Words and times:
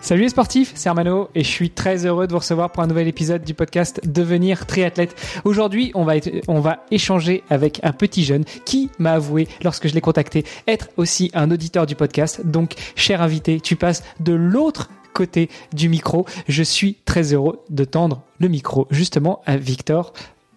Salut 0.00 0.22
les 0.22 0.28
sportifs, 0.28 0.72
c'est 0.76 0.88
Armano 0.88 1.28
et 1.34 1.42
je 1.42 1.48
suis 1.48 1.70
très 1.70 2.06
heureux 2.06 2.28
de 2.28 2.32
vous 2.32 2.38
recevoir 2.38 2.70
pour 2.70 2.84
un 2.84 2.86
nouvel 2.86 3.08
épisode 3.08 3.42
du 3.42 3.52
podcast 3.52 4.00
Devenir 4.06 4.64
triathlète. 4.64 5.16
Aujourd'hui, 5.44 5.90
on 5.94 6.04
va, 6.04 6.14
on 6.46 6.60
va 6.60 6.84
échanger 6.92 7.42
avec 7.50 7.80
un 7.82 7.92
petit 7.92 8.22
jeune 8.22 8.44
qui 8.64 8.90
m'a 9.00 9.14
avoué, 9.14 9.48
lorsque 9.64 9.88
je 9.88 9.94
l'ai 9.94 10.00
contacté, 10.00 10.44
être 10.68 10.88
aussi 10.96 11.32
un 11.34 11.50
auditeur 11.50 11.84
du 11.84 11.96
podcast. 11.96 12.46
Donc, 12.46 12.74
cher 12.94 13.20
invité, 13.22 13.60
tu 13.60 13.74
passes 13.74 14.04
de 14.20 14.32
l'autre 14.32 14.88
côté 15.14 15.50
du 15.72 15.88
micro. 15.88 16.26
Je 16.46 16.62
suis 16.62 16.94
très 17.04 17.34
heureux 17.34 17.58
de 17.68 17.84
tendre 17.84 18.22
le 18.38 18.46
micro 18.46 18.86
justement 18.90 19.42
à 19.46 19.56
Victor. 19.56 20.12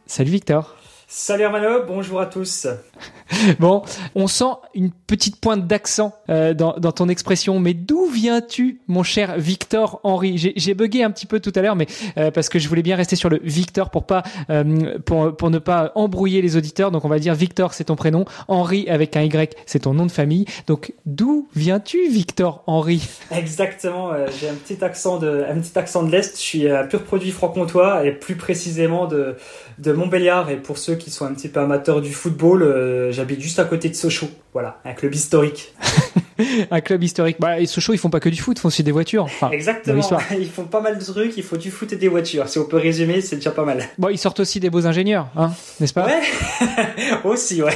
Salut 0.05 0.31
Victor. 0.31 0.75
Salut 1.13 1.43
Armano, 1.43 1.83
bonjour 1.85 2.21
à 2.21 2.25
tous. 2.25 2.67
bon, 3.59 3.83
on 4.15 4.27
sent 4.27 4.53
une 4.73 4.91
petite 4.91 5.41
pointe 5.41 5.67
d'accent 5.67 6.15
euh, 6.29 6.53
dans, 6.53 6.77
dans, 6.77 6.93
ton 6.93 7.09
expression, 7.09 7.59
mais 7.59 7.73
d'où 7.73 8.05
viens-tu, 8.05 8.79
mon 8.87 9.03
cher 9.03 9.37
Victor 9.37 9.99
Henry? 10.03 10.53
J'ai 10.55 10.73
bugué 10.73 11.03
un 11.03 11.11
petit 11.11 11.25
peu 11.25 11.41
tout 11.41 11.51
à 11.53 11.61
l'heure, 11.61 11.75
mais 11.75 11.87
euh, 12.17 12.31
parce 12.31 12.47
que 12.47 12.59
je 12.59 12.69
voulais 12.69 12.81
bien 12.81 12.95
rester 12.95 13.17
sur 13.17 13.27
le 13.27 13.41
Victor 13.43 13.89
pour 13.89 14.05
pas 14.05 14.23
euh, 14.49 14.99
pour, 14.99 15.35
pour 15.35 15.49
ne 15.49 15.59
pas 15.59 15.91
embrouiller 15.95 16.41
les 16.41 16.55
auditeurs. 16.55 16.91
Donc 16.91 17.03
on 17.03 17.09
va 17.09 17.19
dire 17.19 17.35
Victor, 17.35 17.73
c'est 17.73 17.83
ton 17.83 17.97
prénom, 17.97 18.23
Henry 18.47 18.87
avec 18.87 19.17
un 19.17 19.21
Y, 19.23 19.53
c'est 19.65 19.79
ton 19.79 19.93
nom 19.93 20.05
de 20.05 20.11
famille. 20.11 20.45
Donc 20.67 20.93
d'où 21.05 21.49
viens-tu, 21.53 22.07
Victor 22.07 22.63
Henry? 22.67 23.05
Exactement, 23.31 24.11
j'ai 24.39 24.47
un 24.47 24.55
petit 24.55 24.81
accent 24.81 25.17
de 25.17 25.43
un 25.49 25.59
petit 25.59 25.77
accent 25.77 26.03
de 26.03 26.09
l'est. 26.11 26.37
Je 26.37 26.41
suis 26.41 26.69
un 26.69 26.85
pur 26.85 27.03
produit 27.03 27.31
franc-comtois 27.31 28.05
et 28.05 28.13
plus 28.13 28.35
précisément 28.35 29.07
de 29.07 29.35
de 29.77 29.91
Montbéliard. 29.91 30.49
Et 30.49 30.55
pour 30.55 30.77
ceux 30.77 31.00
qui 31.03 31.11
sont 31.11 31.25
un 31.25 31.33
petit 31.33 31.49
peu 31.49 31.59
amateurs 31.59 32.01
du 32.01 32.11
football, 32.11 32.63
euh, 32.63 33.11
j'habite 33.11 33.41
juste 33.41 33.59
à 33.59 33.65
côté 33.65 33.89
de 33.89 33.95
Sochaux. 33.95 34.29
Voilà, 34.53 34.79
un 34.83 34.93
club 34.93 35.13
historique. 35.15 35.73
un 36.71 36.81
club 36.81 37.03
historique. 37.03 37.37
Bah, 37.39 37.59
et 37.59 37.65
Sochaux, 37.65 37.93
ils 37.93 37.97
font 37.97 38.09
pas 38.09 38.19
que 38.19 38.29
du 38.29 38.41
foot, 38.41 38.57
ils 38.57 38.61
font 38.61 38.67
aussi 38.67 38.83
des 38.83 38.91
voitures. 38.91 39.27
Exactement. 39.51 40.01
Ils 40.37 40.49
font 40.49 40.65
pas 40.65 40.81
mal 40.81 40.97
de 40.97 41.03
trucs. 41.03 41.37
Il 41.37 41.43
faut 41.43 41.57
du 41.57 41.71
foot 41.71 41.93
et 41.93 41.95
des 41.95 42.07
voitures. 42.07 42.47
Si 42.47 42.59
on 42.59 42.65
peut 42.65 42.77
résumer, 42.77 43.21
c'est 43.21 43.37
déjà 43.37 43.51
pas 43.51 43.63
mal. 43.63 43.83
Bon, 43.97 44.09
ils 44.09 44.17
sortent 44.17 44.39
aussi 44.39 44.59
des 44.59 44.69
beaux 44.69 44.87
ingénieurs, 44.87 45.27
hein, 45.35 45.51
n'est-ce 45.79 45.93
pas? 45.93 46.05
Ouais. 46.05 46.21
aussi, 47.23 47.61
ouais. 47.61 47.71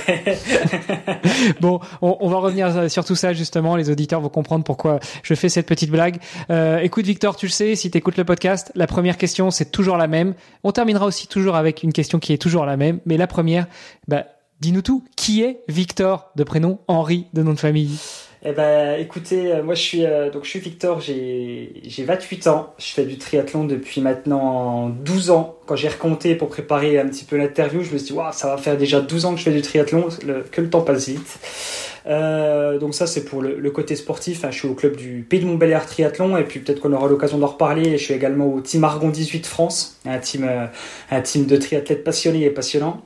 bon, 1.62 1.80
on, 2.02 2.28
va 2.28 2.38
revenir 2.38 2.89
sur 2.89 3.06
tout 3.06 3.16
ça 3.16 3.34
justement. 3.34 3.76
Les 3.76 3.89
auditeurs 3.89 4.22
vont 4.22 4.30
comprendre 4.30 4.64
pourquoi 4.64 5.00
je 5.23 5.34
fais 5.34 5.50
cette 5.50 5.67
petite 5.67 5.92
blague. 5.92 6.17
Euh, 6.50 6.80
écoute, 6.80 7.06
Victor, 7.06 7.36
tu 7.36 7.45
le 7.45 7.52
sais, 7.52 7.76
si 7.76 7.92
tu 7.92 7.98
écoutes 7.98 8.17
le 8.17 8.26
podcast, 8.26 8.72
la 8.76 8.88
première 8.88 9.17
question 9.17 9.52
c'est 9.52 9.72
toujours 9.72 9.98
la 9.98 10.08
même. 10.08 10.34
On 10.64 10.72
terminera 10.72 11.06
aussi 11.06 11.28
toujours 11.28 11.56
avec 11.56 11.84
une 11.84 11.94
question 11.94 12.20
qui 12.20 12.34
est 12.34 12.38
toujours 12.38 12.66
la 12.66 12.78
même, 12.78 13.00
mais 13.06 13.14
la 13.17 13.27
première, 13.27 13.67
bah, 14.08 14.25
dis-nous 14.59 14.81
tout. 14.81 15.03
Qui 15.16 15.41
est 15.41 15.61
Victor 15.67 16.31
de 16.35 16.44
prénom, 16.44 16.80
Henri 16.88 17.27
de 17.33 17.44
nom 17.44 17.53
de 17.53 17.59
famille? 17.59 17.97
Eh 18.48 18.52
ben, 18.52 19.00
écoutez, 19.00 19.52
euh, 19.52 19.64
moi 19.64 19.74
je 19.74 19.82
suis 19.82 20.06
euh, 20.06 20.30
donc 20.30 20.44
je 20.44 20.52
suis 20.52 20.60
Victor, 20.60 21.00
j'ai 21.00 21.82
j'ai 21.84 22.04
28 22.04 22.46
ans, 22.46 22.76
je 22.78 22.86
fais 22.94 23.04
du 23.04 23.18
triathlon 23.18 23.64
depuis 23.64 24.02
maintenant 24.02 24.90
12 24.90 25.32
ans. 25.32 25.56
Quand 25.66 25.76
j'ai 25.76 25.88
recompté 25.88 26.36
pour 26.36 26.50
préparer 26.50 27.00
un 27.00 27.08
petit 27.08 27.26
peu 27.26 27.38
l'interview, 27.38 27.82
je 27.82 27.92
me 27.92 27.98
suis 27.98 28.10
dit 28.10 28.14
waouh, 28.14 28.32
ça 28.34 28.48
va 28.48 28.58
faire 28.58 28.78
déjà 28.78 29.02
12 29.02 29.26
ans 29.26 29.32
que 29.34 29.40
je 29.40 29.46
fais 29.46 29.52
du 29.52 29.64
triathlon, 29.64 30.10
que 30.52 30.62
le 30.62 30.70
temps 30.70 30.82
passe 30.82 31.10
vite. 31.10 31.40
Euh, 32.06 32.78
donc 32.78 32.94
ça 32.94 33.08
c'est 33.08 33.26
pour 33.26 33.42
le, 33.42 33.72
côté 33.72 33.96
sportif. 33.96 34.46
Hein. 34.46 34.52
Je 34.52 34.60
suis 34.60 34.68
au 34.68 34.76
club 34.76 34.96
du 34.96 35.26
Pays 35.28 35.40
de 35.40 35.48
Montbéliard 35.48 35.88
Triathlon 35.88 36.38
et 36.38 36.44
puis 36.44 36.60
peut-être 36.60 36.82
qu'on 36.82 36.94
aura 36.94 37.08
l'occasion 37.08 37.39
d'en 37.39 37.48
reparler. 37.48 37.98
Je 37.98 38.04
suis 38.04 38.14
également 38.14 38.45
au 38.45 38.61
Team 38.61 38.84
Argon 38.84 39.10
18 39.10 39.48
France, 39.48 40.00
un 40.05 40.20
team 40.20 40.48
un 41.10 41.22
team 41.22 41.48
de 41.48 41.58
triathlètes 41.58 42.04
passionnés 42.04 42.44
et 42.44 42.52
passionnants. 42.52 43.02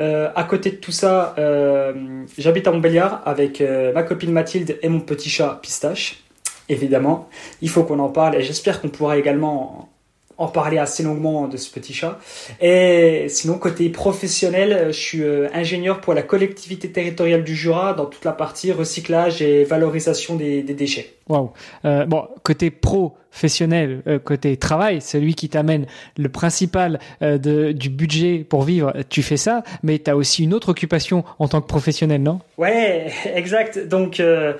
Euh, 0.00 0.30
à 0.34 0.44
côté 0.44 0.70
de 0.70 0.76
tout 0.76 0.92
ça, 0.92 1.34
euh, 1.38 1.92
j'habite 2.36 2.66
à 2.66 2.72
Montbéliard 2.72 3.22
avec 3.24 3.60
euh, 3.60 3.92
ma 3.92 4.02
copine 4.02 4.32
Mathilde 4.32 4.78
et 4.82 4.88
mon 4.88 5.00
petit 5.00 5.30
chat 5.30 5.58
Pistache. 5.62 6.24
Évidemment, 6.68 7.28
il 7.60 7.68
faut 7.68 7.84
qu'on 7.84 7.98
en 7.98 8.08
parle 8.08 8.36
et 8.36 8.42
j'espère 8.42 8.80
qu'on 8.80 8.88
pourra 8.88 9.18
également 9.18 9.90
en 10.36 10.48
parler 10.48 10.78
assez 10.78 11.04
longuement 11.04 11.46
de 11.46 11.56
ce 11.56 11.70
petit 11.70 11.92
chat. 11.92 12.18
Et 12.60 13.26
sinon, 13.28 13.56
côté 13.58 13.88
professionnel, 13.90 14.86
je 14.88 14.98
suis 14.98 15.22
ingénieur 15.52 16.00
pour 16.00 16.12
la 16.14 16.22
collectivité 16.22 16.90
territoriale 16.90 17.44
du 17.44 17.54
Jura 17.54 17.92
dans 17.92 18.06
toute 18.06 18.24
la 18.24 18.32
partie 18.32 18.72
recyclage 18.72 19.42
et 19.42 19.62
valorisation 19.62 20.34
des, 20.34 20.62
des 20.62 20.74
déchets. 20.74 21.14
Waouh. 21.28 21.52
bon, 21.82 22.28
côté 22.42 22.70
pro, 22.70 23.16
professionnel 23.34 24.00
euh, 24.06 24.20
côté 24.20 24.56
travail, 24.56 25.00
celui 25.00 25.34
qui 25.34 25.48
t'amène 25.48 25.86
le 26.16 26.28
principal 26.28 27.00
euh, 27.20 27.36
de, 27.36 27.72
du 27.72 27.90
budget 27.90 28.46
pour 28.48 28.62
vivre, 28.62 28.94
tu 29.08 29.24
fais 29.24 29.36
ça, 29.36 29.64
mais 29.82 29.98
tu 29.98 30.08
as 30.08 30.16
aussi 30.16 30.44
une 30.44 30.54
autre 30.54 30.68
occupation 30.68 31.24
en 31.40 31.48
tant 31.48 31.60
que 31.60 31.66
professionnel, 31.66 32.22
non? 32.22 32.38
Ouais, 32.58 33.10
exact. 33.34 33.88
Donc, 33.88 34.20
euh, 34.20 34.52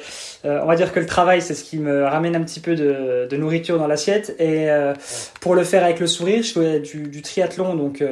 on 0.43 0.67
va 0.67 0.75
dire 0.75 0.93
que 0.93 0.99
le 0.99 1.07
travail, 1.07 1.41
c'est 1.41 1.55
ce 1.55 1.63
qui 1.63 1.79
me 1.79 2.03
ramène 2.03 2.35
un 2.35 2.43
petit 2.43 2.59
peu 2.59 2.75
de, 2.75 3.29
de 3.31 3.37
nourriture 3.37 3.79
dans 3.79 3.87
l'assiette. 3.87 4.35
Et 4.41 4.69
pour 5.41 5.55
le 5.55 5.63
faire 5.63 5.85
avec 5.85 6.01
le 6.01 6.07
sourire, 6.07 6.43
je 6.43 6.53
fais 6.53 6.81
du, 6.81 7.09
du 7.09 7.23
triathlon, 7.23 7.77
donc 7.77 8.05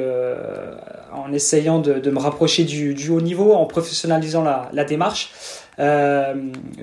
en 1.11 1.31
essayant 1.31 1.79
de, 1.79 1.99
de 1.99 2.09
me 2.09 2.19
rapprocher 2.19 2.63
du, 2.63 2.93
du, 2.93 3.09
haut 3.09 3.21
niveau, 3.21 3.53
en 3.53 3.65
professionnalisant 3.65 4.43
la, 4.43 4.69
la 4.73 4.83
démarche. 4.83 5.31
Euh, 5.79 6.33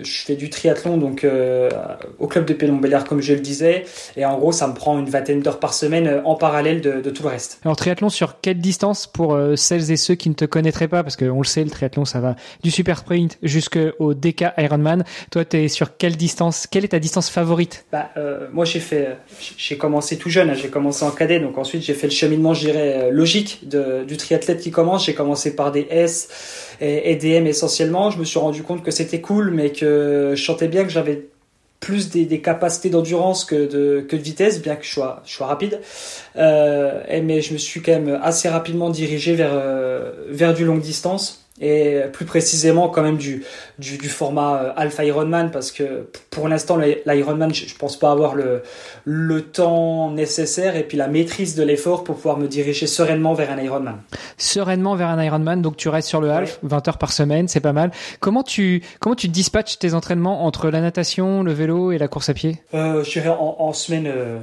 je 0.02 0.24
fais 0.24 0.34
du 0.34 0.50
triathlon 0.50 0.96
donc 0.96 1.22
euh, 1.22 1.70
au 2.18 2.26
club 2.26 2.44
de 2.44 2.54
Pélombéliard 2.54 3.04
comme 3.04 3.20
je 3.20 3.34
le 3.34 3.40
disais 3.40 3.84
et 4.16 4.24
en 4.24 4.36
gros 4.38 4.50
ça 4.52 4.66
me 4.66 4.74
prend 4.74 4.98
une 4.98 5.08
vingtaine 5.08 5.40
d'heures 5.40 5.60
par 5.60 5.74
semaine 5.74 6.08
euh, 6.08 6.22
en 6.24 6.34
parallèle 6.34 6.80
de, 6.80 7.00
de, 7.00 7.10
tout 7.10 7.22
le 7.22 7.28
reste. 7.28 7.60
Alors 7.64 7.76
triathlon 7.76 8.08
sur 8.08 8.40
quelle 8.40 8.58
distance 8.58 9.06
pour 9.06 9.38
celles 9.56 9.92
et 9.92 9.96
ceux 9.96 10.14
qui 10.14 10.28
ne 10.28 10.34
te 10.34 10.44
connaîtraient 10.44 10.88
pas? 10.88 11.02
Parce 11.02 11.16
qu'on 11.16 11.38
le 11.38 11.46
sait 11.46 11.62
le 11.62 11.70
triathlon 11.70 12.04
ça 12.04 12.20
va 12.20 12.34
du 12.62 12.70
super 12.70 12.98
sprint 12.98 13.38
jusqu'au 13.42 14.14
DK 14.14 14.46
Ironman. 14.58 15.04
Toi 15.30 15.44
tu 15.44 15.58
es 15.58 15.68
sur 15.68 15.96
quelle 15.96 16.16
distance? 16.16 16.66
Quelle 16.66 16.84
est 16.84 16.88
ta 16.88 16.98
distance 16.98 17.30
favorite? 17.30 17.84
Bah, 17.92 18.10
moi 18.52 18.64
j'ai 18.64 18.80
fait 18.80 19.16
j'ai 19.56 19.76
commencé 19.76 20.16
tout 20.18 20.30
jeune, 20.30 20.50
hein. 20.50 20.54
j'ai 20.54 20.68
commencé 20.68 21.04
en 21.04 21.10
cadet 21.10 21.40
donc 21.40 21.58
ensuite 21.58 21.82
j'ai 21.82 21.94
fait 21.94 22.06
le 22.06 22.12
cheminement 22.12 22.54
je 22.54 22.66
dirais 22.66 23.10
logique 23.10 23.68
de, 23.68 24.04
du 24.04 24.16
triathlète 24.16 24.60
qui 24.60 24.70
commence, 24.70 25.06
j'ai 25.06 25.14
commencé 25.14 25.54
par 25.54 25.72
des 25.72 25.86
S 25.90 26.28
et, 26.80 27.12
et 27.12 27.16
DM 27.16 27.46
essentiellement, 27.46 28.10
je 28.10 28.18
me 28.18 28.24
suis 28.24 28.38
rendu 28.38 28.62
compte 28.62 28.79
que 28.82 28.90
c'était 28.90 29.20
cool, 29.20 29.50
mais 29.50 29.70
que 29.70 30.34
je 30.36 30.42
sentais 30.42 30.68
bien 30.68 30.84
que 30.84 30.90
j'avais 30.90 31.28
plus 31.80 32.10
des, 32.10 32.40
capacités 32.40 32.90
d'endurance 32.90 33.44
que 33.44 33.66
de, 33.66 34.00
que 34.06 34.14
de 34.14 34.20
vitesse, 34.22 34.60
bien 34.60 34.76
que 34.76 34.84
je 34.84 34.92
sois, 34.92 35.22
je 35.24 35.32
sois 35.32 35.46
rapide. 35.46 35.80
Euh, 36.36 37.02
mais 37.22 37.40
je 37.40 37.54
me 37.54 37.58
suis 37.58 37.80
quand 37.80 37.92
même 37.92 38.20
assez 38.22 38.48
rapidement 38.48 38.90
dirigé 38.90 39.34
vers, 39.34 39.52
euh, 39.54 40.12
vers 40.28 40.52
du 40.52 40.64
longue 40.64 40.82
distance 40.82 41.39
et 41.60 42.00
plus 42.12 42.24
précisément 42.24 42.88
quand 42.88 43.02
même 43.02 43.18
du, 43.18 43.44
du, 43.78 43.98
du 43.98 44.08
format 44.08 44.62
euh, 44.62 44.72
Alpha 44.76 45.04
Ironman 45.04 45.50
parce 45.50 45.70
que 45.72 46.08
pour 46.30 46.48
l'instant 46.48 46.78
l'Ironman 47.06 47.52
je, 47.52 47.66
je 47.66 47.76
pense 47.76 47.98
pas 47.98 48.10
avoir 48.10 48.34
le, 48.34 48.62
le 49.04 49.42
temps 49.42 50.10
nécessaire 50.10 50.76
et 50.76 50.84
puis 50.84 50.96
la 50.96 51.06
maîtrise 51.08 51.54
de 51.54 51.62
l'effort 51.62 52.02
pour 52.04 52.16
pouvoir 52.16 52.38
me 52.38 52.48
diriger 52.48 52.86
sereinement 52.86 53.34
vers 53.34 53.50
un 53.50 53.60
Ironman. 53.60 53.98
Sereinement 54.38 54.94
vers 54.96 55.08
un 55.08 55.22
Ironman 55.22 55.60
donc 55.60 55.76
tu 55.76 55.88
restes 55.88 56.08
sur 56.08 56.20
le 56.20 56.30
half 56.30 56.58
20 56.62 56.88
heures 56.88 56.98
par 56.98 57.12
semaine 57.12 57.46
c'est 57.48 57.60
pas 57.60 57.72
mal. 57.74 57.90
Comment 58.20 58.42
tu 58.42 58.82
comment 58.98 59.14
tu 59.14 59.28
dispatches 59.28 59.78
tes 59.78 59.92
entraînements 59.94 60.44
entre 60.46 60.70
la 60.70 60.80
natation, 60.80 61.42
le 61.42 61.52
vélo 61.52 61.92
et 61.92 61.98
la 61.98 62.08
course 62.08 62.30
à 62.30 62.34
pied? 62.34 62.62
Euh, 62.74 63.04
Je 63.04 63.10
dirais 63.10 63.28
en, 63.28 63.56
en 63.58 63.72
semaine 63.74 64.06
euh, 64.06 64.38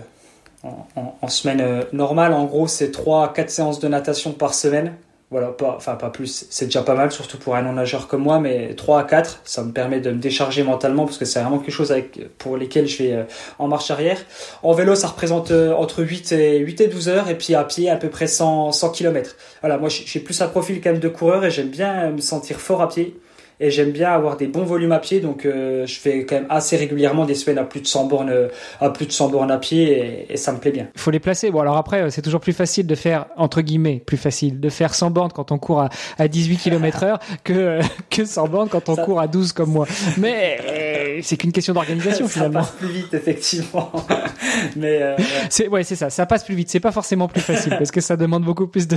en, 0.63 0.87
en, 0.95 1.15
en, 1.21 1.27
semaine 1.27 1.61
euh, 1.61 1.81
normale 1.93 2.33
en 2.33 2.45
gros 2.45 2.67
c'est 2.67 2.91
3 2.91 3.25
à 3.25 3.27
4 3.29 3.49
séances 3.49 3.79
de 3.79 3.87
natation 3.87 4.31
par 4.33 4.53
semaine 4.53 4.93
voilà, 5.29 5.47
pas, 5.47 5.73
enfin 5.75 5.95
pas 5.95 6.09
plus, 6.09 6.45
c'est 6.49 6.65
déjà 6.65 6.83
pas 6.83 6.95
mal, 6.95 7.11
surtout 7.11 7.37
pour 7.37 7.55
un 7.55 7.61
non-nageur 7.61 8.07
comme 8.07 8.21
moi, 8.21 8.39
mais 8.39 8.73
3 8.75 9.01
à 9.01 9.03
4, 9.03 9.41
ça 9.43 9.61
me 9.61 9.73
permet 9.73 9.99
de 9.99 10.11
me 10.11 10.19
décharger 10.19 10.63
mentalement 10.63 11.05
parce 11.05 11.17
que 11.17 11.25
c'est 11.25 11.41
vraiment 11.41 11.59
quelque 11.59 11.73
chose 11.73 11.91
avec, 11.91 12.37
pour 12.37 12.55
lesquels 12.55 12.87
je 12.87 13.03
vais 13.03 13.11
euh, 13.11 13.23
en 13.59 13.67
marche 13.67 13.91
arrière. 13.91 14.19
En 14.63 14.71
vélo, 14.71 14.95
ça 14.95 15.07
représente 15.07 15.51
euh, 15.51 15.73
entre 15.73 16.01
8 16.01 16.31
et, 16.31 16.59
8 16.59 16.79
et 16.81 16.87
12 16.87 17.09
heures, 17.09 17.29
et 17.29 17.37
puis 17.37 17.55
à 17.55 17.65
pied, 17.65 17.89
à 17.89 17.97
peu 17.97 18.09
près 18.09 18.27
100, 18.27 18.71
100 18.71 18.89
km. 18.91 19.35
Voilà, 19.61 19.77
moi 19.77 19.89
j'ai 19.89 20.21
plus 20.21 20.41
un 20.41 20.47
profil 20.47 20.79
quand 20.81 20.91
même 20.91 21.01
de 21.01 21.09
coureur 21.09 21.43
et 21.43 21.51
j'aime 21.51 21.69
bien 21.69 22.11
me 22.11 22.21
sentir 22.21 22.61
fort 22.61 22.81
à 22.81 22.87
pied. 22.87 23.19
Et 23.59 23.71
j'aime 23.71 23.91
bien 23.91 24.11
avoir 24.11 24.37
des 24.37 24.47
bons 24.47 24.63
volumes 24.63 24.91
à 24.91 24.99
pied 24.99 25.19
donc 25.19 25.45
euh, 25.45 25.85
je 25.85 25.99
fais 25.99 26.25
quand 26.25 26.35
même 26.35 26.45
assez 26.49 26.77
régulièrement 26.77 27.25
des 27.25 27.35
semaines 27.35 27.57
à 27.57 27.63
plus 27.63 27.81
de 27.81 27.87
100 27.87 28.05
bornes 28.05 28.33
à 28.79 28.89
plus 28.89 29.05
de 29.05 29.11
100 29.11 29.29
bornes 29.29 29.51
à 29.51 29.57
pied 29.57 30.25
et, 30.29 30.37
ça 30.37 30.51
me 30.53 30.59
plaît 30.59 30.71
bien. 30.71 30.87
Il 30.93 31.01
faut 31.01 31.09
les 31.09 31.19
placer. 31.19 31.49
Bon 31.49 31.61
alors 31.61 31.77
après 31.77 32.09
c'est 32.11 32.21
toujours 32.21 32.41
plus 32.41 32.53
facile 32.53 32.85
de 32.85 32.95
faire 32.95 33.25
entre 33.35 33.61
guillemets 33.61 34.01
plus 34.05 34.17
facile 34.17 34.59
de 34.59 34.69
faire 34.69 34.93
100 34.93 35.11
bornes 35.11 35.31
quand 35.33 35.51
on 35.51 35.57
court 35.57 35.81
à, 35.81 35.89
à 36.17 36.27
18 36.27 36.57
km/h 36.57 37.19
que 37.43 37.79
que 38.09 38.25
100 38.25 38.47
bornes 38.47 38.69
quand 38.69 38.89
on 38.89 38.95
court 38.95 39.19
à 39.19 39.27
12 39.27 39.53
comme 39.53 39.71
moi. 39.71 39.87
Mais 40.17 40.59
euh, 40.67 41.19
c'est 41.23 41.37
qu'une 41.37 41.51
question 41.51 41.73
d'organisation 41.73 42.27
finalement. 42.27 42.63
Ça 42.63 42.71
passe 42.71 42.77
plus 42.77 42.89
vite 42.89 43.13
effectivement. 43.13 43.91
Mais 44.75 45.01
euh, 45.01 45.15
c'est 45.49 45.67
ouais 45.67 45.83
c'est 45.83 45.95
ça, 45.95 46.09
ça 46.09 46.25
passe 46.25 46.43
plus 46.43 46.55
vite. 46.55 46.69
C'est 46.69 46.79
pas 46.79 46.91
forcément 46.91 47.27
plus 47.27 47.41
facile 47.41 47.75
parce 47.77 47.91
que 47.91 48.01
ça 48.01 48.17
demande 48.17 48.43
beaucoup 48.43 48.67
plus 48.67 48.87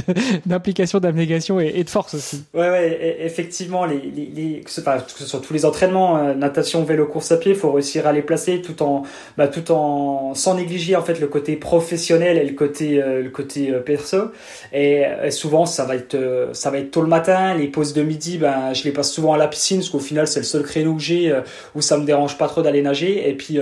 d'implication, 0.47 1.01
d'abnégation 1.01 1.61
et, 1.61 1.73
et, 1.75 1.85
de 1.85 1.91
force 1.91 2.15
aussi. 2.15 2.45
Ouais 2.55 2.69
ouais 2.71 3.17
effectivement 3.21 3.85
les, 3.85 4.01
les, 4.01 4.27
que, 4.65 4.71
ce, 4.71 4.83
soit 5.27 5.41
tous 5.41 5.53
les 5.53 5.65
entraînements 5.65 6.19
euh, 6.19 6.35
natation, 6.35 6.85
vélo, 6.85 7.07
course 7.07 7.33
à 7.33 7.37
pied, 7.37 7.53
il 7.53 7.59
faut 7.59 7.73
réussir 7.73 8.07
à 8.07 8.13
les 8.13 8.23
placer 8.23 8.61
tout 8.61 8.83
en 8.83 9.03
bah, 9.39 9.49
tout 9.49 9.71
en 9.73 10.35
sans 10.35 10.55
négliger 10.55 10.97
en 10.97 11.03
fait 11.03 11.21
le 11.21 11.27
côté 11.27 11.57
professionnel 11.57 12.39
et 12.39 12.45
le 12.45 12.55
côté 12.55 13.03
euh, 13.03 13.23
le 13.23 13.31
côté 13.31 13.73
perso. 13.85 14.31
Et, 14.73 15.05
souvent 15.31 15.67
ça 15.67 15.85
va 15.85 15.97
être 15.97 16.17
ça 16.53 16.71
va 16.71 16.79
être 16.79 16.91
tôt 16.91 17.03
le 17.03 17.09
matin, 17.09 17.55
les 17.55 17.69
pauses 17.69 17.93
de 17.93 18.03
midi 18.03 18.39
ben 18.39 18.73
je 18.75 18.85
les 18.85 18.91
passe 18.91 19.13
souvent 19.13 19.33
à 19.33 19.39
la 19.39 19.49
piscine 19.49 19.79
parce 19.79 19.91
qu'au 19.91 20.01
final 20.01 20.27
c'est 20.27 20.41
le 20.41 20.45
seul 20.45 20.63
créneau 20.63 20.95
que 20.95 21.03
j'ai 21.03 21.33
où 21.75 21.81
ça 21.81 21.97
me 21.97 22.05
dérange 22.05 22.37
pas 22.37 22.49
trop 22.49 22.63
d'aller 22.63 22.83
nager 22.83 23.29
et 23.29 23.35
puis 23.35 23.59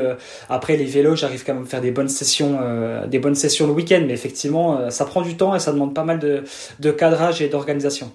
après 0.49 0.77
les 0.77 0.85
vélos 0.85 1.17
j'arrive 1.17 1.45
quand 1.45 1.55
même 1.55 1.65
à 1.65 1.67
faire 1.67 1.81
des 1.81 1.91
bonnes 1.91 2.09
sessions 2.09 2.59
des 3.07 3.19
bonnes 3.19 3.35
sessions 3.35 3.67
le 3.67 3.73
week-end 3.73 4.03
mais 4.07 4.15
effectivement 4.15 4.91
ça 4.91 5.05
prend 5.05 5.23
du 5.23 5.37
temps 5.37 5.55
et 5.55 5.59
ça 5.59 5.73
demande 5.73 5.95
pas 5.95 6.05
mal 6.05 6.19
de 6.19 6.91
cadrage 6.91 7.43
et 7.43 7.49
d'organisation. 7.49 8.11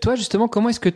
toi 0.00 0.14
justement 0.14 0.48
comment 0.48 0.70
est-ce 0.70 0.80
que 0.80 0.90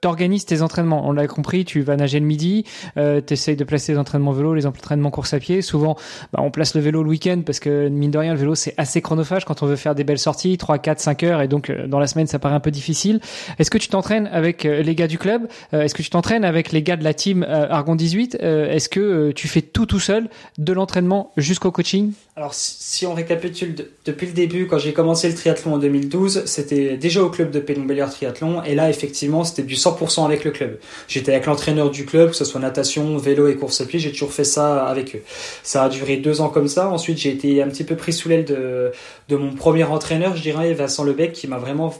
t'organises 0.00 0.44
tes 0.44 0.62
entraînements. 0.62 1.08
On 1.08 1.12
l'a 1.12 1.26
compris, 1.26 1.64
tu 1.64 1.80
vas 1.80 1.96
nager 1.96 2.20
le 2.20 2.26
midi, 2.26 2.64
euh, 2.96 3.20
tu 3.24 3.34
essayes 3.34 3.56
de 3.56 3.64
placer 3.64 3.92
les 3.92 3.98
entraînements 3.98 4.32
vélo, 4.32 4.54
les 4.54 4.66
entraînements 4.66 5.10
course 5.10 5.34
à 5.34 5.38
pied. 5.38 5.62
Souvent, 5.62 5.96
bah, 6.32 6.40
on 6.42 6.50
place 6.50 6.74
le 6.74 6.80
vélo 6.80 7.02
le 7.02 7.08
week-end 7.08 7.42
parce 7.44 7.60
que 7.60 7.88
mine 7.88 8.10
de 8.10 8.18
rien, 8.18 8.32
le 8.32 8.38
vélo 8.38 8.54
c'est 8.54 8.74
assez 8.76 9.00
chronophage 9.00 9.44
quand 9.44 9.62
on 9.62 9.66
veut 9.66 9.76
faire 9.76 9.94
des 9.94 10.04
belles 10.04 10.18
sorties, 10.18 10.58
3, 10.58 10.78
4, 10.78 11.00
5 11.00 11.22
heures. 11.22 11.42
Et 11.42 11.48
donc 11.48 11.70
euh, 11.70 11.86
dans 11.86 11.98
la 11.98 12.06
semaine 12.06 12.26
ça 12.26 12.38
paraît 12.38 12.54
un 12.54 12.60
peu 12.60 12.70
difficile. 12.70 13.20
Est-ce 13.58 13.70
que 13.70 13.78
tu 13.78 13.88
t'entraînes 13.88 14.28
avec 14.32 14.64
euh, 14.64 14.82
les 14.82 14.94
gars 14.94 15.08
du 15.08 15.18
club? 15.18 15.48
Est-ce 15.72 15.94
que 15.94 16.02
tu 16.02 16.10
t'entraînes 16.10 16.44
avec 16.44 16.72
les 16.72 16.82
gars 16.82 16.96
de 16.96 17.04
la 17.04 17.14
team 17.14 17.42
Argon 17.42 17.94
18 17.94 18.36
Est-ce 18.40 18.88
que 18.88 19.30
tu 19.32 19.48
fais 19.48 19.62
tout 19.62 19.86
tout 19.86 20.00
seul, 20.00 20.28
de 20.58 20.72
l'entraînement 20.72 21.32
jusqu'au 21.36 21.70
coaching? 21.70 22.12
Alors 22.36 22.52
si 22.54 23.06
on 23.06 23.14
récapitule 23.14 23.74
depuis 24.04 24.26
le 24.26 24.32
début, 24.32 24.66
quand 24.66 24.78
j'ai 24.78 24.92
commencé 24.92 25.28
le 25.28 25.34
triathlon 25.34 25.74
en 25.74 25.78
2012, 25.78 26.44
c'était 26.44 26.96
déjà 26.96 27.22
au 27.22 27.30
club 27.30 27.50
de 27.50 27.60
Pénombilière 27.60 28.10
Triathlon. 28.10 28.62
Et 28.62 28.74
là 28.74 28.90
effectivement 28.90 29.44
c'était 29.44 29.62
du 29.62 29.76
100% 29.90 30.24
avec 30.24 30.44
le 30.44 30.50
club. 30.50 30.78
J'étais 31.08 31.32
avec 31.32 31.46
l'entraîneur 31.46 31.90
du 31.90 32.04
club, 32.04 32.30
que 32.30 32.36
ce 32.36 32.44
soit 32.44 32.60
natation, 32.60 33.16
vélo 33.16 33.48
et 33.48 33.56
course 33.56 33.80
à 33.80 33.86
pied, 33.86 33.98
j'ai 33.98 34.12
toujours 34.12 34.32
fait 34.32 34.44
ça 34.44 34.86
avec 34.86 35.16
eux. 35.16 35.22
Ça 35.62 35.84
a 35.84 35.88
duré 35.88 36.16
deux 36.16 36.40
ans 36.40 36.48
comme 36.48 36.68
ça. 36.68 36.88
Ensuite, 36.88 37.18
j'ai 37.18 37.30
été 37.30 37.62
un 37.62 37.68
petit 37.68 37.84
peu 37.84 37.96
pris 37.96 38.12
sous 38.12 38.28
l'aile 38.28 38.44
de, 38.44 38.92
mon 39.36 39.54
premier 39.54 39.84
entraîneur, 39.84 40.36
je 40.36 40.42
dirais, 40.42 40.72
Vincent 40.74 41.04
Lebec, 41.04 41.32
qui 41.32 41.46
m'a 41.46 41.58
vraiment 41.58 41.94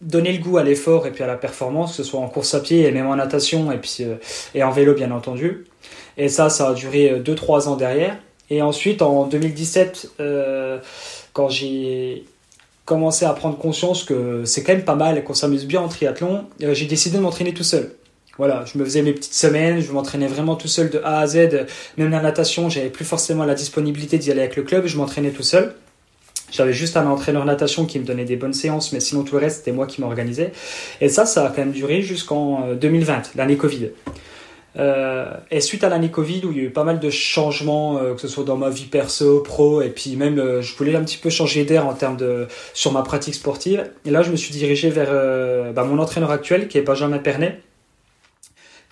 donné 0.00 0.32
le 0.32 0.38
goût 0.38 0.58
à 0.58 0.62
l'effort 0.62 1.06
et 1.06 1.10
puis 1.10 1.24
à 1.24 1.26
la 1.26 1.36
performance, 1.36 1.90
que 1.90 1.96
ce 1.96 2.04
soit 2.04 2.20
en 2.20 2.28
course 2.28 2.54
à 2.54 2.60
pied 2.60 2.82
et 2.82 2.92
même 2.92 3.08
en 3.08 3.16
natation 3.16 3.72
et 3.72 3.78
puis 3.78 3.96
euh, 4.00 4.14
et 4.54 4.62
en 4.62 4.70
vélo 4.70 4.94
bien 4.94 5.10
entendu. 5.10 5.64
Et 6.16 6.28
ça, 6.28 6.50
ça 6.50 6.68
a 6.68 6.74
duré 6.74 7.20
2-3 7.20 7.66
ans 7.66 7.76
derrière. 7.76 8.16
Et 8.50 8.62
ensuite, 8.62 9.02
en 9.02 9.26
2017, 9.26 10.12
euh, 10.20 10.78
quand 11.32 11.48
j'ai 11.48 12.24
commencé 12.88 13.26
à 13.26 13.34
prendre 13.34 13.58
conscience 13.58 14.02
que 14.02 14.44
c'est 14.46 14.62
quand 14.62 14.72
même 14.72 14.84
pas 14.84 14.94
mal 14.94 15.18
et 15.18 15.22
qu'on 15.22 15.34
s'amuse 15.34 15.66
bien 15.66 15.82
en 15.82 15.88
triathlon, 15.88 16.46
euh, 16.62 16.72
j'ai 16.72 16.86
décidé 16.86 17.18
de 17.18 17.22
m'entraîner 17.22 17.52
tout 17.52 17.62
seul. 17.62 17.92
Voilà, 18.38 18.64
je 18.64 18.78
me 18.78 18.84
faisais 18.84 19.02
mes 19.02 19.12
petites 19.12 19.34
semaines, 19.34 19.82
je 19.82 19.92
m'entraînais 19.92 20.26
vraiment 20.26 20.56
tout 20.56 20.68
seul 20.68 20.88
de 20.88 20.98
A 21.04 21.18
à 21.18 21.26
Z. 21.26 21.66
Même 21.98 22.10
la 22.10 22.22
natation, 22.22 22.70
j'avais 22.70 22.88
plus 22.88 23.04
forcément 23.04 23.44
la 23.44 23.54
disponibilité 23.54 24.16
d'y 24.16 24.30
aller 24.30 24.40
avec 24.40 24.56
le 24.56 24.62
club, 24.62 24.86
je 24.86 24.96
m'entraînais 24.96 25.32
tout 25.32 25.42
seul. 25.42 25.74
J'avais 26.50 26.72
juste 26.72 26.96
un 26.96 27.06
entraîneur 27.06 27.44
natation 27.44 27.84
qui 27.84 27.98
me 27.98 28.06
donnait 28.06 28.24
des 28.24 28.36
bonnes 28.36 28.54
séances, 28.54 28.92
mais 28.92 29.00
sinon 29.00 29.22
tout 29.22 29.34
le 29.34 29.42
reste, 29.42 29.58
c'était 29.58 29.72
moi 29.72 29.86
qui 29.86 30.00
m'organisais. 30.00 30.52
Et 31.02 31.10
ça, 31.10 31.26
ça 31.26 31.44
a 31.44 31.48
quand 31.50 31.58
même 31.58 31.72
duré 31.72 32.00
jusqu'en 32.00 32.72
2020, 32.72 33.12
euh, 33.12 33.20
l'année 33.36 33.58
Covid. 33.58 33.90
Euh, 34.78 35.26
et 35.50 35.60
suite 35.60 35.82
à 35.82 35.88
l'année 35.88 36.10
Covid 36.10 36.42
où 36.44 36.52
il 36.52 36.58
y 36.58 36.60
a 36.60 36.64
eu 36.64 36.70
pas 36.70 36.84
mal 36.84 37.00
de 37.00 37.10
changements, 37.10 37.98
euh, 37.98 38.14
que 38.14 38.20
ce 38.20 38.28
soit 38.28 38.44
dans 38.44 38.56
ma 38.56 38.70
vie 38.70 38.84
perso, 38.84 39.40
pro, 39.40 39.82
et 39.82 39.88
puis 39.88 40.14
même 40.14 40.38
euh, 40.38 40.62
je 40.62 40.76
voulais 40.76 40.94
un 40.94 41.02
petit 41.02 41.18
peu 41.18 41.30
changer 41.30 41.64
d'air 41.64 41.86
en 41.86 41.94
termes 41.94 42.16
de 42.16 42.46
sur 42.74 42.92
ma 42.92 43.02
pratique 43.02 43.34
sportive. 43.34 43.90
Et 44.04 44.10
là, 44.10 44.22
je 44.22 44.30
me 44.30 44.36
suis 44.36 44.52
dirigé 44.52 44.90
vers 44.90 45.12
bah, 45.72 45.84
mon 45.84 45.98
entraîneur 45.98 46.30
actuel, 46.30 46.68
qui 46.68 46.78
est 46.78 46.82
Benjamin 46.82 47.18
Pernet, 47.18 47.60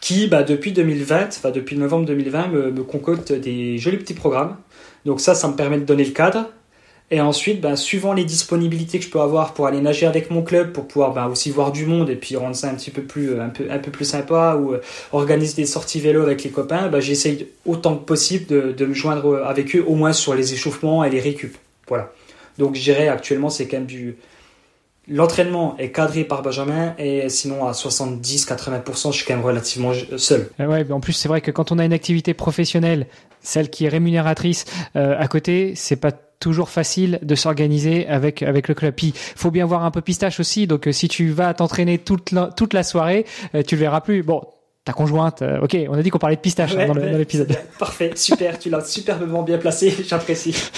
qui 0.00 0.26
bah, 0.26 0.42
depuis 0.42 0.72
2020, 0.72 1.28
enfin 1.28 1.50
depuis 1.50 1.76
novembre 1.76 2.06
2020, 2.06 2.48
me, 2.48 2.70
me 2.72 2.82
concocte 2.82 3.32
des 3.32 3.78
jolis 3.78 3.98
petits 3.98 4.14
programmes. 4.14 4.56
Donc 5.04 5.20
ça, 5.20 5.34
ça 5.34 5.46
me 5.48 5.54
permet 5.54 5.78
de 5.78 5.84
donner 5.84 6.04
le 6.04 6.10
cadre, 6.10 6.50
et 7.10 7.20
ensuite, 7.20 7.60
ben, 7.60 7.76
suivant 7.76 8.12
les 8.12 8.24
disponibilités 8.24 8.98
que 8.98 9.04
je 9.04 9.10
peux 9.10 9.20
avoir 9.20 9.54
pour 9.54 9.68
aller 9.68 9.80
nager 9.80 10.06
avec 10.06 10.30
mon 10.30 10.42
club, 10.42 10.72
pour 10.72 10.88
pouvoir 10.88 11.12
ben, 11.12 11.26
aussi 11.28 11.50
voir 11.50 11.70
du 11.70 11.86
monde 11.86 12.10
et 12.10 12.16
puis 12.16 12.34
rendre 12.34 12.56
ça 12.56 12.68
un 12.68 12.74
petit 12.74 12.90
peu 12.90 13.02
plus, 13.02 13.30
euh, 13.30 13.44
un 13.44 13.48
peu, 13.48 13.70
un 13.70 13.78
peu 13.78 13.92
plus 13.92 14.04
sympa 14.04 14.56
ou 14.56 14.72
euh, 14.72 14.80
organiser 15.12 15.54
des 15.54 15.66
sorties 15.66 16.00
vélo 16.00 16.22
avec 16.22 16.42
les 16.42 16.50
copains, 16.50 16.88
ben, 16.88 16.98
j'essaye 16.98 17.46
autant 17.64 17.96
que 17.96 18.04
possible 18.04 18.46
de, 18.46 18.86
me 18.86 18.94
joindre 18.94 19.44
avec 19.44 19.76
eux, 19.76 19.84
au 19.86 19.94
moins 19.94 20.12
sur 20.12 20.34
les 20.34 20.52
échauffements 20.52 21.04
et 21.04 21.10
les 21.10 21.20
récup. 21.20 21.56
Voilà. 21.86 22.12
Donc, 22.58 22.74
je 22.74 22.82
dirais 22.82 23.06
actuellement, 23.06 23.50
c'est 23.50 23.68
quand 23.68 23.76
même 23.78 23.86
du. 23.86 24.16
L'entraînement 25.08 25.76
est 25.78 25.92
cadré 25.92 26.24
par 26.24 26.42
Benjamin 26.42 26.92
et 26.98 27.28
sinon 27.28 27.64
à 27.68 27.70
70-80% 27.70 29.12
je 29.12 29.18
suis 29.18 29.24
quand 29.24 29.36
même 29.36 29.44
relativement 29.44 29.92
seul. 30.16 30.50
Ouais, 30.58 30.84
en 30.90 30.98
plus 30.98 31.12
c'est 31.12 31.28
vrai 31.28 31.40
que 31.40 31.52
quand 31.52 31.70
on 31.70 31.78
a 31.78 31.84
une 31.84 31.92
activité 31.92 32.34
professionnelle, 32.34 33.06
celle 33.40 33.70
qui 33.70 33.84
est 33.84 33.88
rémunératrice 33.88 34.64
euh, 34.96 35.14
à 35.16 35.28
côté, 35.28 35.74
c'est 35.76 35.94
pas 35.94 36.10
toujours 36.40 36.68
facile 36.68 37.18
de 37.22 37.34
s'organiser 37.34 38.06
avec 38.06 38.42
avec 38.42 38.68
le 38.68 38.74
club. 38.74 38.94
Puis 38.94 39.12
faut 39.14 39.50
bien 39.50 39.66
voir 39.66 39.84
un 39.84 39.90
peu 39.90 40.00
pistache 40.00 40.40
aussi. 40.40 40.66
Donc 40.66 40.88
euh, 40.88 40.92
si 40.92 41.08
tu 41.08 41.30
vas 41.30 41.54
t'entraîner 41.54 41.98
toute 41.98 42.32
la, 42.32 42.46
toute 42.46 42.72
la 42.72 42.82
soirée, 42.82 43.26
euh, 43.54 43.62
tu 43.62 43.76
le 43.76 43.80
verras 43.80 44.00
plus. 44.00 44.22
Bon, 44.22 44.42
ta 44.84 44.92
conjointe, 44.92 45.42
euh, 45.42 45.60
ok, 45.62 45.76
on 45.88 45.94
a 45.94 46.02
dit 46.02 46.10
qu'on 46.10 46.18
parlait 46.18 46.36
de 46.36 46.40
pistache 46.40 46.74
hein, 46.76 46.86
dans 46.86 46.94
l'épisode. 46.94 47.56
Parfait, 47.78 48.12
super, 48.14 48.58
tu 48.58 48.70
l'as 48.70 48.84
superbement 48.84 49.42
bien 49.42 49.58
placé, 49.58 49.94
j'apprécie. 50.06 50.54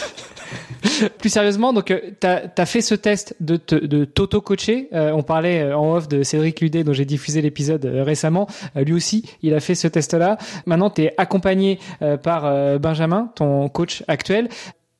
Plus 1.18 1.28
sérieusement, 1.28 1.74
donc 1.74 1.86
tu 1.86 2.26
as, 2.26 2.66
fait 2.66 2.80
ce 2.80 2.94
test 2.94 3.36
de, 3.40 3.60
de 3.70 4.04
t'auto-coacher. 4.06 4.88
on 4.92 5.22
parlait 5.22 5.72
en 5.74 5.96
off 5.96 6.08
de 6.08 6.22
Cédric 6.22 6.62
Ludet, 6.62 6.84
dont 6.84 6.94
j'ai 6.94 7.04
diffusé 7.04 7.42
l'épisode 7.42 7.84
récemment. 7.84 8.48
lui 8.74 8.94
aussi, 8.94 9.28
il 9.42 9.52
a 9.52 9.60
fait 9.60 9.74
ce 9.74 9.86
test-là. 9.86 10.38
Maintenant, 10.64 10.88
tu 10.88 11.02
es 11.02 11.14
accompagné 11.18 11.78
par 12.22 12.78
Benjamin, 12.78 13.30
ton 13.34 13.68
coach 13.68 14.02
actuel. 14.08 14.48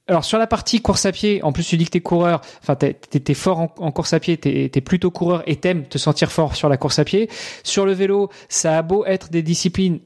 Alors 0.08 0.24
sur 0.24 0.38
la 0.38 0.46
partie 0.46 0.80
course 0.80 1.04
à 1.04 1.12
pied, 1.12 1.42
en 1.42 1.52
plus 1.52 1.64
tu 1.64 1.76
dis 1.76 1.84
que 1.84 1.90
t'es 1.90 2.00
coureur, 2.00 2.40
enfin 2.62 2.74
t'es, 2.74 3.34
fort 3.34 3.60
en, 3.60 3.92
course 3.92 4.14
à 4.14 4.20
pied, 4.20 4.38
t'es 4.38 4.80
plutôt 4.80 5.10
coureur 5.10 5.42
et 5.46 5.56
t'aimes 5.56 5.84
te 5.84 5.98
sentir 5.98 6.32
fort 6.32 6.56
sur 6.56 6.70
la 6.70 6.78
course 6.78 6.98
à 6.98 7.04
pied. 7.04 7.28
Sur 7.62 7.84
le 7.84 7.92
vélo, 7.92 8.30
ça 8.48 8.78
a 8.78 8.82
beau 8.82 9.04
être 9.04 9.28
des 9.28 9.42
disciplines 9.42 10.00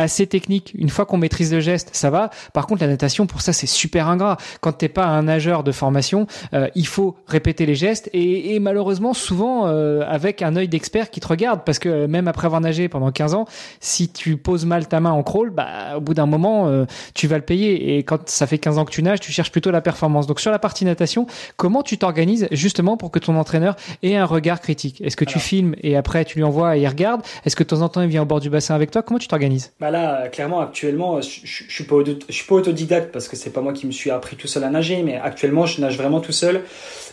assez 0.00 0.26
technique. 0.26 0.72
Une 0.76 0.88
fois 0.88 1.04
qu'on 1.04 1.18
maîtrise 1.18 1.52
le 1.52 1.60
geste, 1.60 1.90
ça 1.92 2.10
va. 2.10 2.30
Par 2.52 2.66
contre, 2.66 2.82
la 2.82 2.88
natation, 2.88 3.26
pour 3.26 3.42
ça, 3.42 3.52
c'est 3.52 3.66
super 3.66 4.08
ingrat. 4.08 4.38
Quand 4.60 4.72
t'es 4.72 4.88
pas 4.88 5.06
un 5.06 5.24
nageur 5.24 5.62
de 5.62 5.72
formation, 5.72 6.26
euh, 6.54 6.68
il 6.74 6.86
faut 6.86 7.16
répéter 7.26 7.66
les 7.66 7.74
gestes 7.74 8.08
et, 8.12 8.54
et 8.54 8.60
malheureusement, 8.60 9.14
souvent 9.14 9.66
euh, 9.66 10.02
avec 10.08 10.42
un 10.42 10.56
œil 10.56 10.68
d'expert 10.68 11.10
qui 11.10 11.20
te 11.20 11.28
regarde, 11.28 11.62
parce 11.64 11.78
que 11.78 12.06
même 12.06 12.28
après 12.28 12.46
avoir 12.46 12.60
nagé 12.60 12.88
pendant 12.88 13.10
15 13.10 13.34
ans, 13.34 13.44
si 13.80 14.08
tu 14.10 14.36
poses 14.36 14.64
mal 14.64 14.88
ta 14.88 15.00
main 15.00 15.10
en 15.10 15.22
crawl, 15.22 15.50
bah 15.50 15.96
au 15.96 16.00
bout 16.00 16.14
d'un 16.14 16.26
moment, 16.26 16.68
euh, 16.68 16.86
tu 17.14 17.26
vas 17.26 17.36
le 17.36 17.44
payer. 17.44 17.96
Et 17.96 18.02
quand 18.02 18.28
ça 18.28 18.46
fait 18.46 18.58
15 18.58 18.78
ans 18.78 18.84
que 18.84 18.90
tu 18.90 19.02
nages, 19.02 19.20
tu 19.20 19.32
cherches 19.32 19.52
plutôt 19.52 19.70
la 19.70 19.82
performance. 19.82 20.26
Donc 20.26 20.40
sur 20.40 20.50
la 20.50 20.58
partie 20.58 20.84
natation, 20.84 21.26
comment 21.56 21.82
tu 21.82 21.98
t'organises 21.98 22.48
justement 22.52 22.96
pour 22.96 23.10
que 23.10 23.18
ton 23.18 23.36
entraîneur 23.36 23.76
ait 24.02 24.16
un 24.16 24.24
regard 24.24 24.60
critique? 24.60 25.00
Est-ce 25.02 25.16
que 25.16 25.24
tu 25.24 25.38
filmes 25.38 25.74
et 25.82 25.96
après 25.96 26.24
tu 26.24 26.38
lui 26.38 26.44
envoies 26.44 26.78
et 26.78 26.80
il 26.80 26.88
regarde 26.88 27.22
Est-ce 27.44 27.54
que 27.56 27.62
de 27.62 27.68
temps 27.68 27.82
en 27.82 27.88
temps 27.88 28.00
il 28.00 28.08
vient 28.08 28.22
au 28.22 28.26
bord 28.26 28.40
du 28.40 28.50
bassin 28.50 28.74
avec 28.74 28.90
toi? 28.90 29.02
Comment 29.02 29.18
tu 29.18 29.28
t'organises? 29.28 29.72
Bah 29.78 29.89
là, 29.90 30.28
clairement, 30.28 30.60
actuellement, 30.60 31.20
je, 31.20 31.40
je, 31.44 31.64
suis 31.68 31.84
pas, 31.84 31.96
suis 32.28 32.46
pas 32.46 32.54
autodidacte 32.54 33.12
parce 33.12 33.28
que 33.28 33.36
c'est 33.36 33.50
pas 33.50 33.60
moi 33.60 33.72
qui 33.72 33.86
me 33.86 33.92
suis 33.92 34.10
appris 34.10 34.36
tout 34.36 34.46
seul 34.46 34.64
à 34.64 34.70
nager, 34.70 35.02
mais 35.02 35.16
actuellement, 35.16 35.66
je 35.66 35.80
nage 35.80 35.96
vraiment 35.96 36.20
tout 36.20 36.32
seul. 36.32 36.62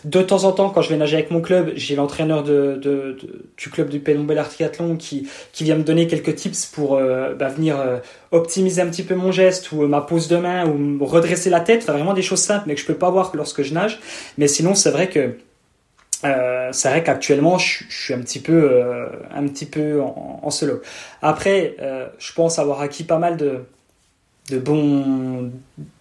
De 0.04 0.22
temps 0.22 0.44
en 0.44 0.52
temps, 0.52 0.70
quand 0.70 0.82
je 0.82 0.90
vais 0.90 0.96
nager 0.96 1.16
avec 1.16 1.30
mon 1.30 1.40
club, 1.40 1.72
j'ai 1.74 1.96
l'entraîneur 1.96 2.42
de, 2.42 3.16
du 3.56 3.70
club 3.70 3.88
du 3.88 3.98
Pélombel 3.98 4.42
Triathlon 4.48 4.96
qui, 4.96 5.28
qui 5.52 5.64
vient 5.64 5.76
me 5.76 5.82
donner 5.82 6.06
quelques 6.06 6.34
tips 6.36 6.66
pour 6.66 6.96
euh, 6.96 7.34
bah, 7.34 7.48
venir 7.48 7.78
euh, 7.78 7.98
optimiser 8.30 8.80
un 8.80 8.88
petit 8.88 9.02
peu 9.02 9.14
mon 9.14 9.32
geste 9.32 9.72
ou 9.72 9.82
euh, 9.82 9.88
ma 9.88 10.00
pose 10.00 10.28
de 10.28 10.36
main 10.36 10.66
ou 10.66 11.04
redresser 11.04 11.50
la 11.50 11.60
tête. 11.60 11.82
Enfin, 11.82 11.94
vraiment 11.94 12.14
des 12.14 12.22
choses 12.22 12.40
simples, 12.40 12.64
mais 12.66 12.74
que 12.74 12.80
je 12.80 12.86
peux 12.86 12.94
pas 12.94 13.10
voir 13.10 13.32
lorsque 13.34 13.62
je 13.62 13.74
nage. 13.74 13.98
Mais 14.36 14.46
sinon, 14.46 14.74
c'est 14.74 14.90
vrai 14.90 15.08
que 15.08 15.34
euh, 16.24 16.70
c'est 16.72 16.88
vrai 16.88 17.04
qu'actuellement 17.04 17.58
je, 17.58 17.84
je, 17.88 18.02
suis 18.04 18.14
un 18.14 18.20
petit 18.20 18.40
peu 18.40 18.70
euh, 18.72 19.06
un 19.32 19.46
petit 19.46 19.66
peu 19.66 20.02
en, 20.02 20.40
en 20.42 20.50
solo. 20.50 20.82
Après, 21.22 21.76
euh, 21.80 22.08
je 22.18 22.32
pense 22.32 22.58
avoir 22.58 22.80
acquis 22.80 23.04
pas 23.04 23.18
mal 23.18 23.36
de 23.36 23.64
de 24.50 24.58
bon, 24.58 25.50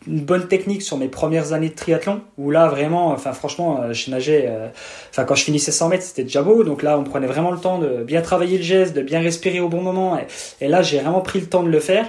une 0.07 0.21
bonne 0.21 0.47
technique 0.47 0.81
sur 0.81 0.97
mes 0.97 1.07
premières 1.07 1.53
années 1.53 1.69
de 1.69 1.75
triathlon, 1.75 2.21
où 2.37 2.49
là 2.51 2.67
vraiment, 2.67 3.07
enfin 3.07 3.33
franchement, 3.33 3.81
euh, 3.81 3.93
je 3.93 4.09
nageais, 4.09 4.45
euh, 4.47 4.67
enfin 5.09 5.25
quand 5.25 5.35
je 5.35 5.43
finissais 5.43 5.71
100 5.71 5.89
mètres, 5.89 6.03
c'était 6.03 6.23
déjà 6.23 6.41
beau, 6.43 6.63
donc 6.63 6.81
là 6.81 6.97
on 6.97 7.03
prenait 7.03 7.27
vraiment 7.27 7.51
le 7.51 7.59
temps 7.59 7.77
de 7.77 8.03
bien 8.03 8.21
travailler 8.21 8.57
le 8.57 8.63
geste, 8.63 8.95
de 8.95 9.01
bien 9.01 9.19
respirer 9.19 9.59
au 9.59 9.69
bon 9.69 9.81
moment, 9.81 10.17
et, 10.61 10.67
là 10.67 10.81
j'ai 10.81 10.99
vraiment 10.99 11.21
pris 11.21 11.39
le 11.39 11.47
temps 11.47 11.63
de 11.63 11.69
le 11.69 11.79
faire. 11.79 12.07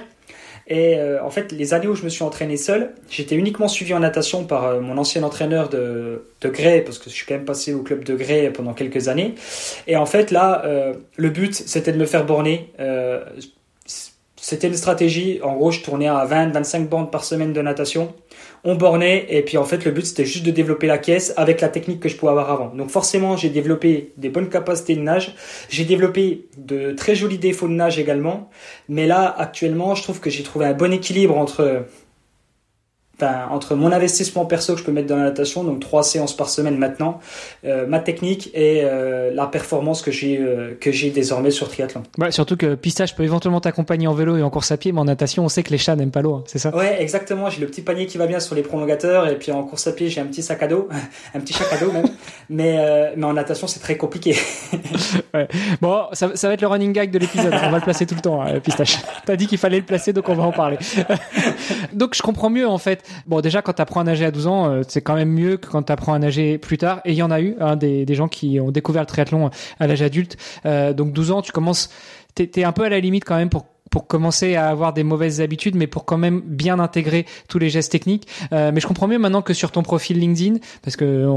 Et 0.69 0.97
euh, 0.97 1.23
en 1.23 1.31
fait, 1.31 1.51
les 1.51 1.73
années 1.73 1.87
où 1.87 1.95
je 1.95 2.03
me 2.03 2.09
suis 2.09 2.23
entraîné 2.23 2.55
seul, 2.55 2.93
j'étais 3.09 3.35
uniquement 3.35 3.67
suivi 3.67 3.93
en 3.93 3.99
natation 3.99 4.45
par 4.45 4.79
mon 4.81 4.97
ancien 4.97 5.23
entraîneur 5.23 5.69
de, 5.69 6.25
de 6.41 6.49
Grey, 6.49 6.81
parce 6.81 6.99
que 6.99 7.09
je 7.09 7.15
suis 7.15 7.25
quand 7.25 7.35
même 7.35 7.45
passé 7.45 7.73
au 7.73 7.81
club 7.81 8.03
de 8.03 8.15
Grey 8.15 8.51
pendant 8.51 8.73
quelques 8.73 9.07
années. 9.07 9.35
Et 9.87 9.97
en 9.97 10.05
fait, 10.05 10.31
là, 10.31 10.63
le 11.15 11.29
but, 11.29 11.55
c'était 11.55 11.91
de 11.91 11.97
me 11.97 12.05
faire 12.05 12.25
borner 12.25 12.71
c'était 14.41 14.67
une 14.67 14.75
stratégie. 14.75 15.39
En 15.43 15.55
gros, 15.55 15.71
je 15.71 15.81
tournais 15.81 16.07
à 16.07 16.25
20-25 16.25 16.87
bandes 16.87 17.11
par 17.11 17.23
semaine 17.23 17.53
de 17.53 17.61
natation. 17.61 18.13
On 18.63 18.75
bornait 18.75 19.25
et 19.29 19.41
puis 19.41 19.57
en 19.57 19.63
fait 19.63 19.85
le 19.85 19.91
but 19.91 20.05
c'était 20.05 20.25
juste 20.25 20.45
de 20.45 20.51
développer 20.51 20.87
la 20.87 20.97
caisse 20.97 21.33
avec 21.37 21.61
la 21.61 21.69
technique 21.69 21.99
que 21.99 22.09
je 22.09 22.15
pouvais 22.15 22.31
avoir 22.31 22.51
avant. 22.51 22.73
Donc 22.75 22.89
forcément 22.89 23.37
j'ai 23.37 23.49
développé 23.49 24.13
des 24.17 24.29
bonnes 24.29 24.49
capacités 24.49 24.95
de 24.95 25.01
nage, 25.01 25.35
j'ai 25.69 25.85
développé 25.85 26.47
de 26.57 26.91
très 26.91 27.15
jolis 27.15 27.37
défauts 27.37 27.67
de 27.67 27.73
nage 27.73 27.99
également, 27.99 28.49
mais 28.87 29.07
là 29.07 29.33
actuellement 29.37 29.95
je 29.95 30.03
trouve 30.03 30.19
que 30.19 30.29
j'ai 30.29 30.43
trouvé 30.43 30.65
un 30.65 30.73
bon 30.73 30.91
équilibre 30.91 31.37
entre 31.37 31.85
entre 33.23 33.75
mon 33.75 33.91
investissement 33.91 34.45
perso 34.45 34.73
que 34.73 34.79
je 34.79 34.85
peux 34.85 34.91
mettre 34.91 35.07
dans 35.07 35.17
la 35.17 35.23
natation, 35.23 35.63
donc 35.63 35.79
trois 35.79 36.03
séances 36.03 36.35
par 36.35 36.49
semaine 36.49 36.77
maintenant, 36.77 37.19
euh, 37.65 37.85
ma 37.87 37.99
technique 37.99 38.49
et 38.53 38.81
euh, 38.83 39.31
la 39.33 39.47
performance 39.47 40.01
que 40.01 40.11
j'ai 40.11 40.37
euh, 40.39 40.77
que 40.79 40.91
j'ai 40.91 41.09
désormais 41.09 41.51
sur 41.51 41.69
triathlon. 41.69 42.03
Ouais, 42.17 42.31
surtout 42.31 42.57
que 42.57 42.75
Pistache 42.75 43.15
peut 43.15 43.23
éventuellement 43.23 43.61
t'accompagner 43.61 44.07
en 44.07 44.13
vélo 44.13 44.37
et 44.37 44.43
en 44.43 44.49
course 44.49 44.71
à 44.71 44.77
pied, 44.77 44.91
mais 44.91 44.99
en 44.99 45.05
natation, 45.05 45.45
on 45.45 45.49
sait 45.49 45.63
que 45.63 45.71
les 45.71 45.77
chats 45.77 45.95
n'aiment 45.95 46.11
pas 46.11 46.21
l'eau, 46.21 46.35
hein, 46.35 46.43
c'est 46.47 46.59
ça? 46.59 46.75
Ouais, 46.75 47.01
exactement. 47.01 47.49
J'ai 47.49 47.61
le 47.61 47.67
petit 47.67 47.81
panier 47.81 48.05
qui 48.05 48.17
va 48.17 48.27
bien 48.27 48.39
sur 48.39 48.55
les 48.55 48.61
prolongateurs 48.61 49.27
et 49.27 49.37
puis 49.37 49.51
en 49.51 49.63
course 49.63 49.87
à 49.87 49.91
pied, 49.91 50.09
j'ai 50.09 50.21
un 50.21 50.25
petit 50.25 50.43
sac 50.43 50.63
à 50.63 50.67
dos, 50.67 50.87
un 51.33 51.39
petit 51.39 51.53
sac 51.53 51.67
à 51.73 51.77
dos 51.77 51.91
même. 51.91 52.07
mais 52.49 52.79
mais 53.15 53.25
en 53.25 53.33
natation, 53.33 53.67
c'est 53.67 53.79
très 53.79 53.97
compliqué. 53.97 54.35
ouais. 55.33 55.47
Bon, 55.81 56.05
ça, 56.13 56.35
ça, 56.35 56.47
va 56.47 56.53
être 56.53 56.61
le 56.61 56.67
running 56.67 56.93
gag 56.93 57.11
de 57.11 57.19
l'épisode. 57.19 57.53
on 57.53 57.69
va 57.69 57.77
le 57.77 57.83
placer 57.83 58.05
tout 58.05 58.15
le 58.15 58.21
temps, 58.21 58.41
hein, 58.41 58.59
Pistache. 58.59 58.97
T'as 59.25 59.35
dit 59.35 59.47
qu'il 59.47 59.57
fallait 59.57 59.79
le 59.79 59.85
placer, 59.85 60.13
donc 60.13 60.29
on 60.29 60.35
va 60.35 60.43
en 60.43 60.51
parler. 60.51 60.77
donc 61.93 62.15
je 62.15 62.21
comprends 62.21 62.49
mieux 62.49 62.67
en 62.67 62.77
fait 62.77 63.03
Bon, 63.27 63.41
déjà, 63.41 63.61
quand 63.61 63.73
tu 63.73 63.81
apprends 63.81 64.01
à 64.01 64.03
nager 64.03 64.25
à 64.25 64.31
12 64.31 64.47
ans, 64.47 64.69
euh, 64.69 64.81
c'est 64.87 65.01
quand 65.01 65.15
même 65.15 65.31
mieux 65.31 65.57
que 65.57 65.67
quand 65.67 65.83
tu 65.83 65.91
apprends 65.91 66.13
à 66.13 66.19
nager 66.19 66.57
plus 66.57 66.77
tard. 66.77 67.01
Et 67.05 67.11
il 67.11 67.17
y 67.17 67.23
en 67.23 67.31
a 67.31 67.41
eu 67.41 67.55
hein, 67.59 67.75
des, 67.75 68.05
des, 68.05 68.15
gens 68.15 68.27
qui 68.27 68.59
ont 68.59 68.71
découvert 68.71 69.01
le 69.01 69.07
triathlon 69.07 69.49
à 69.79 69.87
l'âge 69.87 70.01
adulte. 70.01 70.37
Euh, 70.65 70.93
donc 70.93 71.13
12 71.13 71.31
ans, 71.31 71.41
tu 71.41 71.51
commences, 71.51 71.89
t'es 72.35 72.49
es 72.55 72.63
un 72.63 72.71
peu 72.71 72.83
à 72.83 72.89
la 72.89 72.99
limite 72.99 73.25
quand 73.25 73.35
même 73.35 73.49
pour 73.49 73.65
pour 73.89 74.07
commencer 74.07 74.55
à 74.55 74.69
avoir 74.69 74.93
des 74.93 75.03
mauvaises 75.03 75.41
habitudes, 75.41 75.75
mais 75.75 75.87
pour 75.87 76.05
quand 76.05 76.17
même 76.17 76.41
bien 76.41 76.79
intégrer 76.79 77.25
tous 77.47 77.59
les 77.59 77.69
gestes 77.69 77.91
techniques. 77.91 78.27
Euh, 78.51 78.71
mais 78.73 78.79
je 78.79 78.87
comprends 78.87 79.07
mieux 79.07 79.19
maintenant 79.19 79.41
que 79.41 79.53
sur 79.53 79.71
ton 79.71 79.83
profil 79.83 80.19
LinkedIn, 80.19 80.57
parce 80.83 80.95
que 80.95 81.27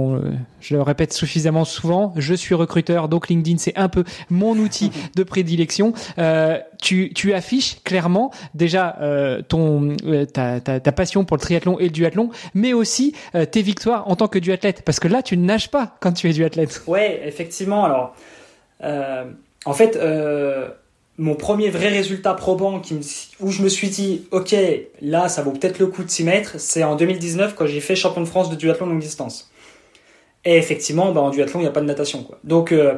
je 0.60 0.74
le 0.74 0.82
répète 0.82 1.12
suffisamment 1.12 1.64
souvent, 1.64 2.12
je 2.16 2.34
suis 2.34 2.54
recruteur, 2.54 3.08
donc 3.08 3.28
LinkedIn 3.28 3.58
c'est 3.58 3.76
un 3.76 3.88
peu 3.88 4.04
mon 4.30 4.56
outil 4.56 4.90
de 5.16 5.22
prédilection. 5.22 5.92
Euh, 6.18 6.58
tu, 6.82 7.12
tu 7.14 7.32
affiches 7.32 7.76
clairement 7.84 8.32
déjà 8.54 8.96
euh, 9.00 9.40
ton 9.40 9.96
euh, 10.04 10.26
ta, 10.26 10.60
ta, 10.60 10.80
ta, 10.80 10.92
passion 10.92 11.24
pour 11.24 11.36
le 11.36 11.40
triathlon 11.40 11.78
et 11.78 11.84
le 11.84 11.90
duathlon, 11.90 12.30
mais 12.54 12.72
aussi 12.72 13.14
euh, 13.34 13.46
tes 13.46 13.62
victoires 13.62 14.08
en 14.08 14.16
tant 14.16 14.28
que 14.28 14.38
duathlète, 14.38 14.82
parce 14.84 15.00
que 15.00 15.08
là 15.08 15.22
tu 15.22 15.36
ne 15.36 15.44
nages 15.44 15.70
pas 15.70 15.96
quand 16.00 16.12
tu 16.12 16.28
es 16.28 16.32
duathlète. 16.32 16.82
Ouais, 16.86 17.22
effectivement. 17.24 17.84
Alors, 17.84 18.14
en 19.64 19.72
fait 19.72 19.96
mon 21.18 21.34
premier 21.34 21.68
vrai 21.68 21.88
résultat 21.88 22.34
probant 22.34 22.80
où 23.40 23.50
je 23.50 23.62
me 23.62 23.68
suis 23.68 23.88
dit, 23.88 24.26
ok, 24.30 24.54
là, 25.00 25.28
ça 25.28 25.42
vaut 25.42 25.52
peut-être 25.52 25.78
le 25.78 25.86
coup 25.86 26.04
de 26.04 26.10
s'y 26.10 26.24
mettre, 26.24 26.58
c'est 26.58 26.84
en 26.84 26.96
2019 26.96 27.54
quand 27.54 27.66
j'ai 27.66 27.80
fait 27.80 27.94
champion 27.94 28.22
de 28.22 28.26
France 28.26 28.50
de 28.50 28.56
duathlon 28.56 28.86
longue 28.86 29.00
distance. 29.00 29.50
Et 30.44 30.56
effectivement, 30.56 31.12
bah, 31.12 31.20
en 31.20 31.30
duathlon, 31.30 31.60
il 31.60 31.64
n'y 31.64 31.68
a 31.68 31.72
pas 31.72 31.80
de 31.80 31.86
natation. 31.86 32.24
Quoi. 32.24 32.38
Donc, 32.44 32.72
euh, 32.72 32.94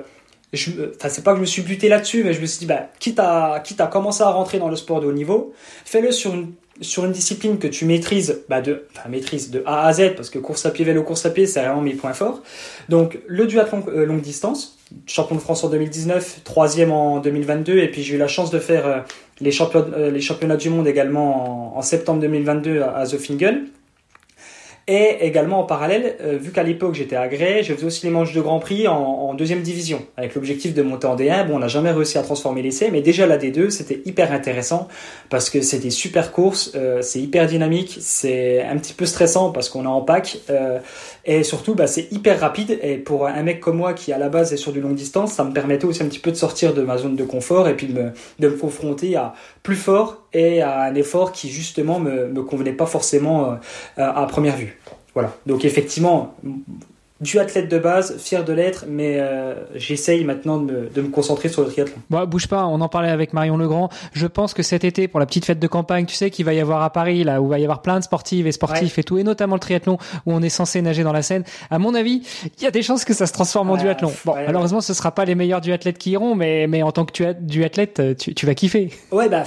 c'est 0.52 1.24
pas 1.24 1.32
que 1.32 1.36
je 1.36 1.40
me 1.40 1.46
suis 1.46 1.62
buté 1.62 1.88
là-dessus, 1.88 2.24
mais 2.24 2.32
je 2.32 2.40
me 2.40 2.46
suis 2.46 2.60
dit, 2.60 2.66
bah, 2.66 2.88
quitte 3.00 3.18
à, 3.18 3.60
quitte 3.64 3.80
à 3.80 3.88
commencer 3.88 4.22
à 4.22 4.30
rentrer 4.30 4.58
dans 4.58 4.68
le 4.68 4.76
sport 4.76 5.00
de 5.00 5.06
haut 5.06 5.12
niveau, 5.12 5.52
fais-le 5.84 6.12
sur 6.12 6.34
une, 6.34 6.52
sur 6.80 7.04
une 7.04 7.12
discipline 7.12 7.58
que 7.58 7.66
tu 7.66 7.84
maîtrises, 7.84 8.42
bah, 8.48 8.60
de, 8.60 8.84
enfin, 8.96 9.08
maîtrise 9.08 9.50
de 9.50 9.62
A 9.66 9.86
à 9.86 9.92
Z, 9.92 10.14
parce 10.16 10.30
que 10.30 10.38
course 10.38 10.66
à 10.66 10.70
pied, 10.70 10.84
vélo, 10.84 11.02
course 11.02 11.24
à 11.26 11.30
pied, 11.30 11.46
c'est 11.46 11.60
vraiment 11.60 11.80
mes 11.80 11.94
points 11.94 12.12
forts. 12.12 12.42
Donc, 12.88 13.18
le 13.26 13.46
duathlon 13.46 13.84
euh, 13.88 14.04
longue 14.04 14.20
distance, 14.20 14.78
champion 15.06 15.36
de 15.36 15.40
France 15.40 15.62
en 15.64 15.68
2019, 15.68 16.40
troisième 16.44 16.90
en 16.90 17.20
2022, 17.20 17.78
et 17.78 17.88
puis 17.88 18.02
j'ai 18.02 18.16
eu 18.16 18.18
la 18.18 18.28
chance 18.28 18.50
de 18.50 18.58
faire 18.58 18.86
euh, 18.86 18.98
les, 19.40 19.52
championnats, 19.52 19.96
euh, 19.96 20.10
les 20.10 20.20
championnats 20.20 20.56
du 20.56 20.68
monde 20.68 20.88
également 20.88 21.76
en, 21.76 21.82
septembre 21.82 22.20
2022 22.20 22.82
à, 22.82 22.96
à 22.96 23.06
Zofingen. 23.06 23.66
Et 24.86 25.16
également 25.22 25.60
en 25.60 25.64
parallèle, 25.64 26.16
euh, 26.20 26.36
vu 26.36 26.52
qu'à 26.52 26.62
l'époque 26.62 26.94
j'étais 26.94 27.16
Grès, 27.30 27.62
je 27.62 27.72
faisais 27.72 27.86
aussi 27.86 28.04
les 28.04 28.12
manches 28.12 28.34
de 28.34 28.40
Grand 28.42 28.58
Prix 28.58 28.86
en, 28.86 29.32
deuxième 29.32 29.62
division, 29.62 30.02
avec 30.16 30.34
l'objectif 30.34 30.74
de 30.74 30.82
monter 30.82 31.06
en 31.06 31.16
D1. 31.16 31.48
Bon, 31.48 31.56
on 31.56 31.58
n'a 31.58 31.68
jamais 31.68 31.90
réussi 31.90 32.18
à 32.18 32.22
transformer 32.22 32.60
l'essai, 32.60 32.90
mais 32.92 33.00
déjà 33.00 33.26
la 33.26 33.38
D2, 33.38 33.70
c'était 33.70 34.02
hyper 34.04 34.30
intéressant 34.30 34.86
parce 35.30 35.48
que 35.48 35.62
c'est 35.62 35.78
des 35.78 35.90
super 35.90 36.30
courses, 36.32 36.72
euh, 36.76 37.00
c'est 37.00 37.18
hyper 37.18 37.46
dynamique, 37.46 37.96
c'est 38.00 38.62
un 38.62 38.76
petit 38.76 38.92
peu 38.92 39.06
stressant 39.06 39.50
parce 39.50 39.70
qu'on 39.70 39.84
est 39.84 39.88
en 39.88 40.02
pack, 40.02 40.38
euh, 40.50 40.78
et 41.24 41.42
surtout 41.42 41.74
bah, 41.74 41.86
c'est 41.86 42.12
hyper 42.12 42.38
rapide. 42.38 42.78
Et 42.82 42.96
pour 42.96 43.26
un 43.26 43.42
mec 43.42 43.60
comme 43.60 43.78
moi 43.78 43.94
qui 43.94 44.12
à 44.12 44.18
la 44.18 44.28
base 44.28 44.52
est 44.52 44.58
sur 44.58 44.70
du 44.70 44.82
longue 44.82 44.94
distance, 44.94 45.32
ça 45.32 45.44
me 45.44 45.52
permettait 45.52 45.86
aussi 45.86 46.02
un 46.02 46.06
petit 46.06 46.18
peu 46.18 46.30
de 46.30 46.36
sortir 46.36 46.74
de 46.74 46.82
ma 46.82 46.98
zone 46.98 47.16
de 47.16 47.24
confort 47.24 47.68
et 47.68 47.74
puis 47.74 47.88
me, 47.88 48.12
de 48.38 48.48
me 48.48 48.56
confronter 48.56 49.16
à 49.16 49.34
plus 49.64 49.74
fort 49.74 50.28
et 50.32 50.62
à 50.62 50.82
un 50.82 50.94
effort 50.94 51.32
qui 51.32 51.50
justement 51.50 51.98
me, 51.98 52.28
me 52.28 52.42
convenait 52.42 52.72
pas 52.72 52.86
forcément 52.86 53.58
à 53.96 54.26
première 54.26 54.56
vue. 54.56 54.78
Voilà. 55.14 55.34
Donc 55.46 55.64
effectivement, 55.64 56.36
du 57.20 57.38
athlète 57.38 57.70
de 57.70 57.78
base, 57.78 58.18
fier 58.18 58.44
de 58.44 58.52
l'être, 58.52 58.86
mais 58.88 59.18
euh, 59.18 59.54
j'essaye 59.76 60.24
maintenant 60.24 60.58
de 60.58 60.64
me, 60.64 60.88
de 60.88 61.00
me, 61.00 61.08
concentrer 61.08 61.48
sur 61.48 61.62
le 61.62 61.68
triathlon. 61.68 61.94
Bon, 62.10 62.24
bouge 62.26 62.48
pas, 62.48 62.66
on 62.66 62.80
en 62.80 62.88
parlait 62.88 63.10
avec 63.10 63.32
Marion 63.32 63.56
Legrand. 63.56 63.88
Je 64.12 64.26
pense 64.26 64.52
que 64.52 64.64
cet 64.64 64.82
été, 64.82 65.06
pour 65.06 65.20
la 65.20 65.26
petite 65.26 65.44
fête 65.44 65.60
de 65.60 65.66
campagne, 65.68 66.06
tu 66.06 66.16
sais 66.16 66.30
qu'il 66.30 66.44
va 66.44 66.54
y 66.54 66.60
avoir 66.60 66.82
à 66.82 66.90
Paris, 66.90 67.22
là, 67.22 67.40
où 67.40 67.46
il 67.46 67.50
va 67.50 67.58
y 67.60 67.62
avoir 67.62 67.82
plein 67.82 68.00
de 68.00 68.04
sportives 68.04 68.48
et 68.48 68.52
sportifs 68.52 68.98
et 68.98 69.04
tout, 69.04 69.16
et 69.16 69.22
notamment 69.22 69.54
le 69.54 69.60
triathlon, 69.60 69.96
où 70.26 70.32
on 70.32 70.42
est 70.42 70.48
censé 70.48 70.82
nager 70.82 71.04
dans 71.04 71.12
la 71.12 71.22
Seine. 71.22 71.44
À 71.70 71.78
mon 71.78 71.94
avis, 71.94 72.22
il 72.58 72.64
y 72.64 72.66
a 72.66 72.72
des 72.72 72.82
chances 72.82 73.04
que 73.04 73.14
ça 73.14 73.26
se 73.26 73.32
transforme 73.32 73.70
en 73.70 73.76
duathlon. 73.76 74.12
Bon, 74.24 74.34
malheureusement, 74.34 74.80
ce 74.80 74.92
sera 74.92 75.12
pas 75.12 75.24
les 75.24 75.36
meilleurs 75.36 75.60
duathlètes 75.60 75.98
qui 75.98 76.10
iront, 76.10 76.34
mais, 76.34 76.66
mais 76.66 76.82
en 76.82 76.90
tant 76.90 77.04
que 77.04 77.32
duathlète, 77.32 78.18
tu, 78.18 78.34
tu 78.34 78.44
vas 78.44 78.54
kiffer. 78.54 78.90
Ouais, 79.12 79.28
bah 79.28 79.44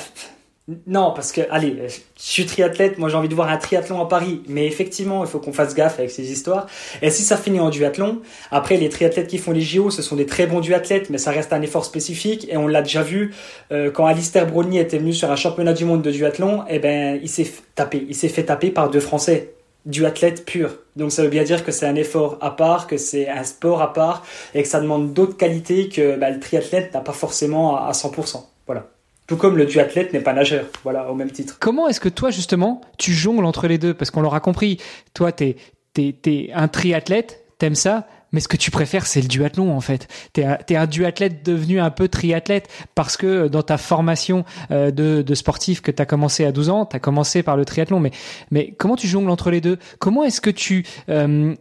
non, 0.86 1.14
parce 1.16 1.32
que, 1.32 1.40
allez, 1.50 1.78
je 1.88 1.96
suis 2.18 2.46
triathlète, 2.46 2.98
moi 2.98 3.08
j'ai 3.08 3.16
envie 3.16 3.30
de 3.30 3.36
voir 3.36 3.50
un 3.50 3.56
triathlon 3.56 4.02
à 4.02 4.06
Paris, 4.06 4.42
mais 4.50 4.68
effectivement, 4.68 5.24
il 5.24 5.30
faut 5.30 5.40
qu'on 5.40 5.54
fasse 5.54 5.74
gaffe 5.74 5.98
avec 5.98 6.12
ces 6.12 6.30
histoires. 6.30 6.68
Et 7.02 7.10
si 7.10 7.24
ça 7.24 7.38
finit 7.38 7.62
en 7.62 7.70
duathlon, 7.70 8.22
après 8.52 8.76
les 8.76 8.90
triathlètes 8.90 9.28
qui 9.28 9.38
font 9.38 9.54
les 9.54 9.62
JO, 9.62 9.92
ce 9.92 10.02
sont 10.02 10.18
des 10.18 10.26
très 10.26 10.46
bons 10.46 10.60
duathlètes, 10.60 11.10
mais 11.10 11.20
ça 11.20 11.32
reste 11.32 11.54
un 11.54 11.62
effort 11.62 11.86
spécifique, 11.86 12.48
et 12.50 12.58
on 12.58 12.68
l'a 12.68 12.82
déjà 12.82 13.02
vu, 13.02 13.34
euh, 13.72 13.92
quand 13.92 14.08
Alistair 14.08 14.46
Brownie 14.46 14.78
était 14.80 14.98
venu 14.98 15.14
sur 15.14 15.32
un 15.32 15.38
championnat 15.38 15.72
du 15.72 15.86
monde 15.86 16.02
de 16.02 16.12
duathlon, 16.12 16.66
eh 16.70 16.80
ben, 16.80 17.18
il 17.24 17.30
s'est 17.30 17.50
tapé, 17.76 18.06
il 18.10 18.16
s'est 18.16 18.28
fait 18.28 18.44
taper 18.44 18.70
par 18.70 18.90
deux 18.90 19.00
Français 19.00 19.54
duathlètes 19.86 20.44
pur. 20.44 20.80
Donc 20.98 21.14
ça 21.14 21.24
veut 21.24 21.30
bien 21.30 21.44
dire 21.44 21.64
que 21.64 21.72
c'est 21.72 21.86
un 21.86 21.96
effort 21.96 22.40
à 22.42 22.52
part, 22.52 22.88
que 22.88 22.98
c'est 22.98 23.30
un 23.30 23.46
sport 23.46 23.82
à 23.82 23.94
part, 23.94 24.26
et 24.54 24.64
que 24.64 24.68
ça 24.68 24.82
demande 24.82 25.14
d'autres 25.14 25.38
qualités 25.38 25.88
que 25.88 26.18
bah, 26.18 26.30
le 26.30 26.42
triathlète 26.42 26.94
n'a 26.94 27.00
pas 27.00 27.14
forcément 27.14 27.78
à 27.78 27.94
100%. 27.94 28.44
Voilà. 28.66 28.97
Tout 29.28 29.36
comme 29.36 29.58
le 29.58 29.66
duathlète 29.66 30.14
n'est 30.14 30.22
pas 30.22 30.34
nageur, 30.34 30.66
voilà, 30.84 31.12
au 31.12 31.16
même 31.16 31.32
titre. 31.32 31.58
Comment 31.60 31.90
est-ce 31.90 32.00
que 32.00 32.10
toi, 32.10 32.32
justement, 32.32 32.82
tu 32.98 33.12
jongles 33.12 33.44
entre 33.44 33.68
les 33.68 33.78
deux? 33.78 33.94
Parce 33.94 34.10
qu'on 34.10 34.22
l'aura 34.22 34.40
compris, 34.40 34.80
toi, 35.14 35.34
t'es 35.34 35.58
es, 35.98 36.50
un 36.54 36.68
triathlète, 36.70 37.44
t'aimes 37.58 37.76
ça, 37.76 38.08
mais 38.32 38.40
ce 38.40 38.48
que 38.48 38.58
tu 38.58 38.72
préfères, 38.72 39.06
c'est 39.06 39.22
le 39.22 39.28
duathlon, 39.28 39.76
en 39.76 39.82
fait. 39.82 40.08
T'es 40.32 40.46
un, 40.46 40.58
un 40.70 40.86
duathlète 40.86 41.46
devenu 41.46 41.80
un 41.80 41.90
peu 41.90 42.08
triathlète 42.08 42.70
parce 42.96 43.18
que 43.18 43.48
dans 43.48 43.64
ta 43.64 43.78
formation 43.78 44.46
euh, 44.72 44.92
de, 44.92 45.22
de 45.22 45.36
sportif 45.36 45.82
que 45.82 45.92
t'as 45.92 46.06
commencé 46.06 46.46
à 46.46 46.52
12 46.52 46.70
ans, 46.70 46.86
t'as 46.86 47.00
commencé 47.00 47.44
par 47.44 47.58
le 47.58 47.66
triathlon. 47.66 48.00
Mais, 48.00 48.12
mais 48.52 48.74
comment 48.78 48.96
tu 48.96 49.08
jongles 49.08 49.30
entre 49.30 49.52
les 49.52 49.62
deux? 49.62 49.78
Comment 50.00 50.24
est-ce 50.24 50.42
que 50.42 50.50
tu... 50.50 50.86
Euh, 51.10 51.54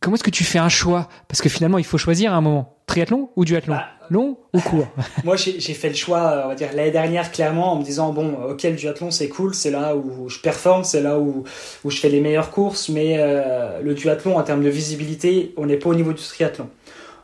comment 0.00 0.16
est-ce 0.16 0.24
que 0.24 0.30
tu 0.30 0.44
fais 0.44 0.58
un 0.58 0.68
choix? 0.68 1.08
Parce 1.28 1.40
que 1.40 1.48
finalement, 1.48 1.78
il 1.78 1.84
faut 1.84 1.98
choisir 1.98 2.32
à 2.32 2.36
un 2.36 2.40
moment. 2.40 2.76
Triathlon 2.86 3.30
ou 3.36 3.44
duathlon? 3.44 3.74
Bah, 3.74 3.86
long 4.10 4.36
ou 4.52 4.60
court? 4.60 4.88
Moi, 5.24 5.36
j'ai 5.36 5.74
fait 5.74 5.88
le 5.88 5.94
choix, 5.94 6.42
on 6.44 6.48
va 6.48 6.54
dire, 6.56 6.70
l'année 6.74 6.90
dernière, 6.90 7.30
clairement, 7.30 7.74
en 7.74 7.76
me 7.76 7.84
disant, 7.84 8.12
bon, 8.12 8.34
ok, 8.48 8.64
le 8.64 8.72
duathlon, 8.72 9.12
c'est 9.12 9.28
cool, 9.28 9.54
c'est 9.54 9.70
là 9.70 9.94
où 9.94 10.28
je 10.28 10.40
performe, 10.40 10.82
c'est 10.82 11.00
là 11.00 11.18
où, 11.18 11.44
où 11.84 11.90
je 11.90 11.98
fais 11.98 12.08
les 12.08 12.20
meilleures 12.20 12.50
courses, 12.50 12.88
mais 12.88 13.16
euh, 13.18 13.80
le 13.80 13.94
duathlon, 13.94 14.36
en 14.36 14.42
termes 14.42 14.64
de 14.64 14.70
visibilité, 14.70 15.54
on 15.56 15.66
n'est 15.66 15.76
pas 15.76 15.90
au 15.90 15.94
niveau 15.94 16.12
du 16.12 16.22
triathlon. 16.22 16.68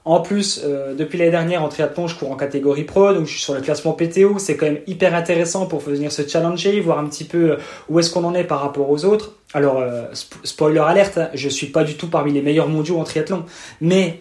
En 0.07 0.21
plus, 0.21 0.61
euh, 0.63 0.95
depuis 0.95 1.19
l'année 1.19 1.33
dernière 1.33 1.65
en 1.65 1.69
triathlon, 1.69 2.07
je 2.07 2.15
cours 2.15 2.31
en 2.31 2.37
catégorie 2.37 2.85
pro, 2.85 3.13
donc 3.13 3.27
je 3.27 3.33
suis 3.33 3.41
sur 3.41 3.55
le 3.55 3.61
classement 3.61 3.93
PTO. 3.93 4.39
C'est 4.39 4.57
quand 4.57 4.67
même 4.67 4.79
hyper 4.87 5.17
intéressant 5.17 5.67
pour 5.67 5.81
venir 5.81 6.13
se 6.13 6.27
challenger, 6.27 6.79
voir 6.79 7.01
un 7.01 7.07
petit 7.09 7.25
peu 7.25 7.51
euh, 7.51 7.57
où 7.89 7.99
est-ce 7.99 8.13
qu'on 8.13 8.23
en 8.23 8.33
est 8.33 8.45
par 8.45 8.61
rapport 8.61 8.89
aux 8.89 9.05
autres. 9.05 9.33
Alors, 9.53 9.81
euh, 9.81 10.05
spoiler 10.45 10.79
alerte, 10.79 11.19
hein, 11.19 11.29
je 11.35 11.49
suis 11.49 11.67
pas 11.67 11.83
du 11.83 11.97
tout 11.97 12.07
parmi 12.07 12.33
les 12.33 12.41
meilleurs 12.41 12.69
mondiaux 12.69 13.01
en 13.01 13.03
triathlon, 13.03 13.47
mais 13.81 14.21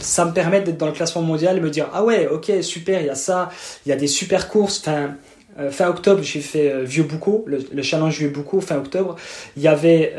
ça 0.00 0.24
me 0.24 0.32
permet 0.32 0.62
d'être 0.62 0.78
dans 0.78 0.86
le 0.86 0.92
classement 0.92 1.20
mondial 1.20 1.58
et 1.58 1.60
me 1.60 1.68
dire 1.68 1.90
ah 1.92 2.04
ouais, 2.04 2.26
ok, 2.26 2.50
super, 2.62 3.02
il 3.02 3.08
y 3.08 3.10
a 3.10 3.14
ça, 3.14 3.50
il 3.84 3.90
y 3.90 3.92
a 3.92 3.96
des 3.96 4.06
super 4.06 4.48
courses. 4.48 4.82
Fin 5.70 5.88
octobre, 5.88 6.22
j'ai 6.22 6.40
fait 6.40 6.84
Vieux 6.84 7.02
Boucau, 7.02 7.44
le, 7.46 7.82
challenge 7.82 8.18
Vieux 8.18 8.30
Boucau, 8.30 8.62
fin 8.62 8.76
octobre. 8.76 9.16
Il 9.58 9.62
y 9.62 9.68
avait 9.68 10.14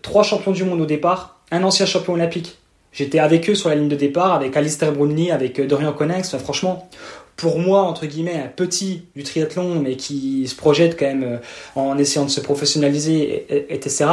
trois 0.00 0.22
champions 0.22 0.52
du 0.52 0.64
monde 0.64 0.80
au 0.80 0.86
départ, 0.86 1.40
un 1.50 1.62
ancien 1.62 1.84
champion 1.84 2.14
olympique. 2.14 2.59
J'étais 2.92 3.18
avec 3.18 3.48
eux 3.48 3.54
sur 3.54 3.68
la 3.68 3.76
ligne 3.76 3.88
de 3.88 3.96
départ, 3.96 4.32
avec 4.32 4.56
Alistair 4.56 4.92
Brunley, 4.92 5.30
avec 5.30 5.60
Dorian 5.60 5.92
Connex. 5.92 6.36
franchement, 6.38 6.88
pour 7.36 7.58
moi, 7.58 7.82
entre 7.82 8.06
guillemets, 8.06 8.38
un 8.38 8.48
petit 8.48 9.04
du 9.16 9.22
triathlon, 9.22 9.80
mais 9.80 9.96
qui 9.96 10.46
se 10.46 10.54
projette 10.54 10.98
quand 10.98 11.06
même 11.06 11.22
euh, 11.22 11.38
en 11.74 11.96
essayant 11.96 12.26
de 12.26 12.30
se 12.30 12.40
professionnaliser, 12.40 13.46
etc., 13.72 14.06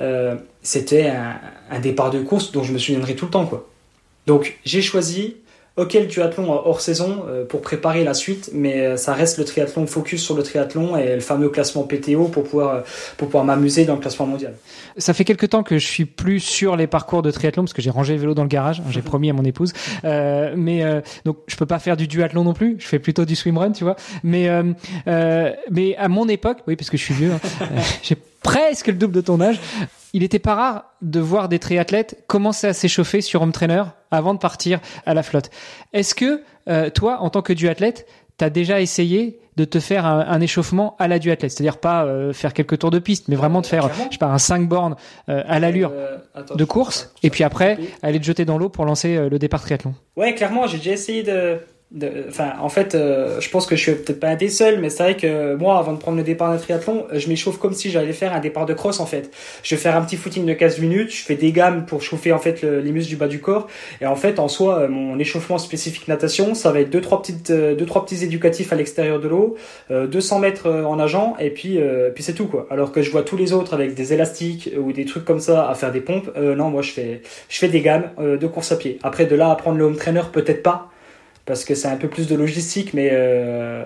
euh, 0.00 0.34
c'était 0.62 1.06
un, 1.06 1.38
un, 1.70 1.78
départ 1.78 2.10
de 2.10 2.20
course 2.20 2.50
dont 2.50 2.64
je 2.64 2.72
me 2.72 2.78
souviendrai 2.78 3.14
tout 3.14 3.26
le 3.26 3.30
temps. 3.30 3.46
Quoi. 3.46 3.68
Donc 4.26 4.58
j'ai 4.64 4.82
choisi 4.82 5.36
Ok, 5.76 5.94
le 5.94 6.06
triathlon 6.06 6.52
hors 6.52 6.80
saison 6.80 7.24
euh, 7.28 7.44
pour 7.44 7.60
préparer 7.60 8.04
la 8.04 8.14
suite, 8.14 8.50
mais 8.52 8.86
euh, 8.86 8.96
ça 8.96 9.12
reste 9.12 9.38
le 9.38 9.44
triathlon 9.44 9.88
focus 9.88 10.22
sur 10.22 10.36
le 10.36 10.44
triathlon 10.44 10.96
et 10.96 11.16
le 11.16 11.20
fameux 11.20 11.48
classement 11.48 11.82
PTO 11.82 12.28
pour 12.28 12.44
pouvoir, 12.44 12.74
euh, 12.74 12.80
pour 13.16 13.26
pouvoir 13.26 13.44
m'amuser 13.44 13.84
dans 13.84 13.94
le 13.94 14.00
classement 14.00 14.26
mondial. 14.26 14.54
Ça 14.96 15.12
fait 15.14 15.24
quelques 15.24 15.48
temps 15.48 15.64
que 15.64 15.78
je 15.78 15.86
suis 15.86 16.04
plus 16.04 16.38
sur 16.38 16.76
les 16.76 16.86
parcours 16.86 17.22
de 17.22 17.32
triathlon 17.32 17.64
parce 17.64 17.72
que 17.72 17.82
j'ai 17.82 17.90
rangé 17.90 18.14
le 18.14 18.20
vélo 18.20 18.34
dans 18.34 18.44
le 18.44 18.48
garage, 18.48 18.80
hein, 18.80 18.90
j'ai 18.90 19.02
promis 19.02 19.30
à 19.30 19.32
mon 19.32 19.44
épouse. 19.44 19.72
Euh, 20.04 20.54
mais 20.56 20.84
euh, 20.84 21.00
donc 21.24 21.38
je 21.48 21.56
peux 21.56 21.66
pas 21.66 21.80
faire 21.80 21.96
du 21.96 22.06
duathlon 22.06 22.44
non 22.44 22.54
plus, 22.54 22.76
je 22.78 22.86
fais 22.86 23.00
plutôt 23.00 23.24
du 23.24 23.34
swimrun, 23.34 23.72
tu 23.72 23.82
vois. 23.82 23.96
Mais 24.22 24.48
euh, 24.48 25.50
mais 25.72 25.96
à 25.96 26.06
mon 26.06 26.28
époque, 26.28 26.58
oui, 26.68 26.76
parce 26.76 26.88
que 26.88 26.96
je 26.96 27.02
suis 27.02 27.14
vieux, 27.14 27.32
hein, 27.32 27.66
j'ai 28.04 28.16
presque 28.44 28.86
le 28.86 28.92
double 28.92 29.14
de 29.14 29.20
ton 29.20 29.40
âge. 29.40 29.58
Il 30.12 30.22
était 30.22 30.38
pas 30.38 30.54
rare 30.54 30.84
de 31.02 31.18
voir 31.18 31.48
des 31.48 31.58
triathlètes 31.58 32.22
commencer 32.28 32.68
à 32.68 32.72
s'échauffer 32.72 33.20
sur 33.20 33.42
home 33.42 33.50
trainer 33.50 33.82
avant 34.12 34.34
de 34.34 34.38
partir 34.38 34.78
à 35.06 35.14
la 35.14 35.24
flotte. 35.24 35.50
Est-ce 35.92 36.14
que 36.14 36.42
euh, 36.68 36.90
toi, 36.90 37.18
en 37.20 37.30
tant 37.30 37.42
que 37.42 37.52
duathlète, 37.52 38.06
tu 38.38 38.44
as 38.44 38.50
déjà 38.50 38.80
essayé 38.80 39.40
de 39.56 39.64
te 39.64 39.78
faire 39.78 40.04
un, 40.06 40.40
échauffement 40.40 40.96
à 40.98 41.06
la 41.06 41.20
duathlète, 41.20 41.52
c'est-à-dire 41.52 41.78
pas 41.78 42.04
euh, 42.04 42.32
faire 42.32 42.52
quelques 42.52 42.78
tours 42.80 42.90
de 42.90 42.98
piste, 42.98 43.28
mais 43.28 43.36
vraiment 43.36 43.60
de 43.60 43.66
faire, 43.66 43.88
je 44.06 44.14
sais 44.14 44.18
pas, 44.18 44.26
un 44.26 44.38
5 44.38 44.68
bornes 44.68 44.96
euh, 45.28 45.44
à 45.46 45.60
l'allure 45.60 45.92
de 46.56 46.64
course, 46.64 47.14
et 47.22 47.30
puis 47.30 47.44
après 47.44 47.78
aller 48.02 48.18
te 48.18 48.24
jeter 48.24 48.44
dans 48.44 48.58
l'eau 48.58 48.68
pour 48.68 48.84
lancer 48.84 49.28
le 49.28 49.38
départ 49.38 49.60
triathlon. 49.60 49.94
Ouais, 50.16 50.34
clairement, 50.34 50.66
j'ai 50.66 50.78
déjà 50.78 50.90
essayé 50.90 51.22
de, 51.22 51.60
Enfin, 52.28 52.54
en 52.60 52.68
fait, 52.68 52.96
euh, 52.96 53.40
je 53.40 53.48
pense 53.50 53.66
que 53.66 53.76
je 53.76 53.82
suis 53.82 53.92
peut-être 53.92 54.18
pas 54.18 54.28
un 54.28 54.34
des 54.34 54.48
seuls, 54.48 54.80
mais 54.80 54.90
c'est 54.90 55.02
vrai 55.04 55.16
que 55.16 55.54
moi, 55.54 55.78
avant 55.78 55.92
de 55.92 55.98
prendre 55.98 56.16
le 56.16 56.24
départ 56.24 56.50
d'un 56.50 56.58
triathlon, 56.58 57.06
je 57.12 57.28
m'échauffe 57.28 57.58
comme 57.58 57.72
si 57.72 57.90
j'allais 57.90 58.12
faire 58.12 58.32
un 58.32 58.40
départ 58.40 58.66
de 58.66 58.74
cross 58.74 58.98
en 58.98 59.06
fait. 59.06 59.30
Je 59.62 59.76
vais 59.76 59.80
faire 59.80 59.94
un 59.94 60.02
petit 60.02 60.16
footing 60.16 60.44
de 60.44 60.54
15 60.54 60.80
minutes, 60.80 61.14
je 61.14 61.22
fais 61.22 61.36
des 61.36 61.52
gammes 61.52 61.86
pour 61.86 62.02
chauffer 62.02 62.32
en 62.32 62.40
fait 62.40 62.62
les 62.62 62.90
muscles 62.90 63.10
du 63.10 63.16
bas 63.16 63.28
du 63.28 63.40
corps, 63.40 63.68
et 64.00 64.06
en 64.06 64.16
fait, 64.16 64.40
en 64.40 64.48
soi, 64.48 64.80
euh, 64.80 64.88
mon 64.88 65.18
échauffement 65.20 65.58
spécifique 65.58 66.08
natation, 66.08 66.54
ça 66.54 66.72
va 66.72 66.80
être 66.80 66.90
deux 66.90 67.00
trois 67.00 67.22
petites, 67.22 67.50
euh, 67.50 67.76
deux 67.76 67.86
trois 67.86 68.04
petits 68.04 68.24
éducatifs 68.24 68.72
à 68.72 68.76
l'extérieur 68.76 69.20
de 69.20 69.28
l'eau, 69.28 69.56
200 69.90 70.40
mètres 70.40 70.68
en 70.68 70.96
nageant, 70.96 71.36
et 71.38 71.50
puis 71.50 71.78
puis 72.14 72.24
c'est 72.24 72.32
tout 72.32 72.46
quoi. 72.46 72.66
Alors 72.70 72.90
que 72.90 73.02
je 73.02 73.10
vois 73.10 73.22
tous 73.22 73.36
les 73.36 73.52
autres 73.52 73.72
avec 73.74 73.94
des 73.94 74.12
élastiques 74.12 74.70
ou 74.76 74.92
des 74.92 75.04
trucs 75.04 75.24
comme 75.24 75.40
ça 75.40 75.68
à 75.68 75.74
faire 75.74 75.92
des 75.92 76.00
pompes, 76.00 76.36
non, 76.36 76.70
moi 76.70 76.82
je 76.82 76.90
fais 76.90 77.22
je 77.48 77.58
fais 77.58 77.68
des 77.68 77.80
gammes 77.80 78.10
de 78.18 78.46
course 78.46 78.72
à 78.72 78.76
pied. 78.76 78.98
Après 79.02 79.26
de 79.26 79.36
là 79.36 79.50
à 79.50 79.54
prendre 79.54 79.78
le 79.78 79.84
home 79.84 79.96
trainer, 79.96 80.22
peut-être 80.32 80.62
pas 80.62 80.90
parce 81.46 81.64
que 81.64 81.74
c'est 81.74 81.88
un 81.88 81.96
peu 81.96 82.08
plus 82.08 82.26
de 82.26 82.34
logistique, 82.34 82.94
mais 82.94 83.10
euh, 83.12 83.84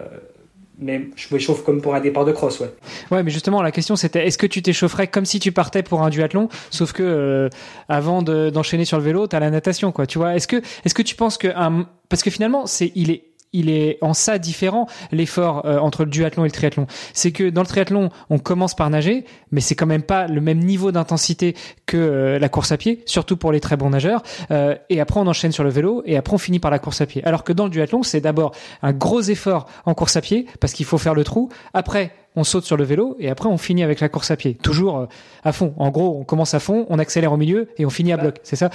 mais 0.79 1.09
je 1.17 1.35
m'échauffe 1.35 1.65
comme 1.65 1.81
pour 1.81 1.95
un 1.95 2.01
départ 2.01 2.25
de 2.25 2.33
cross, 2.33 2.61
ouais. 2.61 2.71
Ouais, 3.11 3.23
mais 3.23 3.31
justement, 3.31 3.63
la 3.63 3.73
question 3.73 3.97
c'était 3.97 4.27
est-ce 4.27 4.39
que 4.39 4.47
tu 4.47 4.63
t'échaufferais 4.63 5.09
comme 5.09 5.25
si 5.25 5.41
tu 5.41 5.51
partais 5.53 5.83
pour 5.83 6.03
un 6.03 6.11
duathlon, 6.11 6.49
sauf 6.71 6.93
que 6.93 7.03
euh, 7.03 7.49
avant 7.89 8.23
d'enchaîner 8.23 8.85
sur 8.85 8.99
le 8.99 9.05
vélo, 9.05 9.27
t'as 9.27 9.41
la 9.41 9.51
natation, 9.51 9.93
quoi. 9.93 10.07
Tu 10.07 10.19
vois 10.19 10.37
Est-ce 10.37 10.47
que 10.47 10.57
est-ce 10.85 10.95
que 10.95 11.03
tu 11.03 11.17
penses 11.17 11.37
que 11.39 11.49
un, 11.49 11.87
parce 12.09 12.23
que 12.23 12.31
finalement, 12.31 12.67
c'est 12.67 12.93
il 12.95 13.11
est 13.11 13.25
il 13.53 13.71
est 13.71 13.99
en 14.01 14.15
ça 14.15 14.39
différent 14.39 14.87
l'effort 15.13 15.65
euh, 15.65 15.79
entre 15.79 16.05
le 16.05 16.11
duathlon 16.11 16.45
et 16.45 16.49
le 16.49 16.53
triathlon. 16.53 16.87
C'est 17.13 17.33
que 17.33 17.49
dans 17.51 17.63
le 17.63 17.67
triathlon, 17.67 18.11
on 18.31 18.39
commence 18.39 18.75
par 18.75 18.91
nager, 18.91 19.25
mais 19.51 19.61
c'est 19.61 19.75
quand 19.75 19.87
même 19.87 20.03
pas 20.03 20.27
le 20.27 20.41
même 20.41 20.59
niveau 20.59 20.93
d'intensité 20.93 21.55
que 21.87 21.97
euh, 21.97 22.39
la 22.39 22.49
course 22.49 22.73
à 22.73 22.77
pied, 22.77 23.03
surtout 23.07 23.37
pour 23.37 23.53
les 23.53 23.61
très 23.61 23.77
bons 23.77 23.91
nageurs. 23.91 24.23
Euh, 24.51 24.77
et 24.91 25.01
après, 25.01 25.21
on 25.21 25.27
enchaîne 25.27 25.53
sur 25.53 25.65
le 25.65 25.71
vélo 25.71 26.03
et 26.07 26.17
après, 26.17 26.35
on 26.35 26.39
finit 26.39 26.59
par 26.59 26.71
la 26.71 26.79
course 26.79 27.01
à 27.01 27.07
pied. 27.07 27.25
Alors 27.25 27.45
que 27.45 27.53
dans 27.53 27.65
le 27.65 27.71
duathlon, 27.71 28.03
c'est 28.03 28.21
d'abord 28.21 28.53
un 28.83 28.93
gros 28.93 29.23
effort 29.23 29.67
en 29.87 29.95
course 29.95 30.17
à 30.17 30.21
pied 30.21 30.47
parce 30.61 30.73
qu'il 30.73 30.87
faut 30.87 30.99
faire 30.99 31.15
le 31.15 31.25
trou. 31.25 31.49
Après, 31.73 32.13
on 32.37 32.45
saute 32.45 32.65
sur 32.65 32.77
le 32.77 32.85
vélo 32.85 33.17
et 33.19 33.31
après 33.31 33.49
on 33.49 33.59
finit 33.59 33.83
avec 33.83 34.01
la 34.01 34.09
course 34.09 34.31
à 34.31 34.37
pied. 34.37 34.55
Toujours 34.55 35.09
à 35.45 35.53
fond. 35.53 35.75
En 35.77 35.91
gros, 35.91 36.19
on 36.21 36.25
commence 36.25 36.55
à 36.55 36.61
fond, 36.61 36.87
on 36.89 36.99
accélère 36.99 37.33
au 37.33 37.37
milieu 37.37 37.69
et 37.79 37.87
on 37.87 37.91
finit 37.91 38.13
à 38.13 38.17
bah, 38.17 38.25
bloc. 38.25 38.37
C'est 38.43 38.57
ça? 38.57 38.71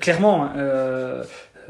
Clairement. 0.00 0.48
Euh, 0.56 1.22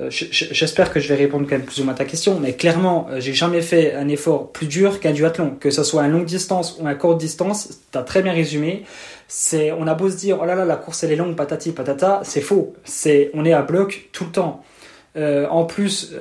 j'espère 0.09 0.93
que 0.93 1.01
je 1.01 1.09
vais 1.09 1.15
répondre 1.15 1.47
quand 1.49 1.57
même 1.57 1.67
plus 1.67 1.81
ou 1.81 1.85
moins 1.85 1.93
à 1.93 1.97
ta 1.97 2.05
question, 2.05 2.39
mais 2.41 2.55
clairement, 2.55 3.09
euh, 3.11 3.21
j'ai 3.21 3.35
jamais 3.35 3.61
fait 3.61 3.95
un 3.95 4.09
effort 4.09 4.51
plus 4.51 4.67
dur 4.67 5.01
qu'un 5.01 5.13
duathlon, 5.13 5.57
que 5.61 5.71
ce 5.71 5.85
soit 5.85 6.03
un 6.03 6.09
longue 6.09 6.25
distance 6.25 6.79
ou 6.81 6.87
un 6.87 6.95
courte 6.95 7.19
distance. 7.19 7.81
T'as 7.91 8.03
très 8.03 8.23
bien 8.23 8.33
résumé. 8.33 8.85
C'est, 9.29 9.73
on 9.73 9.87
a 9.87 9.95
beau 9.95 10.11
se 10.11 10.17
dire, 10.17 10.39
oh 10.41 10.45
là 10.47 10.55
là, 10.55 10.65
la 10.65 10.77
course 10.77 11.05
elle 11.05 11.13
est 11.13 11.17
longue, 11.17 11.37
patati 11.37 11.73
patata, 11.73 12.21
c'est 12.25 12.41
faux. 12.41 12.75
C'est, 12.85 13.31
on 13.35 13.45
est 13.45 13.53
à 13.53 13.63
bloc 13.63 14.09
tout 14.13 14.25
le 14.25 14.31
temps. 14.31 14.65
Euh, 15.17 15.47
en 15.49 15.65
plus, 15.65 16.15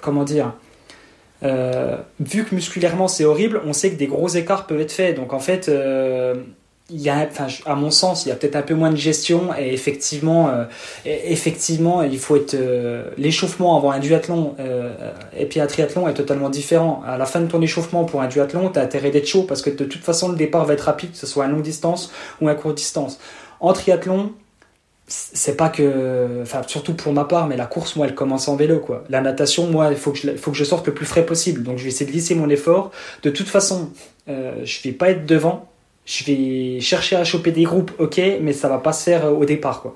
comment 0.00 0.24
dire, 0.24 0.54
vu 1.42 2.44
que 2.44 2.54
musculairement 2.54 3.08
c'est 3.08 3.24
horrible, 3.24 3.60
on 3.64 3.72
sait 3.72 3.90
que 3.90 3.96
des 3.96 4.06
gros 4.06 4.28
écarts 4.28 4.66
peuvent 4.66 4.80
être 4.80 4.92
faits. 4.92 5.16
Donc 5.16 5.32
en 5.32 5.38
fait, 5.38 5.70
il 6.90 7.02
y 7.02 7.10
a, 7.10 7.28
enfin, 7.30 7.48
à 7.66 7.74
mon 7.74 7.90
sens, 7.90 8.24
il 8.24 8.30
y 8.30 8.32
a 8.32 8.34
peut-être 8.34 8.56
un 8.56 8.62
peu 8.62 8.74
moins 8.74 8.90
de 8.90 8.96
gestion 8.96 9.50
et 9.58 9.74
effectivement, 9.74 10.48
euh, 10.48 10.64
effectivement, 11.04 12.02
il 12.02 12.18
faut 12.18 12.36
être 12.36 12.54
euh, 12.54 13.10
l'échauffement 13.18 13.76
avant 13.76 13.90
un 13.90 13.98
duathlon 13.98 14.54
euh, 14.58 14.94
et 15.36 15.44
puis 15.44 15.60
un 15.60 15.66
triathlon 15.66 16.08
est 16.08 16.14
totalement 16.14 16.48
différent. 16.48 17.02
À 17.06 17.18
la 17.18 17.26
fin 17.26 17.40
de 17.40 17.46
ton 17.46 17.60
échauffement 17.60 18.04
pour 18.04 18.22
un 18.22 18.28
duathlon, 18.28 18.70
tu 18.70 18.78
as 18.78 18.82
intérêt 18.82 19.10
d'être 19.10 19.26
chaud 19.26 19.42
parce 19.42 19.60
que 19.60 19.68
de 19.68 19.84
toute 19.84 20.02
façon 20.02 20.30
le 20.30 20.36
départ 20.36 20.64
va 20.64 20.72
être 20.72 20.82
rapide, 20.82 21.12
que 21.12 21.18
ce 21.18 21.26
soit 21.26 21.44
à 21.44 21.48
longue 21.48 21.62
distance 21.62 22.10
ou 22.40 22.48
à 22.48 22.54
courte 22.54 22.76
distance. 22.76 23.18
En 23.60 23.74
triathlon, 23.74 24.32
c'est 25.06 25.56
pas 25.56 25.68
que, 25.68 26.40
enfin, 26.42 26.62
surtout 26.66 26.94
pour 26.94 27.12
ma 27.12 27.24
part, 27.24 27.48
mais 27.48 27.56
la 27.56 27.66
course, 27.66 27.96
moi, 27.96 28.06
elle 28.06 28.14
commence 28.14 28.46
en 28.46 28.56
vélo, 28.56 28.78
quoi. 28.78 29.04
La 29.08 29.22
natation, 29.22 29.66
moi, 29.66 29.88
il 29.90 29.96
faut 29.96 30.12
que 30.12 30.18
je, 30.18 30.36
faut 30.36 30.50
que 30.50 30.56
je 30.56 30.64
sorte 30.64 30.86
le 30.86 30.92
plus 30.92 31.06
frais 31.06 31.24
possible. 31.24 31.62
Donc, 31.62 31.78
je 31.78 31.84
vais 31.84 31.88
essayer 31.88 32.04
de 32.04 32.14
lisser 32.14 32.34
mon 32.34 32.50
effort. 32.50 32.90
De 33.22 33.30
toute 33.30 33.48
façon, 33.48 33.88
je 34.26 34.82
vais 34.82 34.92
pas 34.92 35.08
être 35.08 35.24
devant 35.24 35.67
je 36.08 36.24
vais 36.24 36.80
chercher 36.80 37.16
à 37.16 37.24
choper 37.24 37.52
des 37.52 37.64
groupes, 37.64 37.92
ok, 37.98 38.18
mais 38.40 38.54
ça 38.54 38.68
va 38.68 38.78
pas 38.78 38.92
se 38.94 39.04
faire 39.04 39.26
au 39.26 39.44
départ, 39.44 39.82
quoi. 39.82 39.94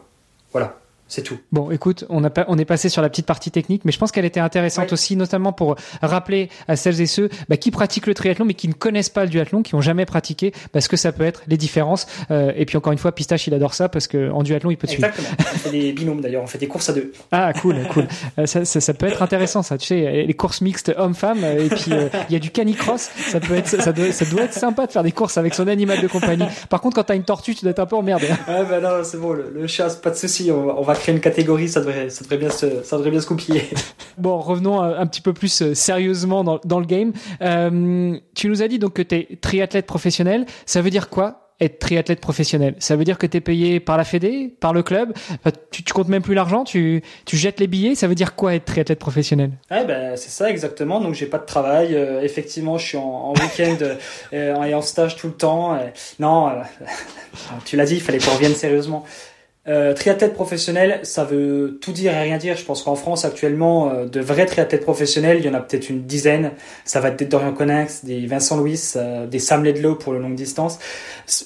Voilà. 0.53 0.79
C'est 1.13 1.21
tout. 1.21 1.37
Bon, 1.53 1.71
écoute, 1.71 2.07
on, 2.09 2.25
a, 2.25 2.31
on 2.49 2.57
est 2.57 2.65
passé 2.65 2.89
sur 2.89 3.03
la 3.03 3.11
petite 3.11 3.27
partie 3.27 3.51
technique, 3.51 3.85
mais 3.85 3.93
je 3.93 3.99
pense 3.99 4.13
qu'elle 4.13 4.25
était 4.25 4.41
intéressante 4.41 4.95
aussi, 4.95 5.15
notamment 5.15 5.53
pour 5.53 5.77
rappeler 6.01 6.49
à 6.69 6.77
celles 6.77 7.03
et 7.03 7.07
ceux 7.07 7.29
bah, 7.51 7.59
qui 7.59 7.71
pratiquent 7.71 8.07
le 8.07 8.15
triathlon, 8.15 8.47
mais 8.47 8.55
qui 8.55 8.67
ne 8.67 8.73
connaissent 8.73 9.11
pas 9.11 9.25
le 9.25 9.29
duathlon, 9.29 9.63
qui 9.63 9.75
n'ont 9.75 9.83
jamais 9.83 10.07
pratiqué, 10.07 10.55
parce 10.73 10.89
que 10.89 10.97
ça 10.97 11.13
peut 11.13 11.25
être 11.25 11.43
les 11.49 11.59
différences. 11.59 12.07
Euh, 12.31 12.53
et 12.57 12.65
puis 12.65 12.79
encore 12.79 12.95
une 12.95 12.99
fois, 12.99 13.13
Pistache, 13.13 13.47
il 13.47 13.53
adore 13.53 13.75
ça, 13.75 13.91
parce 13.91 14.09
qu'en 14.09 14.43
duathlon, 14.43 14.71
il 14.71 14.79
peut 14.79 14.87
te 14.87 14.95
Exactement. 14.95 15.29
suivre. 15.29 15.51
on 15.55 15.59
fait 15.59 15.71
des 15.71 15.93
binômes 15.93 16.23
d'ailleurs, 16.23 16.45
on 16.45 16.47
fait 16.47 16.57
des 16.57 16.67
courses 16.67 16.89
à 16.89 16.95
deux. 16.95 17.13
Ah, 17.31 17.53
cool, 17.61 17.87
cool. 17.93 18.09
Euh, 18.39 18.47
ça, 18.47 18.65
ça, 18.65 18.81
ça, 18.81 18.95
peut 18.95 19.05
être 19.05 19.21
intéressant, 19.21 19.63
ça. 19.63 19.77
Tu 19.77 19.89
sais, 19.89 20.25
les 20.27 20.35
courses 20.35 20.63
mixtes 20.63 20.95
hommes-femmes, 20.97 21.45
et 21.45 21.69
puis 21.69 21.93
euh, 21.93 22.09
il 22.31 22.33
y 22.33 22.37
a 22.37 22.39
du 22.39 22.51
canicross. 22.51 23.11
Ça 23.29 23.39
peut 23.39 23.55
être, 23.55 23.69
ça 23.69 23.93
doit, 23.93 24.13
ça 24.13 24.25
doit 24.25 24.45
être 24.45 24.55
sympa 24.55 24.87
de 24.87 24.93
faire 24.93 25.03
des 25.03 25.13
courses 25.13 25.37
avec 25.37 25.53
son 25.53 25.69
animal 25.69 26.01
de 26.01 26.09
compagnie. 26.09 26.47
Par 26.71 26.81
contre, 26.81 26.97
quand 26.97 27.05
t'as 27.05 27.17
une 27.17 27.25
tortue, 27.25 27.55
tu 27.55 27.61
dois 27.61 27.73
être 27.73 27.81
un 27.81 27.87
peu 27.87 27.97
emmerdé. 27.97 28.29
Ah 28.49 28.65
ben 28.65 28.81
non, 28.81 29.05
c'est 29.05 29.19
bon, 29.19 29.33
le, 29.35 29.67
chat, 29.67 30.01
pas 30.01 30.09
de 30.09 30.17
souci. 30.17 30.51
On, 30.51 30.79
on, 30.79 30.83
va 30.83 30.95
créer 31.03 31.15
une 31.15 31.21
catégorie, 31.21 31.69
ça 31.69 31.81
devrait, 31.81 32.09
ça 32.11 32.23
devrait 32.23 32.39
bien 32.39 32.51
se, 32.51 32.83
ça 32.85 32.97
devrait 32.97 33.11
bien 33.11 33.21
se 33.21 33.27
coupiller. 33.27 33.65
Bon, 34.19 34.39
revenons 34.39 34.81
un, 34.83 35.07
petit 35.07 35.23
peu 35.23 35.33
plus 35.33 35.63
euh, 35.63 35.75
sérieusement 35.75 36.45
dans, 36.45 36.61
dans 36.65 36.79
le 36.79 36.85
game. 36.85 37.13
Euh, 37.41 38.15
tu 38.35 38.47
nous 38.49 38.63
as 38.63 38.69
dit 38.69 38.79
donc 38.79 38.93
que 38.93 39.01
tu 39.01 39.15
es 39.15 39.39
triathlète 39.41 39.87
professionnel. 39.87 40.45
Ça 40.67 40.83
veut 40.83 40.91
dire 40.91 41.09
quoi 41.09 41.49
être 41.61 41.79
triathlète 41.79 42.21
professionnel? 42.21 42.75
Ça 42.79 42.95
veut 42.95 43.05
dire 43.05 43.17
que 43.17 43.27
tu 43.27 43.39
es 43.39 43.41
payé 43.41 43.81
par 43.81 43.97
la 43.97 44.05
Fédé, 44.05 44.55
par 44.61 44.75
le 44.75 44.83
club? 44.83 45.15
Tu, 45.71 45.83
tu 45.83 45.95
comptes 45.95 46.09
même 46.09 46.23
plus 46.23 46.35
l'argent, 46.35 46.63
tu, 46.63 47.03
tu 47.25 47.39
jettes 47.39 47.59
les 47.59 47.69
billets. 47.69 47.95
Ça 47.95 48.07
veut 48.07 48.15
dire 48.15 48.35
quoi 48.35 48.55
être 48.55 48.67
triathlète 48.67 48.99
professionnel? 48.99 49.53
Ouais, 49.71 49.87
ben, 49.87 50.15
C'est 50.17 50.31
ça 50.31 50.51
exactement. 50.51 51.01
Donc 51.01 51.15
j'ai 51.15 51.27
pas 51.27 51.39
de 51.39 51.47
travail. 51.47 51.95
Euh, 51.95 52.21
effectivement, 52.21 52.77
je 52.77 52.87
suis 52.87 52.99
en, 52.99 53.03
en 53.03 53.33
week-end 53.33 53.79
euh, 54.35 54.63
et 54.63 54.75
en 54.75 54.83
stage 54.83 55.17
tout 55.17 55.29
le 55.29 55.35
temps. 55.35 55.79
non, 56.19 56.53
tu 57.65 57.77
l'as 57.77 57.87
dit, 57.87 57.95
il 57.95 58.03
fallait 58.03 58.19
qu'on 58.19 58.33
revienne 58.33 58.55
sérieusement. 58.55 59.07
Euh, 59.69 59.95
triathlète 59.95 60.35
professionnel, 60.35 60.99
ça 61.05 61.23
veut 61.23 61.79
tout 61.81 61.93
dire 61.93 62.13
et 62.13 62.21
rien 62.21 62.37
dire. 62.37 62.57
Je 62.57 62.65
pense 62.65 62.83
qu'en 62.83 62.97
France 62.97 63.25
actuellement, 63.25 63.91
euh, 63.91 64.07
de 64.07 64.21
vrais 64.21 64.47
triathlètes 64.47 64.83
professionnels, 64.83 65.39
il 65.39 65.47
y 65.47 65.49
en 65.49 65.55
a 65.55 65.61
peut-être 65.61 65.89
une 65.89 66.03
dizaine. 66.03 66.53
Ça 66.85 67.01
va 67.01 67.09
être 67.09 67.19
des 67.19 67.27
Dorian 67.27 67.53
Connex, 67.53 68.05
des 68.05 68.27
Vincent 68.27 68.57
Louis, 68.57 68.81
euh, 68.97 69.27
des 69.27 69.39
Sam 69.39 69.63
Ledlow 69.63 69.95
pour 69.95 70.13
le 70.13 70.19
longue 70.19 70.35
distance. 70.35 70.81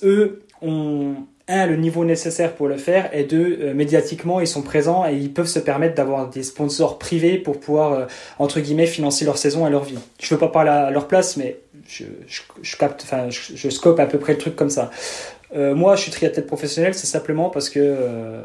Eux 0.02 0.40
ont 0.62 1.14
un 1.48 1.66
le 1.66 1.76
niveau 1.76 2.04
nécessaire 2.04 2.54
pour 2.54 2.68
le 2.68 2.76
faire 2.76 3.10
et 3.12 3.22
deux 3.22 3.58
euh, 3.60 3.74
médiatiquement 3.74 4.40
ils 4.40 4.48
sont 4.48 4.62
présents 4.62 5.06
et 5.06 5.14
ils 5.14 5.32
peuvent 5.32 5.46
se 5.46 5.60
permettre 5.60 5.94
d'avoir 5.94 6.28
des 6.28 6.42
sponsors 6.42 6.98
privés 6.98 7.38
pour 7.38 7.60
pouvoir 7.60 8.08
entre 8.38 8.58
guillemets 8.58 8.86
financer 8.86 9.24
leur 9.24 9.38
saison 9.38 9.66
et 9.66 9.70
leur 9.70 9.84
vie. 9.84 9.98
Je 10.18 10.34
veux 10.34 10.40
pas 10.40 10.48
parler 10.48 10.70
à 10.70 10.90
leur 10.90 11.06
place, 11.06 11.36
mais 11.36 11.60
je, 11.88 13.68
scope 13.70 14.00
à 14.00 14.06
peu 14.06 14.18
près 14.18 14.32
le 14.32 14.38
truc 14.38 14.56
comme 14.56 14.70
ça. 14.70 14.90
Euh, 15.54 15.74
moi, 15.74 15.96
je 15.96 16.02
suis 16.02 16.10
triathlète 16.10 16.46
professionnel, 16.46 16.94
c'est 16.94 17.06
simplement 17.06 17.50
parce 17.50 17.70
que 17.70 17.80
euh, 17.82 18.44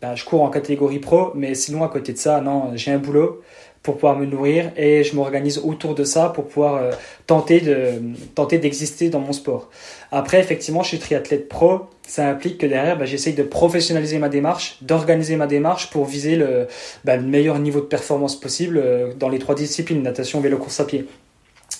ben, 0.00 0.14
je 0.14 0.24
cours 0.24 0.42
en 0.42 0.50
catégorie 0.50 0.98
pro, 0.98 1.32
mais 1.34 1.54
sinon, 1.54 1.84
à 1.84 1.88
côté 1.88 2.12
de 2.12 2.18
ça, 2.18 2.40
non, 2.40 2.72
j'ai 2.74 2.92
un 2.92 2.98
boulot. 2.98 3.42
pour 3.82 3.94
pouvoir 3.94 4.18
me 4.18 4.26
nourrir 4.26 4.72
et 4.76 5.04
je 5.04 5.14
m'organise 5.14 5.58
autour 5.58 5.94
de 5.94 6.02
ça 6.04 6.30
pour 6.30 6.46
pouvoir 6.46 6.74
euh, 6.76 6.90
tenter 7.26 7.60
de 7.60 8.02
tenter 8.34 8.58
d'exister 8.58 9.08
dans 9.08 9.20
mon 9.20 9.32
sport. 9.32 9.70
Après, 10.10 10.40
effectivement, 10.40 10.82
je 10.82 10.88
suis 10.88 10.98
triathlète 10.98 11.48
pro, 11.48 11.86
ça 12.06 12.28
implique 12.28 12.58
que 12.58 12.66
derrière, 12.66 12.98
bah, 12.98 13.04
j'essaye 13.04 13.34
de 13.34 13.44
professionnaliser 13.44 14.18
ma 14.18 14.28
démarche, 14.28 14.78
d'organiser 14.82 15.36
ma 15.36 15.46
démarche 15.46 15.90
pour 15.90 16.06
viser 16.06 16.36
le, 16.36 16.66
bah, 17.04 17.16
le 17.16 17.22
meilleur 17.22 17.58
niveau 17.58 17.80
de 17.80 17.86
performance 17.86 18.38
possible 18.38 18.82
dans 19.18 19.28
les 19.28 19.38
trois 19.38 19.54
disciplines, 19.54 20.02
natation, 20.02 20.40
vélo, 20.40 20.58
course 20.58 20.80
à 20.80 20.84
pied. 20.84 21.06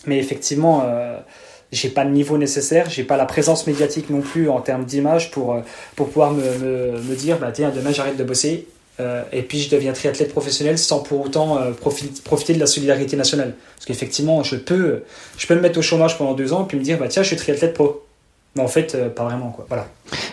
Mais 0.06 0.18
effectivement, 0.18 0.82
euh, 0.84 1.18
j'ai 1.72 1.88
pas 1.90 2.04
le 2.04 2.11
niveau 2.11 2.38
nécessaire, 2.38 2.88
j'ai 2.88 3.04
pas 3.04 3.16
la 3.16 3.26
présence 3.26 3.66
médiatique 3.66 4.11
non 4.11 4.20
plus 4.20 4.48
en 4.48 4.61
termes 4.61 4.84
d'image 4.84 5.30
pour, 5.30 5.54
euh, 5.54 5.61
pour 5.96 6.08
pouvoir 6.08 6.32
me, 6.32 6.42
me, 7.00 7.14
dire, 7.14 7.38
bah, 7.38 7.52
tiens, 7.52 7.70
demain 7.74 7.92
j'arrête 7.92 8.16
de 8.16 8.24
bosser, 8.24 8.66
euh, 9.00 9.22
et 9.32 9.42
puis 9.42 9.61
je 9.61 9.70
deviens 9.70 9.92
triathlète 9.92 10.32
professionnel 10.32 10.76
sans 10.76 11.00
pour 11.00 11.24
autant 11.24 11.58
euh, 11.58 11.70
profiter, 11.70 12.20
profiter 12.22 12.54
de 12.54 12.58
la 12.58 12.66
solidarité 12.66 13.16
nationale. 13.16 13.54
Parce 13.76 13.87
qu'effectivement, 13.87 14.42
je 14.42 14.56
peux, 14.56 15.02
je 15.37 15.46
peux 15.46 15.54
me 15.54 15.61
mettre 15.61 15.78
au 15.78 15.82
chômage 15.82 16.18
pendant 16.18 16.34
deux 16.34 16.52
ans 16.52 16.64
et 16.64 16.66
puis 16.66 16.78
me 16.78 16.82
dire, 16.82 16.98
bah 16.98 17.08
tiens, 17.08 17.22
je 17.22 17.28
suis 17.28 17.37
triathlète 17.37 17.74
pro. 17.74 18.04
Mais 18.59 18.64
en 18.64 18.68
fait, 18.68 18.97
euh, 18.97 19.09
pas 19.09 19.23
vraiment, 19.23 19.51
quoi. 19.51 19.66
Voilà. 19.68 19.87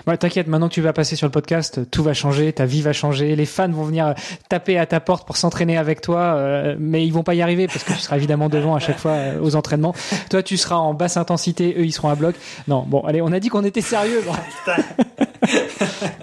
Ouais, 0.08 0.18
t'inquiète, 0.18 0.48
maintenant 0.48 0.68
que 0.68 0.74
tu 0.74 0.82
vas 0.82 0.94
passer 0.94 1.16
sur 1.16 1.28
le 1.28 1.32
podcast, 1.32 1.80
tout 1.92 2.02
va 2.02 2.16
changer, 2.16 2.52
ta 2.52 2.66
vie 2.66 2.82
va 2.82 2.92
changer, 2.92 3.36
les 3.36 3.46
fans 3.46 3.70
vont 3.70 3.84
venir 3.84 4.16
taper 4.50 4.80
à 4.80 4.88
ta 4.88 5.00
porte 5.00 5.28
pour 5.28 5.38
s'entraîner 5.38 5.78
avec 5.78 6.02
toi, 6.02 6.22
euh, 6.22 6.76
mais 6.80 7.06
ils 7.06 7.14
vont 7.14 7.22
pas 7.22 7.36
y 7.36 7.44
arriver 7.44 7.68
parce 7.68 7.84
que 7.84 7.94
tu 7.94 8.00
seras 8.00 8.18
évidemment 8.18 8.50
devant 8.50 8.74
à 8.74 8.80
chaque 8.80 8.98
fois 8.98 9.12
euh, 9.12 9.40
aux 9.42 9.56
entraînements. 9.56 9.94
Toi, 10.32 10.42
tu 10.42 10.58
seras 10.58 10.78
en 10.78 10.96
basse 10.96 11.18
intensité, 11.18 11.76
eux, 11.78 11.86
ils 11.86 11.92
seront 11.92 12.10
à 12.10 12.16
bloc. 12.16 12.34
Non, 12.68 12.84
bon, 12.88 13.02
allez, 13.02 13.22
on 13.22 13.32
a 13.32 13.40
dit 13.40 13.50
qu'on 13.50 13.64
était 13.64 13.82
sérieux. 13.82 14.24
Bon. 14.26 14.34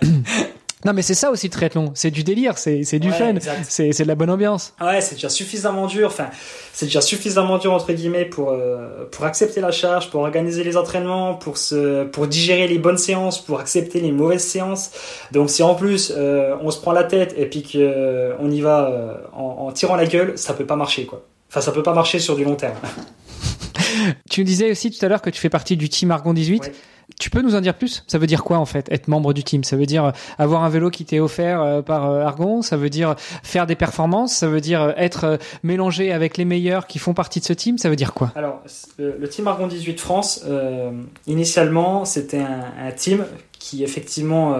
Non, 0.84 0.92
mais 0.92 1.02
c'est 1.02 1.14
ça 1.14 1.30
aussi 1.30 1.46
le 1.46 1.52
triathlon. 1.52 1.92
C'est 1.94 2.10
du 2.10 2.24
délire, 2.24 2.58
c'est, 2.58 2.82
c'est 2.82 2.98
du 2.98 3.10
Ouais, 3.10 3.14
fun, 3.14 3.34
c'est, 3.62 3.92
c'est 3.92 4.02
de 4.02 4.08
la 4.08 4.14
bonne 4.14 4.30
ambiance. 4.30 4.74
Ouais, 4.80 5.00
c'est 5.00 5.14
déjà 5.14 5.28
suffisamment 5.28 5.86
dur. 5.86 6.08
Enfin, 6.08 6.26
c'est 6.72 6.86
déjà 6.86 7.00
suffisamment 7.00 7.58
dur 7.58 7.72
entre 7.72 7.92
guillemets 7.92 8.24
pour 8.24 8.50
euh, 8.50 9.04
pour 9.10 9.24
accepter 9.24 9.60
la 9.60 9.70
charge, 9.70 10.10
pour 10.10 10.22
organiser 10.22 10.64
les 10.64 10.76
entraînements, 10.76 11.34
pour 11.34 11.56
se 11.56 12.04
pour 12.04 12.26
digérer 12.26 12.66
les 12.66 12.78
bonnes 12.78 12.98
séances, 12.98 13.38
pour 13.38 13.60
accepter 13.60 14.00
les 14.00 14.12
mauvaises 14.12 14.44
séances. 14.44 14.90
Donc 15.30 15.50
si 15.50 15.62
en 15.62 15.74
plus 15.74 16.12
euh, 16.16 16.56
on 16.60 16.70
se 16.70 16.80
prend 16.80 16.92
la 16.92 17.04
tête 17.04 17.34
et 17.36 17.46
puis 17.46 17.62
que 17.62 17.78
euh, 17.78 18.34
on 18.40 18.50
y 18.50 18.60
va 18.60 18.90
euh, 18.90 19.14
en, 19.32 19.66
en 19.68 19.72
tirant 19.72 19.94
la 19.96 20.06
gueule, 20.06 20.36
ça 20.36 20.52
peut 20.54 20.66
pas 20.66 20.76
marcher 20.76 21.06
quoi. 21.06 21.24
Enfin, 21.48 21.60
ça 21.60 21.70
peut 21.70 21.82
pas 21.82 21.94
marcher 21.94 22.18
sur 22.18 22.34
du 22.34 22.44
long 22.44 22.56
terme. 22.56 22.76
Tu 24.30 24.40
me 24.40 24.46
disais 24.46 24.70
aussi 24.70 24.90
tout 24.90 25.04
à 25.04 25.08
l'heure 25.08 25.20
que 25.22 25.30
tu 25.30 25.38
fais 25.40 25.50
partie 25.50 25.76
du 25.76 25.88
team 25.88 26.10
Argon 26.10 26.32
18. 26.32 26.62
Ouais. 26.62 26.72
Tu 27.18 27.30
peux 27.30 27.42
nous 27.42 27.54
en 27.54 27.60
dire 27.60 27.74
plus? 27.74 28.04
Ça 28.06 28.18
veut 28.18 28.26
dire 28.26 28.42
quoi 28.42 28.58
en 28.58 28.64
fait, 28.64 28.90
être 28.90 29.08
membre 29.08 29.32
du 29.32 29.44
team? 29.44 29.64
Ça 29.64 29.76
veut 29.76 29.86
dire 29.86 30.06
euh, 30.06 30.10
avoir 30.38 30.64
un 30.64 30.68
vélo 30.68 30.90
qui 30.90 31.04
t'est 31.04 31.20
offert 31.20 31.60
euh, 31.60 31.82
par 31.82 32.10
euh, 32.10 32.24
Argon? 32.24 32.62
Ça 32.62 32.76
veut 32.76 32.90
dire 32.90 33.14
faire 33.18 33.66
des 33.66 33.76
performances? 33.76 34.34
Ça 34.34 34.48
veut 34.48 34.60
dire 34.60 34.94
être 34.96 35.38
mélangé 35.62 36.12
avec 36.12 36.36
les 36.36 36.44
meilleurs 36.44 36.86
qui 36.86 36.98
font 36.98 37.14
partie 37.14 37.40
de 37.40 37.44
ce 37.44 37.52
team? 37.52 37.78
Ça 37.78 37.88
veut 37.88 37.96
dire 37.96 38.14
quoi? 38.14 38.32
Alors, 38.34 38.62
le, 38.98 39.28
team 39.28 39.46
Argon 39.46 39.66
18 39.66 40.00
France, 40.00 40.44
initialement, 41.26 42.04
c'était 42.04 42.40
un, 42.40 42.90
team 42.90 43.24
qui, 43.58 43.84
effectivement, 43.84 44.56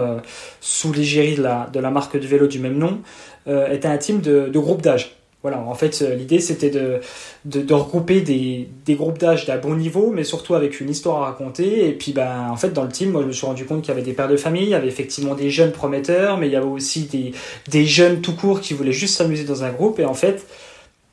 sous 0.61 0.93
l'égérie 0.93 1.35
de 1.35 1.79
la, 1.79 1.91
marque 1.91 2.17
de 2.17 2.25
vélo 2.25 2.47
du 2.47 2.59
même 2.59 2.77
nom, 2.77 3.01
était 3.47 3.87
un 3.87 3.97
team 3.97 4.21
de 4.21 4.59
groupe 4.59 4.81
d'âge. 4.81 5.22
Voilà, 5.43 5.59
en 5.59 5.75
fait, 5.75 6.01
euh, 6.01 6.15
l'idée 6.15 6.39
c'était 6.39 6.69
de, 6.69 7.01
regrouper 7.73 8.21
des, 8.21 8.69
des 8.85 8.95
groupes 8.95 9.19
d'âge 9.19 9.45
d'un 9.45 9.57
bon 9.57 9.75
niveau, 9.75 10.09
mais 10.09 10.23
surtout 10.23 10.55
avec 10.55 10.79
une 10.79 10.89
histoire 10.89 11.21
à 11.21 11.25
raconter. 11.25 11.85
Et 11.89 11.91
puis, 11.91 12.13
ben, 12.13 12.47
en 12.49 12.55
fait, 12.55 12.69
dans 12.69 12.83
le 12.83 12.89
team, 12.89 13.11
moi, 13.11 13.21
je 13.23 13.27
me 13.27 13.31
suis 13.33 13.45
rendu 13.45 13.65
compte 13.65 13.81
qu'il 13.81 13.89
y 13.89 13.91
avait 13.91 14.05
des 14.05 14.13
pères 14.13 14.29
de 14.29 14.37
famille, 14.37 14.63
il 14.63 14.69
y 14.69 14.73
avait 14.73 14.87
effectivement 14.87 15.35
des 15.35 15.49
jeunes 15.49 15.73
prometteurs, 15.73 16.37
mais 16.37 16.47
il 16.47 16.53
y 16.53 16.55
avait 16.55 16.65
aussi 16.65 17.03
des, 17.07 17.33
des 17.67 17.85
jeunes 17.85 18.21
tout 18.21 18.35
court 18.35 18.61
qui 18.61 18.73
voulaient 18.73 18.93
juste 18.93 19.17
s'amuser 19.17 19.43
dans 19.43 19.65
un 19.65 19.71
groupe. 19.71 19.99
Et 19.99 20.05
en 20.05 20.13
fait, 20.13 20.47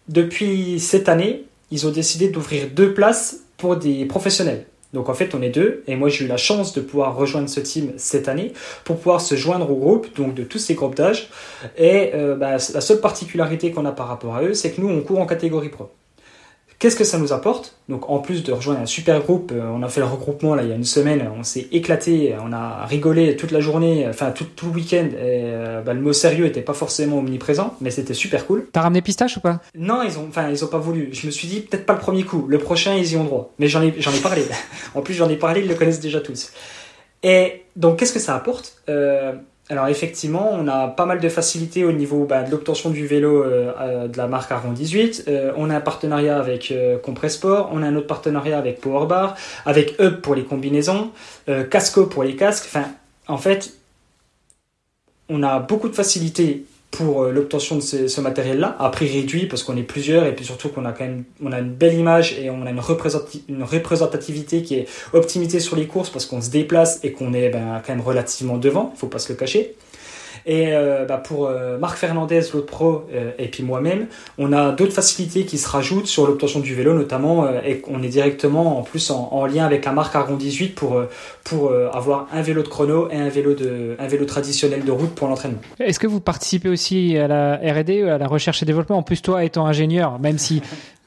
depuis 0.09 0.79
cette 0.79 1.09
année, 1.09 1.45
ils 1.73 1.89
ont 1.89 1.91
décidé 1.91 2.29
d'ouvrir 2.29 2.69
deux 2.73 2.95
places 2.95 3.41
pour 3.57 3.77
des 3.77 4.05
professionnels. 4.05 4.67
Donc 4.93 5.09
en 5.09 5.15
fait, 5.15 5.35
on 5.35 5.43
est 5.43 5.51
deux, 5.51 5.85
et 5.87 5.95
moi 5.95 6.09
j'ai 6.09 6.25
eu 6.25 6.29
la 6.29 6.37
chance 6.37 6.73
de 6.73 6.81
pouvoir 6.81 7.15
rejoindre 7.15 7.49
ce 7.49 7.61
team 7.61 7.93
cette 7.97 8.29
année 8.29 8.53
pour 8.85 8.97
pouvoir 8.97 9.21
se 9.21 9.37
joindre 9.37 9.71
au 9.71 9.77
groupe, 9.77 10.15
donc 10.17 10.35
de 10.35 10.43
tous 10.43 10.59
ces 10.59 10.75
groupes 10.75 10.97
d'âge. 10.97 11.31
Et 11.77 12.11
euh, 12.15 12.35
bah, 12.35 12.53
la 12.53 12.81
seule 12.81 13.01
particularité 13.01 13.71
qu'on 13.71 13.87
a 13.87 13.93
par 13.93 14.09
rapport 14.09 14.37
à 14.37 14.43
eux, 14.43 14.55
c'est 14.55 14.73
que 14.73 14.81
nous 14.81 14.89
on 14.89 15.01
court 15.03 15.21
en 15.21 15.27
catégorie 15.27 15.69
pro. 15.69 15.91
Qu'est-ce 16.81 16.97
que 16.97 17.05
ça 17.05 17.19
nous 17.19 17.35
apporte 17.35 17.77
Donc 17.91 18.09
en 18.09 18.21
plus 18.21 18.43
de 18.43 18.53
rejoindre 18.53 18.81
un 18.81 18.87
super 18.87 19.21
groupe, 19.21 19.53
euh, 19.53 19.69
on 19.71 19.83
a 19.83 19.89
fait 19.91 20.01
le 20.01 20.07
regroupement 20.07 20.55
là 20.55 20.63
il 20.63 20.71
y 20.71 20.73
a 20.73 20.75
une 20.75 20.85
semaine, 20.85 21.31
on 21.39 21.43
s'est 21.43 21.69
éclaté, 21.73 22.35
on 22.43 22.55
a 22.55 22.87
rigolé 22.87 23.37
toute 23.37 23.51
la 23.51 23.61
journée, 23.61 24.07
enfin 24.09 24.31
tout, 24.31 24.47
tout 24.57 24.65
le 24.65 24.73
week-end. 24.73 25.09
Et 25.13 25.45
euh, 25.45 25.83
bah, 25.83 25.93
le 25.93 26.01
mot 26.01 26.15
sérieux 26.15 26.47
était 26.47 26.63
pas 26.63 26.73
forcément 26.73 27.19
omniprésent, 27.19 27.77
mais 27.83 27.91
c'était 27.91 28.15
super 28.15 28.47
cool. 28.47 28.67
T'as 28.73 28.81
ramené 28.81 29.03
pistache 29.03 29.37
ou 29.37 29.41
pas 29.41 29.61
Non, 29.75 30.03
ils 30.03 30.19
ont, 30.19 30.25
enfin, 30.27 30.49
ils 30.49 30.65
ont 30.65 30.69
pas 30.69 30.79
voulu. 30.79 31.11
Je 31.13 31.27
me 31.27 31.31
suis 31.31 31.49
dit 31.49 31.61
peut-être 31.61 31.85
pas 31.85 31.93
le 31.93 31.99
premier 31.99 32.25
coup. 32.25 32.47
Le 32.49 32.57
prochain, 32.57 32.95
ils 32.95 33.13
y 33.13 33.17
ont 33.19 33.25
droit. 33.25 33.53
Mais 33.59 33.69
j'en 33.69 33.83
ai, 33.83 33.95
j'en 33.99 34.13
ai 34.13 34.21
parlé. 34.21 34.47
en 34.95 35.03
plus, 35.03 35.13
j'en 35.13 35.29
ai 35.29 35.37
parlé, 35.37 35.61
ils 35.61 35.69
le 35.69 35.75
connaissent 35.75 36.01
déjà 36.01 36.21
tous. 36.21 36.51
Et 37.23 37.65
donc, 37.77 37.99
qu'est-ce 37.99 38.15
que 38.15 38.21
ça 38.21 38.35
apporte? 38.35 38.79
Euh, 38.89 39.33
Alors, 39.71 39.87
effectivement, 39.87 40.51
on 40.53 40.67
a 40.67 40.89
pas 40.89 41.07
mal 41.07 41.21
de 41.21 41.29
facilité 41.29 41.85
au 41.85 41.93
niveau 41.93 42.25
bah, 42.25 42.43
de 42.43 42.51
l'obtention 42.51 42.91
du 42.91 43.07
vélo 43.07 43.45
euh, 43.45 43.73
euh, 43.81 44.09
de 44.09 44.19
la 44.19 44.27
marque 44.27 44.51
Argon 44.51 44.73
18. 44.73 45.27
Euh, 45.29 45.53
on 45.57 45.71
a 45.71 45.77
un 45.77 45.81
partenariat 45.81 46.41
avec 46.41 46.75
Compressport. 47.05 47.71
On 47.73 47.81
a 47.85 47.87
un 47.87 47.95
autre 47.95 48.09
partenariat 48.09 48.59
avec 48.59 48.81
Powerbar, 48.81 49.37
avec 49.65 49.95
Hub 50.01 50.17
pour 50.23 50.35
les 50.35 50.43
combinaisons, 50.43 51.13
Casco 51.71 52.07
pour 52.07 52.25
les 52.25 52.35
casques. 52.35 52.65
Enfin, 52.67 52.87
en 53.29 53.39
fait, 53.39 53.75
on 55.29 55.45
a 55.45 55.61
beaucoup 55.61 55.89
de 55.89 55.95
facilité 55.95 56.65
pour 56.91 57.23
euh, 57.23 57.33
l'obtention 57.33 57.77
de 57.77 57.81
ce, 57.81 58.21
matériel-là, 58.21 58.77
à 58.79 58.89
prix 58.91 59.07
réduit 59.07 59.47
parce 59.47 59.63
qu'on 59.63 59.77
est 59.77 59.83
plusieurs 59.83 60.27
et 60.27 60.35
puis 60.35 60.45
surtout 60.45 60.69
qu'on 60.69 60.85
a 60.85 60.93
quand 60.93 61.05
même 61.05 61.25
on 61.43 61.53
a 61.53 61.61
une 61.61 61.73
belle 61.73 61.95
image 61.95 62.37
et 62.39 62.51
on 62.51 62.67
a 62.67 62.71
une, 62.71 62.81
représentati- 62.81 63.43
une 63.49 63.63
représentativité 63.63 64.63
qui 64.63 64.75
est 64.75 64.87
optimisée 65.13 65.61
sur 65.61 65.77
les 65.77 65.87
courses 65.87 66.11
parce 66.11 66.27
qu'on 66.27 66.41
se 66.41 66.51
déplace 66.51 67.01
et 67.05 67.13
qu'on 67.13 67.33
est 67.33 67.51
ben, 67.51 67.81
quand 67.87 67.95
même 67.95 68.05
relativement 68.05 68.57
devant, 68.57 68.93
faut 68.97 69.07
pas 69.07 69.19
se 69.19 69.33
le 69.33 69.39
cacher. 69.39 69.77
Et 70.47 70.69
euh, 70.69 71.05
bah, 71.05 71.19
pour 71.19 71.47
euh, 71.47 71.79
Marc 71.79 71.99
Fernandez, 71.99 72.41
l'autre 72.53 72.67
pro, 72.67 73.05
euh, 73.13 73.33
et 73.39 73.49
puis 73.49 73.63
moi-même, 73.63 74.07
on 74.39 74.53
a 74.53 74.73
d'autres 74.73 74.93
facilités 74.93 75.45
qui 75.45 75.59
se 75.59 75.69
rajoutent 75.69 76.07
sur 76.07 76.27
l'obtention 76.27 76.61
du 76.61 76.75
vélo, 76.75 76.95
notamment, 76.95 77.45
euh, 77.45 77.61
et 77.65 77.79
qu'on 77.79 78.03
est 78.03 78.09
directement 78.09 78.79
en 78.79 78.83
plus 78.83 79.11
en, 79.11 79.29
en 79.33 79.47
lien 79.47 79.65
avec 79.65 79.85
la 79.85 79.93
marque 79.93 80.15
Argon 80.15 80.37
18 80.37 80.75
pour, 80.75 80.97
euh, 80.97 81.09
pour 81.45 81.73
avoir 81.93 82.29
un 82.33 82.43
vélo 82.43 82.63
de 82.63 82.69
chrono 82.69 83.09
et 83.11 83.17
un 83.17 83.29
vélo, 83.29 83.55
de, 83.55 83.97
un 83.99 84.07
vélo 84.07 84.25
traditionnel 84.25 84.85
de 84.85 84.91
route 84.91 85.15
pour 85.15 85.29
l'entraînement. 85.29 85.59
Est-ce 85.79 85.99
que 85.99 86.07
vous 86.07 86.21
participez 86.21 86.69
aussi 86.69 87.17
à 87.17 87.29
la 87.29 87.57
R&D, 87.57 88.03
à 88.03 88.19
la 88.19 88.27
recherche 88.27 88.63
et 88.63 88.67
développement? 88.67 88.99
En 88.99 89.03
plus, 89.03 89.23
toi 89.23 89.45
étant 89.45 89.67
ingénieur, 89.67 90.19
même 90.19 90.39
si 90.39 90.63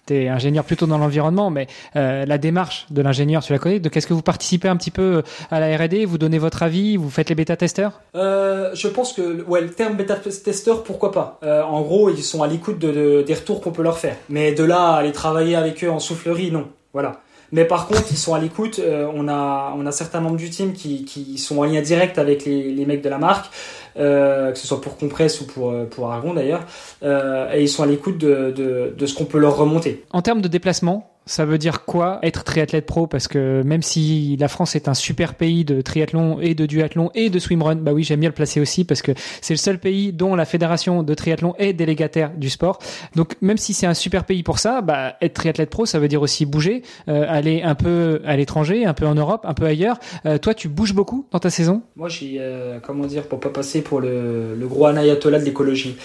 tu 0.08 0.14
es 0.16 0.28
ingénieur 0.30 0.64
plutôt 0.64 0.86
dans 0.86 0.98
l'environnement, 0.98 1.50
mais 1.50 1.68
euh, 1.96 2.26
la 2.26 2.38
démarche 2.38 2.86
de 2.90 3.02
l'ingénieur, 3.02 3.44
tu 3.44 3.54
la 3.54 3.60
connais 3.60 3.80
Donc, 3.80 3.96
est-ce 3.96 4.08
que 4.08 4.14
vous 4.14 4.22
participez 4.22 4.68
un 4.68 4.76
petit 4.78 4.92
peu 4.92 5.24
à 5.52 5.60
la 5.60 5.78
R&D 5.78 6.06
Vous 6.06 6.18
donnez 6.18 6.38
votre 6.40 6.64
avis? 6.64 6.98
Vous 6.98 7.10
faites 7.10 7.30
les 7.30 7.36
bêta-testeurs? 7.36 8.02
Euh, 8.16 8.72
je 8.74 8.88
pense 8.88 9.14
que 9.14 9.44
ouais, 9.44 9.62
le 9.62 9.70
terme 9.70 9.96
bêta-testeur, 9.96 10.84
pourquoi 10.84 11.12
pas? 11.12 11.40
Euh, 11.44 11.64
en 11.64 11.82
gros, 11.82 12.10
ils 12.10 12.24
sont 12.24 12.44
à 12.44 12.48
l'écoute 12.48 12.80
de, 12.80 12.92
de- 12.92 13.22
des 13.26 13.34
retours 13.34 13.62
qu'on 13.62 13.72
peut 13.72 13.84
leur 13.84 13.98
faire. 13.98 14.16
Mais 14.30 14.54
de 14.54 14.64
là 14.64 14.94
à 14.94 14.96
aller 14.98 15.12
travailler 15.12 15.56
avec 15.56 15.84
eux 15.84 15.90
en 15.90 16.00
soufflerie, 16.00 16.52
non. 16.52 16.68
Voilà. 16.94 17.22
Mais 17.52 17.66
par 17.66 17.86
contre, 17.88 18.06
ils 18.10 18.18
sont 18.18 18.34
à 18.34 18.40
l'écoute. 18.40 18.80
Euh, 18.80 19.08
on, 19.14 19.28
a, 19.28 19.74
on 19.78 19.86
a 19.86 19.92
certains 19.92 20.20
membres 20.22 20.38
du 20.38 20.50
team 20.50 20.74
qui, 20.74 21.06
qui 21.06 21.38
sont 21.38 21.60
en 21.60 21.66
lien 21.66 21.82
direct 21.82 22.18
avec 22.18 22.46
les 22.46 22.86
mecs 22.88 23.04
de 23.04 23.10
la 23.10 23.20
marque, 23.20 23.52
euh, 23.98 24.52
que 24.52 24.58
ce 24.58 24.68
soit 24.68 24.82
pour 24.82 24.98
Compress 24.98 25.42
ou 25.42 25.46
pour, 25.46 25.72
euh, 25.72 25.86
pour 25.86 26.12
Argon 26.12 26.34
d'ailleurs. 26.34 26.66
Euh, 27.04 27.52
et 27.54 27.62
ils 27.62 27.70
sont 27.70 27.84
à 27.84 27.86
l'écoute 27.86 28.18
de, 28.18 28.52
de, 28.52 28.94
de 28.98 29.06
ce 29.06 29.14
qu'on 29.14 29.26
peut 29.26 29.40
leur 29.40 29.58
remonter. 29.58 30.04
En 30.12 30.22
termes 30.22 30.42
de 30.42 30.48
déplacement, 30.48 31.13
ça 31.26 31.46
veut 31.46 31.58
dire 31.58 31.86
quoi 31.86 32.20
être 32.24 32.44
triathlète 32.44 32.86
pro? 32.86 33.08
Parce 33.08 33.28
que 33.28 33.62
même 33.64 33.82
si 33.82 34.38
la 34.40 34.48
France 34.48 34.76
est 34.76 34.88
un 34.88 34.94
super 34.94 35.36
pays 35.36 35.66
de 35.66 35.82
triathlon 35.82 36.40
et 36.42 36.56
de 36.56 36.66
duathlon 36.66 37.12
et 37.16 37.30
de 37.30 37.40
swimrun, 37.40 37.76
bah 37.76 37.94
oui, 37.94 38.04
j'aime 38.04 38.20
bien 38.20 38.30
le 38.30 38.36
placer 38.36 38.60
aussi 38.60 38.84
parce 38.84 39.02
que 39.02 39.12
c'est 39.42 39.54
le 39.54 39.60
seul 39.60 39.80
pays 39.80 40.14
dont 40.14 40.36
la 40.36 40.46
fédération 40.46 41.04
de 41.04 41.14
triathlon 41.14 41.54
est 41.58 41.74
délégataire 41.74 42.32
du 42.36 42.50
sport. 42.50 42.80
Donc 43.16 43.36
même 43.42 43.58
si 43.58 43.74
c'est 43.74 43.88
un 43.88 43.94
super 43.94 44.26
pays 44.26 44.44
pour 44.44 44.60
ça, 44.60 44.82
bah 44.82 45.16
être 45.22 45.34
triathlète 45.34 45.70
pro, 45.70 45.86
ça 45.86 46.00
veut 46.00 46.08
dire 46.08 46.22
aussi 46.22 46.46
bouger, 46.46 46.84
euh, 47.08 47.26
aller 47.28 47.62
un 47.62 47.76
peu 47.76 48.22
à 48.26 48.36
l'étranger, 48.36 48.86
un 48.86 48.94
peu 48.94 49.06
en 49.06 49.16
Europe, 49.16 49.46
un 49.48 49.54
peu 49.54 49.66
ailleurs. 49.66 49.98
Euh, 50.26 50.38
toi, 50.38 50.54
tu 50.54 50.68
bouges 50.68 50.94
beaucoup 50.94 51.26
dans 51.32 51.40
ta 51.40 51.50
saison? 51.50 51.82
Moi, 51.96 52.10
j'ai, 52.10 52.38
euh, 52.40 52.80
comment 52.82 53.06
dire, 53.06 53.24
pour 53.24 53.40
pas 53.40 53.50
passer 53.50 53.82
pour 53.82 54.02
le, 54.02 54.56
le 54.56 54.68
gros 54.68 54.86
ayatollah 54.86 55.40
de 55.40 55.46
l'écologie, 55.46 55.96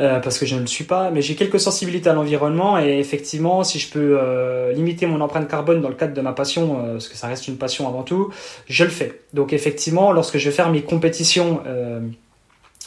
euh, 0.00 0.18
parce 0.20 0.38
que 0.38 0.46
je 0.46 0.56
ne 0.56 0.60
le 0.60 0.66
suis 0.66 0.84
pas, 0.84 1.10
mais 1.10 1.22
j'ai 1.22 1.34
quelques 1.34 1.60
sensibilités 1.60 2.10
à 2.10 2.14
l'environnement 2.14 2.78
et 2.78 2.98
effectivement, 2.98 3.62
si 3.64 3.78
je 3.78 3.90
peux 3.90 4.18
euh, 4.54 4.72
limiter 4.72 5.06
mon 5.06 5.20
empreinte 5.20 5.48
carbone 5.48 5.80
dans 5.80 5.88
le 5.88 5.94
cadre 5.94 6.14
de 6.14 6.20
ma 6.20 6.32
passion, 6.32 6.78
euh, 6.78 6.92
parce 6.92 7.08
que 7.08 7.16
ça 7.16 7.26
reste 7.26 7.48
une 7.48 7.56
passion 7.56 7.88
avant 7.88 8.02
tout, 8.02 8.30
je 8.68 8.84
le 8.84 8.90
fais. 8.90 9.20
Donc 9.32 9.52
effectivement, 9.52 10.12
lorsque 10.12 10.38
je 10.38 10.48
vais 10.48 10.54
faire 10.54 10.70
mes 10.70 10.82
compétitions 10.82 11.60
euh, 11.66 12.00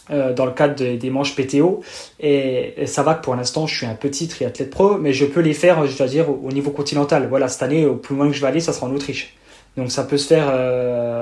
dans 0.10 0.46
le 0.46 0.52
cadre 0.52 0.76
de- 0.76 0.96
des 0.96 1.10
manches 1.10 1.36
PTO, 1.36 1.82
et, 2.20 2.86
ça 2.86 3.04
va 3.04 3.14
que 3.16 3.24
pour 3.24 3.36
l'instant, 3.36 3.68
je 3.68 3.76
suis 3.76 3.86
un 3.86 3.96
petit 3.96 4.28
triathlète 4.30 4.70
pro, 4.70 4.98
mais 4.98 5.12
je 5.12 5.26
peux 5.26 5.42
les 5.42 5.54
faire, 5.54 5.86
je 5.86 5.98
dois 5.98 6.08
dire, 6.08 6.30
au, 6.30 6.42
au 6.46 6.52
niveau 6.52 6.72
continental. 6.72 7.28
Voilà, 7.28 7.50
cette 7.50 7.64
année, 7.64 7.86
au 7.86 7.96
plus 7.96 8.16
loin 8.16 8.28
que 8.28 8.34
je 8.34 8.42
vais 8.42 8.48
aller, 8.48 8.62
ça 8.62 8.72
sera 8.72 8.88
en 8.88 8.96
Autriche. 8.96 9.36
Donc 9.76 9.92
ça 9.92 10.04
peut 10.04 10.18
se 10.18 10.28
faire 10.28 10.52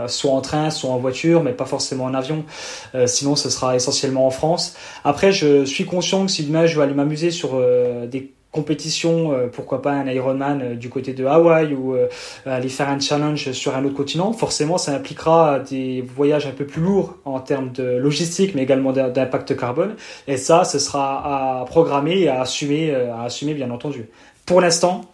soit 0.10 0.32
en 0.32 0.40
train, 0.40 0.70
soit 0.70 0.90
en 0.90 0.98
voiture, 0.98 1.44
mais 1.44 1.52
pas 1.52 1.66
forcément 1.66 2.06
en 2.06 2.14
avion. 2.14 2.46
Sinon, 3.06 3.36
ce 3.36 3.50
sera 3.50 3.76
essentiellement 3.76 4.26
en 4.26 4.30
France. 4.30 4.78
Après, 5.04 5.34
je 5.34 5.66
suis 5.66 5.84
conscient 5.84 6.26
que 6.26 6.32
si 6.32 6.46
demain 6.46 6.66
je 6.66 6.78
veux 6.78 6.82
aller 6.82 6.94
m'amuser 6.94 7.32
sur 7.32 7.62
des 8.08 8.32
compétitions, 8.56 9.34
pourquoi 9.52 9.82
pas 9.82 9.92
un 9.92 10.08
Ironman 10.08 10.76
du 10.76 10.90
côté 10.90 11.14
de 11.14 11.26
Hawaï 11.26 11.74
ou 11.74 11.96
aller 12.46 12.70
faire 12.70 12.90
un 12.90 13.00
challenge 13.00 13.52
sur 13.52 13.76
un 13.76 13.84
autre 13.86 13.96
continent, 13.96 14.34
forcément 14.34 14.78
ça 14.78 14.94
impliquera 14.94 15.60
des 15.60 16.02
voyages 16.02 16.48
un 16.48 16.52
peu 16.52 16.66
plus 16.66 16.82
lourds 16.82 17.16
en 17.26 17.40
termes 17.40 17.72
de 17.72 17.84
logistique, 17.98 18.56
mais 18.56 18.64
également 18.64 18.92
d'impact 18.94 19.56
carbone. 19.58 19.96
Et 20.28 20.38
ça, 20.38 20.64
ce 20.64 20.80
sera 20.80 21.62
à 21.62 21.66
programmer 21.66 22.20
et 22.22 22.30
à 22.30 22.42
assumer, 22.42 22.96
à 22.96 23.24
assumer 23.24 23.54
bien 23.54 23.70
entendu. 23.72 24.06
Pour 24.46 24.62
l'instant, 24.62 25.06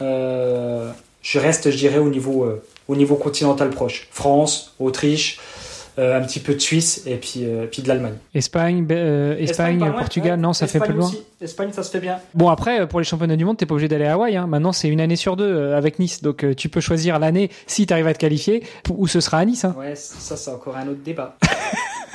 je 0.00 1.38
reste, 1.38 1.70
je 1.70 1.76
dirais, 1.76 1.98
au 1.98 2.10
niveau 2.10 2.46
au 2.90 2.96
niveau 2.96 3.14
continental 3.14 3.70
proche. 3.70 4.08
France, 4.10 4.74
Autriche, 4.80 5.38
euh, 5.38 5.42
un 6.00 6.20
petit 6.22 6.40
peu 6.40 6.54
de 6.54 6.58
Suisse 6.58 7.02
et 7.06 7.16
puis, 7.16 7.44
euh, 7.44 7.66
puis 7.70 7.82
de 7.82 7.88
l'Allemagne. 7.88 8.14
Espagne, 8.34 8.86
euh, 8.90 9.36
Espagne, 9.38 9.92
Portugal, 9.96 10.38
non, 10.38 10.52
ça 10.52 10.66
fait 10.66 10.80
plus 10.80 10.94
loin. 10.94 11.10
Espagne, 11.40 11.70
ça 11.72 11.82
se 11.82 11.90
fait 11.90 12.00
bien. 12.00 12.18
Bon, 12.34 12.48
après, 12.48 12.86
pour 12.86 13.00
les 13.00 13.04
championnats 13.04 13.36
du 13.36 13.44
monde, 13.44 13.56
t'es 13.56 13.66
pas 13.66 13.74
obligé 13.74 13.88
d'aller 13.88 14.06
à 14.06 14.14
Hawaï. 14.14 14.36
Hein. 14.36 14.46
Maintenant, 14.46 14.72
c'est 14.72 14.88
une 14.88 15.00
année 15.00 15.16
sur 15.16 15.36
deux 15.36 15.72
avec 15.72 15.98
Nice. 15.98 16.22
Donc, 16.22 16.44
tu 16.56 16.68
peux 16.68 16.80
choisir 16.80 17.18
l'année 17.18 17.50
si 17.66 17.86
tu 17.86 17.92
arrives 17.92 18.06
à 18.06 18.14
te 18.14 18.18
qualifier 18.18 18.62
ou 18.90 19.06
ce 19.06 19.20
sera 19.20 19.38
à 19.38 19.44
Nice. 19.44 19.64
Hein. 19.64 19.74
Ouais, 19.78 19.94
ça, 19.94 20.36
c'est 20.36 20.50
encore 20.50 20.76
un 20.76 20.88
autre 20.88 21.02
débat. 21.04 21.36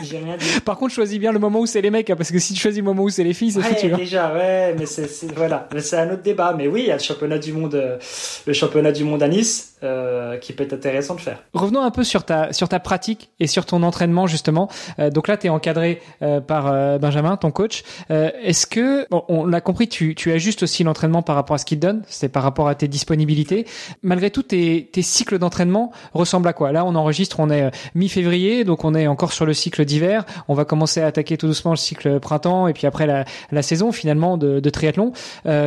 J'ai 0.04 0.18
rien 0.18 0.36
dit. 0.36 0.60
Par 0.66 0.78
contre, 0.78 0.94
choisis 0.94 1.18
bien 1.18 1.32
le 1.32 1.40
moment 1.40 1.60
où 1.60 1.66
c'est 1.66 1.82
les 1.82 1.90
mecs, 1.90 2.10
hein, 2.10 2.16
parce 2.18 2.30
que 2.30 2.40
si 2.40 2.54
tu 2.54 2.60
choisis 2.60 2.80
le 2.80 2.84
moment 2.84 3.04
où 3.04 3.10
c'est 3.10 3.24
les 3.24 3.34
filles, 3.34 3.54
c'est 3.54 3.60
ouais, 3.60 3.76
foutu. 3.76 3.94
Hein. 3.94 3.98
Déjà, 3.98 4.34
ouais, 4.34 4.76
mais 4.78 4.86
c'est 4.86 5.08
voilà, 5.34 5.70
c'est 5.80 5.98
un 5.98 6.12
autre 6.12 6.22
débat. 6.22 6.54
Mais 6.58 6.68
oui, 6.68 6.82
il 6.82 6.88
y 6.88 6.92
a 6.92 6.98
le 6.98 7.02
championnat 7.02 7.38
du 7.38 7.54
monde, 7.54 8.00
le 8.46 8.54
championnat 8.54 8.92
du 8.92 9.06
monde 9.06 9.24
à 9.24 9.28
Nice. 9.28 9.75
Euh, 9.84 10.38
qui 10.38 10.54
peut 10.54 10.64
être 10.64 10.72
intéressant 10.72 11.16
de 11.16 11.20
faire. 11.20 11.44
Revenons 11.54 11.82
un 11.82 11.92
peu 11.92 12.06
sur 12.06 12.24
ta, 12.24 12.54
sur 12.54 12.70
ta 12.70 12.80
pratique 12.80 13.30
et 13.42 13.48
sur 13.48 13.66
ton 13.66 13.84
entraînement 13.84 14.26
justement. 14.26 14.70
Euh, 15.00 15.10
donc 15.10 15.28
là, 15.28 15.36
tu 15.36 15.48
es 15.48 15.50
encadré 15.50 16.02
euh, 16.22 16.40
par 16.40 16.98
Benjamin, 16.98 17.36
ton 17.36 17.52
coach. 17.52 17.84
Est-ce 18.10 18.68
que, 18.68 19.06
on 19.12 19.46
l'a 19.46 19.60
compris, 19.60 19.90
tu, 19.90 20.16
tu 20.16 20.32
ajustes 20.32 20.64
aussi 20.64 20.86
l'entraînement 20.86 21.22
par 21.24 21.36
rapport 21.36 21.56
à 21.56 21.58
ce 21.58 21.66
qu'il 21.66 21.80
donne, 21.80 22.04
c'est 22.08 22.30
par 22.30 22.42
rapport 22.44 22.70
à 22.70 22.76
tes 22.76 22.88
disponibilités. 22.88 23.68
Malgré 24.02 24.32
tout, 24.32 24.44
tes, 24.44 24.90
tes 24.92 25.02
cycles 25.02 25.40
d'entraînement 25.40 25.92
ressemblent 26.14 26.48
à 26.48 26.54
quoi? 26.54 26.72
Là, 26.72 26.86
on 26.86 26.96
enregistre, 26.96 27.42
on 27.42 27.50
est 27.50 27.70
mi-février, 27.96 28.64
donc 28.64 28.86
on 28.86 28.96
est 28.96 29.08
encore 29.08 29.34
sur 29.34 29.46
le 29.46 29.54
cycle 29.54 29.84
d'hiver. 29.84 30.24
On 30.48 30.54
va 30.54 30.64
commencer 30.64 31.02
à 31.02 31.08
attaquer 31.08 31.38
tout 31.38 31.48
doucement 31.48 31.72
le 31.72 31.78
cycle 31.78 32.22
printemps 32.22 32.70
et 32.70 32.74
puis 32.74 32.88
après 32.88 33.08
la, 33.08 33.26
la 33.52 33.62
saison 33.62 33.92
finalement 33.92 34.38
de, 34.38 34.62
de 34.62 34.70
triathlon. 34.70 35.12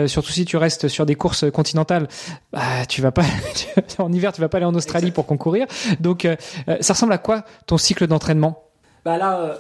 surtout 0.07 0.33
si 0.33 0.47
tu 0.47 0.57
restes 0.57 0.89
sur 0.89 1.05
des 1.05 1.15
courses 1.15 1.51
continentales, 1.51 2.09
bah, 2.53 2.87
tu 2.89 3.03
vas 3.03 3.13
pas 3.13 3.25
en 4.03 4.13
hiver, 4.13 4.33
tu 4.33 4.41
vas 4.41 4.49
pas 4.49 4.59
aller 4.59 4.67
en 4.67 4.75
Australie 4.75 5.11
pour 5.11 5.27
concourir. 5.27 5.67
Donc, 6.01 6.25
euh, 6.25 6.37
euh, 6.69 6.77
ça 6.81 6.93
ressemble 6.93 7.13
à 7.13 7.19
quoi 7.19 7.45
ton 7.67 7.79
cycle 7.79 8.07
d'entraînement? 8.07 8.65
Bah 9.05 9.17
là, 9.17 9.41
euh, 9.41 9.55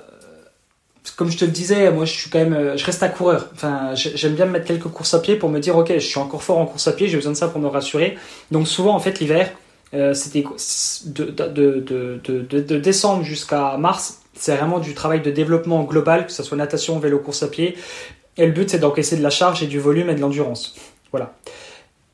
comme 1.17 1.31
je 1.31 1.39
te 1.39 1.45
le 1.45 1.51
disais, 1.51 1.91
moi 1.91 2.05
je 2.05 2.13
suis 2.13 2.31
quand 2.31 2.39
même, 2.39 2.77
je 2.77 2.85
reste 2.85 3.03
un 3.03 3.09
coureur. 3.09 3.49
Enfin, 3.55 3.95
j'aime 3.95 4.35
bien 4.35 4.47
me 4.47 4.53
mettre 4.53 4.67
quelques 4.67 4.89
courses 4.89 5.15
à 5.15 5.21
pied 5.21 5.37
pour 5.37 5.49
me 5.49 5.59
dire, 5.59 5.77
ok, 5.77 5.93
je 5.95 5.99
suis 5.99 6.19
encore 6.19 6.43
fort 6.43 6.59
en 6.59 6.67
course 6.67 6.87
à 6.89 6.93
pied, 6.93 7.09
j'ai 7.09 7.17
besoin 7.17 7.33
de 7.33 7.37
ça 7.37 7.49
pour 7.49 7.61
me 7.61 7.69
rassurer. 7.69 8.19
Donc 8.51 8.69
souvent, 8.69 8.95
en 8.95 9.01
fait, 9.01 9.21
l'hiver, 9.21 9.51
c'était 10.13 10.45
de, 11.07 11.25
de, 11.25 12.21
de, 12.23 12.41
de, 12.43 12.79
décembre 12.79 13.23
jusqu'à 13.23 13.79
mars, 13.79 14.21
c'est 14.35 14.55
vraiment 14.55 14.81
du 14.81 14.93
travail 14.93 15.23
de 15.23 15.31
développement 15.31 15.83
global, 15.85 16.27
que 16.27 16.33
ce 16.33 16.43
soit 16.43 16.59
natation, 16.59 16.99
vélo, 16.99 17.19
course 17.21 17.43
à 17.43 17.49
pied. 17.49 17.77
Et 18.37 18.45
le 18.45 18.53
but, 18.53 18.69
c'est 18.69 18.79
d'encaisser 18.79 19.17
de 19.17 19.23
la 19.23 19.31
charge 19.31 19.63
et 19.63 19.67
du 19.67 19.81
volume 19.81 20.11
et 20.11 20.15
de 20.15 20.21
l'endurance. 20.21 20.77
Voilà. 21.11 21.35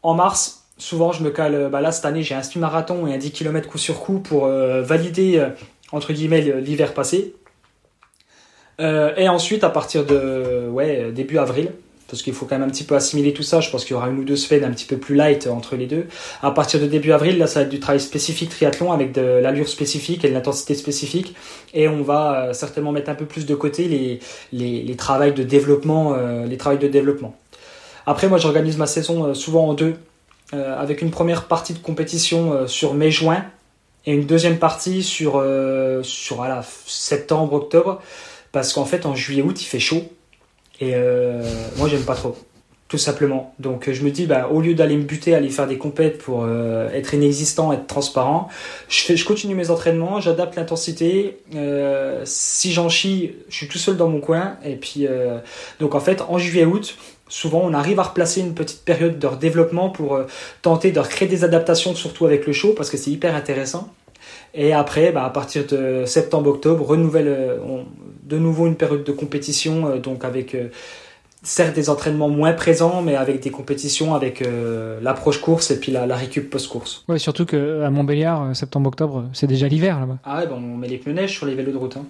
En 0.02 0.14
mars, 0.14 0.63
souvent 0.78 1.12
je 1.12 1.22
me 1.22 1.30
cale, 1.30 1.68
bah 1.70 1.80
là 1.80 1.92
cette 1.92 2.04
année 2.04 2.22
j'ai 2.22 2.34
un 2.34 2.42
semi-marathon 2.42 3.06
et 3.06 3.14
un 3.14 3.18
10 3.18 3.30
km 3.32 3.68
coup 3.68 3.78
sur 3.78 4.00
coup 4.00 4.18
pour 4.18 4.46
euh, 4.46 4.82
valider 4.82 5.38
euh, 5.38 5.48
entre 5.92 6.12
guillemets 6.12 6.40
l'hiver 6.60 6.94
passé. 6.94 7.34
Euh, 8.80 9.14
et 9.16 9.28
ensuite 9.28 9.62
à 9.62 9.70
partir 9.70 10.04
de 10.04 10.68
début 11.12 11.38
avril, 11.38 11.70
parce 12.08 12.22
qu'il 12.22 12.32
faut 12.32 12.44
quand 12.44 12.58
même 12.58 12.68
un 12.68 12.70
petit 12.70 12.82
peu 12.82 12.96
assimiler 12.96 13.32
tout 13.32 13.44
ça, 13.44 13.60
je 13.60 13.70
pense 13.70 13.84
qu'il 13.84 13.92
y 13.92 13.96
aura 13.96 14.08
une 14.08 14.18
ou 14.18 14.24
deux 14.24 14.36
semaines 14.36 14.64
un 14.64 14.72
petit 14.72 14.84
peu 14.84 14.96
plus 14.96 15.14
light 15.14 15.46
entre 15.46 15.76
les 15.76 15.86
deux. 15.86 16.06
À 16.42 16.50
partir 16.50 16.80
de 16.80 16.86
début 16.86 17.12
avril, 17.12 17.38
là 17.38 17.46
ça 17.46 17.60
va 17.60 17.66
être 17.66 17.70
du 17.70 17.78
travail 17.78 18.00
spécifique 18.00 18.50
triathlon 18.50 18.92
avec 18.92 19.12
de 19.12 19.20
l'allure 19.20 19.68
spécifique 19.68 20.24
et 20.24 20.28
de 20.28 20.34
l'intensité 20.34 20.74
spécifique. 20.74 21.36
Et 21.72 21.86
on 21.86 22.02
va 22.02 22.52
certainement 22.52 22.90
mettre 22.90 23.10
un 23.10 23.14
peu 23.14 23.26
plus 23.26 23.46
de 23.46 23.54
côté 23.54 23.86
les, 23.86 24.18
les, 24.52 24.82
de 24.82 25.42
développement. 25.44 26.16
les 26.44 26.56
travails 26.56 26.80
de 26.80 26.88
développement. 26.88 27.36
Après 28.06 28.28
moi 28.28 28.38
j'organise 28.38 28.76
ma 28.76 28.86
saison 28.86 29.34
souvent 29.34 29.68
en 29.68 29.74
deux. 29.74 29.94
Euh, 30.52 30.78
avec 30.78 31.00
une 31.00 31.10
première 31.10 31.44
partie 31.44 31.72
de 31.72 31.78
compétition 31.78 32.52
euh, 32.52 32.66
sur 32.66 32.92
mai-juin 32.92 33.46
et 34.04 34.12
une 34.12 34.26
deuxième 34.26 34.58
partie 34.58 35.02
sur, 35.02 35.36
euh, 35.38 36.02
sur 36.02 36.44
septembre-octobre, 36.86 38.02
parce 38.52 38.74
qu'en 38.74 38.84
fait 38.84 39.06
en 39.06 39.14
juillet-août 39.14 39.62
il 39.62 39.64
fait 39.64 39.80
chaud 39.80 40.02
et 40.82 40.94
moi 41.76 41.88
j'aime 41.88 42.02
pas 42.02 42.14
trop 42.14 42.36
tout 42.88 42.98
simplement. 42.98 43.54
Donc 43.58 43.90
je 43.90 44.02
me 44.04 44.10
dis, 44.10 44.26
bah, 44.26 44.48
au 44.52 44.60
lieu 44.60 44.74
d'aller 44.74 44.96
me 44.96 45.04
buter, 45.04 45.34
aller 45.34 45.48
faire 45.48 45.66
des 45.66 45.78
compètes 45.78 46.18
pour 46.18 46.46
être 46.92 47.14
inexistant, 47.14 47.72
être 47.72 47.86
transparent, 47.86 48.48
je, 48.88 49.02
fais, 49.02 49.16
je 49.16 49.24
continue 49.24 49.54
mes 49.54 49.70
entraînements, 49.70 50.20
j'adapte 50.20 50.56
l'intensité. 50.56 51.38
si 52.24 52.72
j'en 52.72 52.90
chie, 52.90 53.32
je 53.48 53.56
suis 53.56 53.68
tout 53.68 53.78
seul 53.78 53.96
dans 53.96 54.08
mon 54.08 54.20
coin. 54.20 54.58
Et 54.64 54.76
puis, 54.76 55.06
donc 55.80 55.94
en 55.94 56.00
fait, 56.00 56.22
en 56.28 56.36
juillet-août, 56.36 56.96
souvent 57.34 57.62
on 57.64 57.74
arrive 57.74 57.98
à 57.98 58.04
replacer 58.04 58.40
une 58.40 58.54
petite 58.54 58.84
période 58.84 59.18
de 59.18 59.28
développement 59.40 59.90
pour 59.90 60.14
euh, 60.14 60.26
tenter 60.62 60.92
de 60.92 61.00
recréer 61.00 61.28
des 61.28 61.42
adaptations, 61.42 61.94
surtout 61.94 62.26
avec 62.26 62.46
le 62.46 62.52
chaud, 62.52 62.74
parce 62.76 62.90
que 62.90 62.96
c'est 62.96 63.10
hyper 63.10 63.34
intéressant. 63.34 63.92
Et 64.54 64.72
après, 64.72 65.10
bah, 65.10 65.24
à 65.24 65.30
partir 65.30 65.66
de 65.66 66.04
septembre-octobre, 66.06 66.86
renouvelle 66.86 67.26
euh, 67.26 67.82
de 68.22 68.38
nouveau 68.38 68.68
une 68.68 68.76
période 68.76 69.02
de 69.02 69.10
compétition, 69.10 69.88
euh, 69.88 69.98
donc 69.98 70.24
avec 70.24 70.56
certes 71.42 71.74
des 71.74 71.90
entraînements 71.90 72.28
moins 72.28 72.52
présents, 72.52 73.02
mais 73.02 73.16
avec 73.16 73.40
des 73.40 73.50
compétitions 73.50 74.14
avec 74.14 74.42
l'approche 75.02 75.42
course 75.42 75.70
et 75.72 75.78
puis 75.78 75.92
la, 75.92 76.06
la 76.06 76.16
récup 76.16 76.48
post-course. 76.48 77.04
Ouais, 77.06 77.18
surtout 77.18 77.44
qu'à 77.44 77.90
Montbéliard, 77.90 78.56
septembre-octobre, 78.56 79.24
c'est 79.34 79.46
déjà 79.46 79.68
l'hiver 79.68 80.00
là-bas. 80.00 80.18
Ah 80.24 80.38
ouais, 80.38 80.46
bon, 80.46 80.56
on 80.56 80.76
met 80.78 80.88
les 80.88 80.96
pneus 80.96 81.12
neige 81.12 81.32
sur 81.32 81.44
les 81.44 81.54
vélos 81.54 81.72
de 81.72 81.76
route. 81.76 81.98
Hein. 81.98 82.06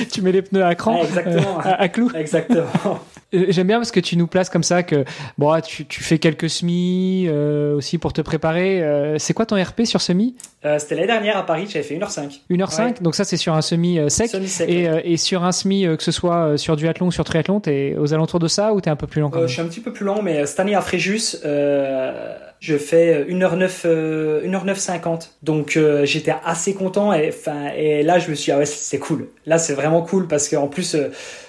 tu 0.12 0.20
mets 0.20 0.32
les 0.32 0.42
pneus 0.42 0.64
à 0.64 0.74
cran, 0.74 1.00
exactement. 1.04 1.60
à, 1.60 1.80
à 1.80 1.88
clous. 1.88 2.10
Exactement. 2.16 2.98
Euh, 3.36 3.46
j'aime 3.48 3.66
bien 3.66 3.78
parce 3.78 3.90
que 3.90 4.00
tu 4.00 4.16
nous 4.16 4.26
places 4.26 4.50
comme 4.50 4.62
ça 4.62 4.82
que 4.82 5.04
bon, 5.38 5.50
ah, 5.50 5.60
tu, 5.60 5.86
tu 5.86 6.02
fais 6.02 6.18
quelques 6.18 6.50
semis 6.50 7.26
euh, 7.28 7.76
aussi 7.76 7.98
pour 7.98 8.12
te 8.12 8.20
préparer. 8.20 8.82
Euh, 8.82 9.18
c'est 9.18 9.34
quoi 9.34 9.46
ton 9.46 9.62
RP 9.62 9.84
sur 9.84 10.00
semi 10.00 10.34
C'était 10.78 10.96
l'année 10.96 11.06
dernière 11.06 11.36
à 11.36 11.46
Paris, 11.46 11.66
j'avais 11.68 11.84
fait 11.84 11.96
1h05. 11.96 12.40
1h05, 12.50 13.02
donc 13.02 13.14
ça 13.14 13.24
c'est 13.24 13.36
sur 13.36 13.54
un 13.54 13.62
semi 13.62 13.98
sec. 14.08 14.34
et, 14.66 14.88
et, 15.04 15.16
sur 15.16 15.44
un 15.44 15.52
semi, 15.52 15.84
que 15.84 16.02
ce 16.02 16.10
soit 16.10 16.58
sur 16.58 16.76
duathlon 16.76 17.06
ou 17.06 17.12
sur 17.12 17.24
triathlon, 17.24 17.60
t'es 17.60 17.94
aux 17.96 18.12
alentours 18.14 18.40
de 18.40 18.48
ça 18.48 18.72
ou 18.72 18.80
t'es 18.80 18.90
un 18.90 18.96
peu 18.96 19.06
plus 19.06 19.20
lent 19.20 19.30
quand 19.30 19.38
même? 19.38 19.48
Je 19.48 19.52
suis 19.52 19.62
un 19.62 19.66
petit 19.66 19.80
peu 19.80 19.92
plus 19.92 20.04
lent, 20.04 20.22
mais 20.22 20.44
cette 20.46 20.58
année 20.58 20.74
à 20.74 20.80
Fréjus, 20.80 21.36
je 21.44 22.78
fais 22.78 23.24
1h09, 23.28 24.44
1h9 24.44 24.74
50. 24.74 25.36
Donc 25.44 25.78
j'étais 26.02 26.34
assez 26.44 26.74
content 26.74 27.12
et, 27.12 27.32
et 27.76 28.02
là 28.02 28.18
je 28.18 28.30
me 28.30 28.34
suis 28.34 28.46
dit, 28.46 28.52
ah 28.52 28.58
ouais, 28.58 28.66
c'est 28.66 28.98
cool. 28.98 29.28
Là 29.46 29.58
c'est 29.58 29.74
vraiment 29.74 30.02
cool 30.02 30.26
parce 30.26 30.48
qu'en 30.48 30.66
plus, 30.66 30.96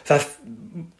enfin 0.03 0.19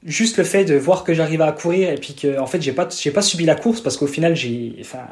juste 0.04 0.38
le 0.38 0.44
fait 0.44 0.66
de 0.66 0.76
voir 0.76 1.04
que 1.04 1.14
j'arrive 1.14 1.42
à 1.42 1.52
courir 1.52 1.90
et 1.90 1.96
puis 1.96 2.14
que 2.14 2.40
en 2.40 2.48
fait 2.48 2.62
j'ai 2.62 2.72
pas 2.72 2.88
j'ai 2.90 3.12
pas 3.12 3.22
subi 3.22 3.46
la 3.46 3.56
course 3.56 3.82
parce 3.82 3.98
qu'au 3.98 4.08
final 4.08 4.36
j'ai 4.36 4.76
enfin 4.80 5.06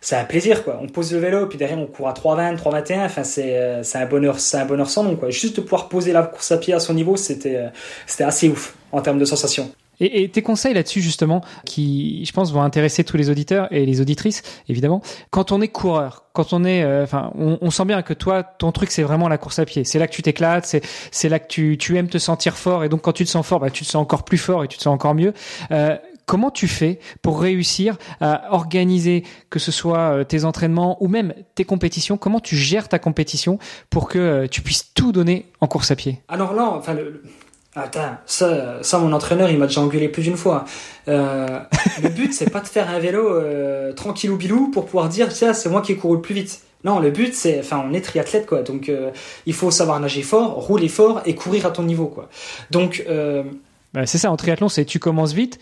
c'est 0.00 0.16
un 0.16 0.24
plaisir 0.24 0.64
quoi. 0.64 0.78
On 0.80 0.86
pose 0.86 1.12
le 1.12 1.18
vélo 1.18 1.46
puis 1.46 1.58
derrière 1.58 1.78
on 1.78 1.86
court 1.86 2.08
à 2.08 2.12
3,20 2.12 2.56
3,21 2.56 3.04
enfin 3.04 3.24
c'est 3.24 3.56
euh, 3.58 3.82
c'est 3.82 3.98
un 3.98 4.06
bonheur 4.06 4.38
c'est 4.38 4.58
un 4.58 4.64
bonheur 4.64 4.88
sans 4.90 5.04
nom 5.04 5.16
quoi. 5.16 5.30
Juste 5.30 5.56
de 5.56 5.60
pouvoir 5.60 5.88
poser 5.88 6.12
la 6.12 6.22
course 6.22 6.52
à 6.52 6.58
pied 6.58 6.74
à 6.74 6.80
son 6.80 6.94
niveau 6.94 7.16
c'était 7.16 7.56
euh, 7.56 7.68
c'était 8.06 8.24
assez 8.24 8.48
ouf 8.48 8.76
en 8.92 9.00
termes 9.00 9.18
de 9.18 9.24
sensations 9.24 9.72
et, 10.00 10.28
tes 10.28 10.42
conseils 10.42 10.74
là-dessus 10.74 11.00
justement, 11.00 11.42
qui 11.64 12.24
je 12.24 12.32
pense 12.32 12.52
vont 12.52 12.62
intéresser 12.62 13.04
tous 13.04 13.16
les 13.16 13.30
auditeurs 13.30 13.68
et 13.70 13.86
les 13.86 14.00
auditrices 14.00 14.42
évidemment. 14.68 15.02
Quand 15.30 15.52
on 15.52 15.60
est 15.60 15.68
coureur, 15.68 16.24
quand 16.32 16.52
on 16.52 16.64
est, 16.64 16.82
euh, 16.82 17.02
enfin, 17.02 17.32
on, 17.36 17.70
sent 17.70 17.84
bien 17.84 18.02
que 18.02 18.14
toi, 18.14 18.42
ton 18.42 18.72
truc 18.72 18.90
c'est 18.90 19.02
vraiment 19.02 19.28
la 19.28 19.38
course 19.38 19.58
à 19.58 19.64
pied. 19.64 19.84
C'est 19.84 19.98
là 19.98 20.06
que 20.06 20.12
tu 20.12 20.22
t'éclates, 20.22 20.76
c'est 21.10 21.28
là 21.28 21.38
que 21.38 21.74
tu 21.74 21.96
aimes 21.96 22.08
te 22.08 22.18
sentir 22.18 22.56
fort 22.56 22.84
et 22.84 22.88
donc 22.88 23.02
quand 23.02 23.12
tu 23.12 23.24
te 23.24 23.30
sens 23.30 23.46
fort, 23.46 23.60
bah, 23.60 23.70
tu 23.70 23.84
te 23.84 23.90
sens 23.90 24.00
encore 24.02 24.24
plus 24.24 24.38
fort 24.38 24.64
et 24.64 24.68
tu 24.68 24.78
te 24.78 24.82
sens 24.82 24.94
encore 24.94 25.14
mieux. 25.14 25.32
Euh, 25.70 25.96
comment 26.26 26.50
tu 26.50 26.68
fais 26.68 27.00
pour 27.22 27.40
réussir 27.40 27.96
à 28.20 28.54
organiser 28.54 29.24
que 29.50 29.58
ce 29.58 29.72
soit 29.72 30.12
euh, 30.12 30.24
tes 30.24 30.44
entraînements 30.44 31.02
ou 31.02 31.08
même 31.08 31.34
tes 31.54 31.64
compétitions 31.64 32.18
Comment 32.18 32.40
tu 32.40 32.56
gères 32.56 32.88
ta 32.88 32.98
compétition 32.98 33.58
pour 33.90 34.08
que 34.08 34.46
tu 34.46 34.62
puisses 34.62 34.92
tout 34.94 35.10
donner 35.10 35.46
en 35.60 35.66
course 35.66 35.90
à 35.90 35.96
pied? 35.96 36.22
Alors 36.28 36.52
là, 36.52 36.70
enfin, 36.70 36.94
Attends, 37.78 38.16
ça, 38.26 38.82
ça, 38.82 38.98
mon 38.98 39.12
entraîneur, 39.12 39.50
il 39.50 39.58
m'a 39.58 39.66
déjà 39.66 39.80
engueulé 39.80 40.08
plus 40.08 40.22
d'une 40.22 40.36
fois. 40.36 40.64
Euh, 41.08 41.60
le 42.02 42.08
but, 42.08 42.32
c'est 42.32 42.50
pas 42.50 42.60
de 42.60 42.66
faire 42.66 42.90
un 42.90 42.98
vélo 42.98 43.28
euh, 43.28 43.92
tranquillou 43.92 44.36
bilou 44.36 44.70
pour 44.70 44.86
pouvoir 44.86 45.08
dire, 45.08 45.28
tiens, 45.28 45.52
c'est 45.52 45.68
moi 45.68 45.82
qui 45.82 45.92
ai 45.92 45.96
couru 45.96 46.16
le 46.16 46.22
plus 46.22 46.34
vite. 46.34 46.62
Non, 46.84 47.00
le 47.00 47.10
but, 47.10 47.34
c'est, 47.34 47.58
enfin, 47.58 47.84
on 47.88 47.92
est 47.92 48.00
triathlète, 48.00 48.46
quoi. 48.46 48.62
Donc, 48.62 48.88
euh, 48.88 49.10
il 49.46 49.54
faut 49.54 49.70
savoir 49.70 49.98
nager 49.98 50.22
fort, 50.22 50.54
rouler 50.54 50.88
fort 50.88 51.22
et 51.26 51.34
courir 51.34 51.66
à 51.66 51.70
ton 51.70 51.82
niveau, 51.82 52.06
quoi. 52.06 52.28
Donc, 52.70 53.04
bah, 53.94 54.06
c'est 54.06 54.18
ça, 54.18 54.30
en 54.30 54.36
triathlon, 54.36 54.68
c'est 54.68 54.84
tu 54.84 54.98
commences 54.98 55.32
vite, 55.32 55.58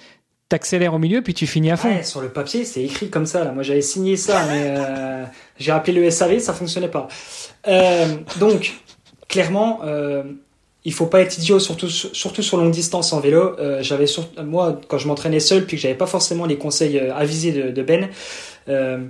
t'accélères 0.48 0.94
au 0.94 0.98
milieu 0.98 1.22
puis 1.22 1.34
tu 1.34 1.46
finis 1.46 1.70
à 1.70 1.76
fond. 1.76 1.88
Ouais, 1.88 2.02
sur 2.02 2.20
le 2.20 2.28
papier, 2.28 2.64
c'est 2.64 2.82
écrit 2.82 3.10
comme 3.10 3.26
ça. 3.26 3.44
Là. 3.44 3.52
Moi, 3.52 3.62
j'avais 3.62 3.82
signé 3.82 4.16
ça, 4.16 4.44
mais 4.46 4.74
euh, 4.76 5.24
j'ai 5.58 5.72
appelé 5.72 6.00
le 6.00 6.10
SAV, 6.10 6.38
ça 6.38 6.52
fonctionnait 6.52 6.88
pas. 6.88 7.08
Euh, 7.66 8.16
donc, 8.38 8.74
clairement, 9.28 9.80
euh, 9.84 10.22
il 10.86 10.92
faut 10.92 11.06
pas 11.06 11.20
être 11.20 11.36
idiot, 11.36 11.58
surtout, 11.58 11.88
surtout 11.88 12.42
sur 12.42 12.58
longue 12.58 12.70
distance 12.70 13.12
en 13.12 13.18
vélo. 13.18 13.56
Euh, 13.58 13.82
j'avais 13.82 14.06
moi, 14.44 14.80
quand 14.86 14.98
je 14.98 15.08
m'entraînais 15.08 15.40
seul, 15.40 15.66
puis 15.66 15.76
que 15.76 15.82
j'avais 15.82 15.96
pas 15.96 16.06
forcément 16.06 16.46
les 16.46 16.58
conseils 16.58 16.96
euh, 16.96 17.12
avisés 17.12 17.50
de, 17.50 17.82
Ben, 17.82 18.08
euh, 18.68 19.00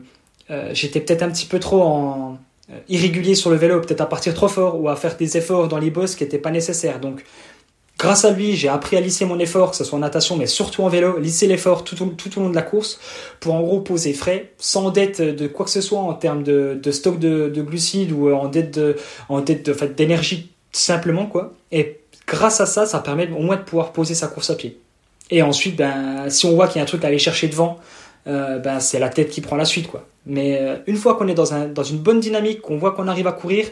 j'étais 0.72 1.00
peut-être 1.00 1.22
un 1.22 1.28
petit 1.28 1.44
peu 1.44 1.60
trop 1.60 1.82
en 1.82 2.38
irrégulier 2.88 3.34
sur 3.34 3.50
le 3.50 3.56
vélo, 3.56 3.78
peut-être 3.82 4.00
à 4.00 4.06
partir 4.06 4.32
trop 4.32 4.48
fort 4.48 4.80
ou 4.80 4.88
à 4.88 4.96
faire 4.96 5.18
des 5.18 5.36
efforts 5.36 5.68
dans 5.68 5.76
les 5.76 5.90
bosses 5.90 6.14
qui 6.14 6.24
n'étaient 6.24 6.38
pas 6.38 6.50
nécessaires. 6.50 6.98
Donc, 6.98 7.22
grâce 7.98 8.24
à 8.24 8.30
lui, 8.30 8.56
j'ai 8.56 8.68
appris 8.68 8.96
à 8.96 9.02
lisser 9.02 9.26
mon 9.26 9.38
effort, 9.38 9.72
que 9.72 9.76
ce 9.76 9.84
soit 9.84 9.98
en 9.98 10.00
natation, 10.00 10.38
mais 10.38 10.46
surtout 10.46 10.82
en 10.82 10.88
vélo, 10.88 11.18
lisser 11.18 11.46
l'effort 11.46 11.84
tout, 11.84 11.94
tout, 11.94 12.38
au 12.38 12.42
long 12.42 12.48
de 12.48 12.54
la 12.54 12.62
course, 12.62 12.98
pour 13.38 13.52
en 13.52 13.60
gros 13.60 13.80
poser 13.80 14.14
frais, 14.14 14.54
sans 14.56 14.88
dette 14.90 15.20
de 15.20 15.46
quoi 15.46 15.66
que 15.66 15.70
ce 15.70 15.82
soit 15.82 16.00
en 16.00 16.14
termes 16.14 16.42
de, 16.42 16.90
stock 16.90 17.18
de, 17.18 17.50
de, 17.50 17.60
glucides 17.60 18.12
ou 18.12 18.32
en 18.32 18.48
dette 18.48 18.80
d'énergie 19.94 20.55
simplement 20.76 21.26
quoi. 21.26 21.52
Et 21.72 22.00
grâce 22.26 22.60
à 22.60 22.66
ça, 22.66 22.86
ça 22.86 23.00
permet 23.00 23.28
au 23.30 23.40
moins 23.40 23.56
de 23.56 23.62
pouvoir 23.62 23.92
poser 23.92 24.14
sa 24.14 24.28
course 24.28 24.50
à 24.50 24.54
pied. 24.54 24.78
Et 25.30 25.42
ensuite, 25.42 25.76
ben, 25.76 26.28
si 26.28 26.46
on 26.46 26.54
voit 26.54 26.68
qu'il 26.68 26.76
y 26.76 26.80
a 26.80 26.82
un 26.82 26.86
truc 26.86 27.04
à 27.04 27.08
aller 27.08 27.18
chercher 27.18 27.48
devant, 27.48 27.78
euh, 28.26 28.58
ben, 28.58 28.80
c'est 28.80 28.98
la 28.98 29.08
tête 29.08 29.30
qui 29.30 29.40
prend 29.40 29.56
la 29.56 29.64
suite 29.64 29.88
quoi. 29.88 30.06
Mais 30.26 30.58
euh, 30.60 30.76
une 30.86 30.96
fois 30.96 31.14
qu'on 31.14 31.28
est 31.28 31.34
dans, 31.34 31.54
un, 31.54 31.66
dans 31.66 31.82
une 31.82 31.98
bonne 31.98 32.20
dynamique, 32.20 32.60
qu'on 32.60 32.78
voit 32.78 32.92
qu'on 32.92 33.08
arrive 33.08 33.26
à 33.26 33.32
courir, 33.32 33.66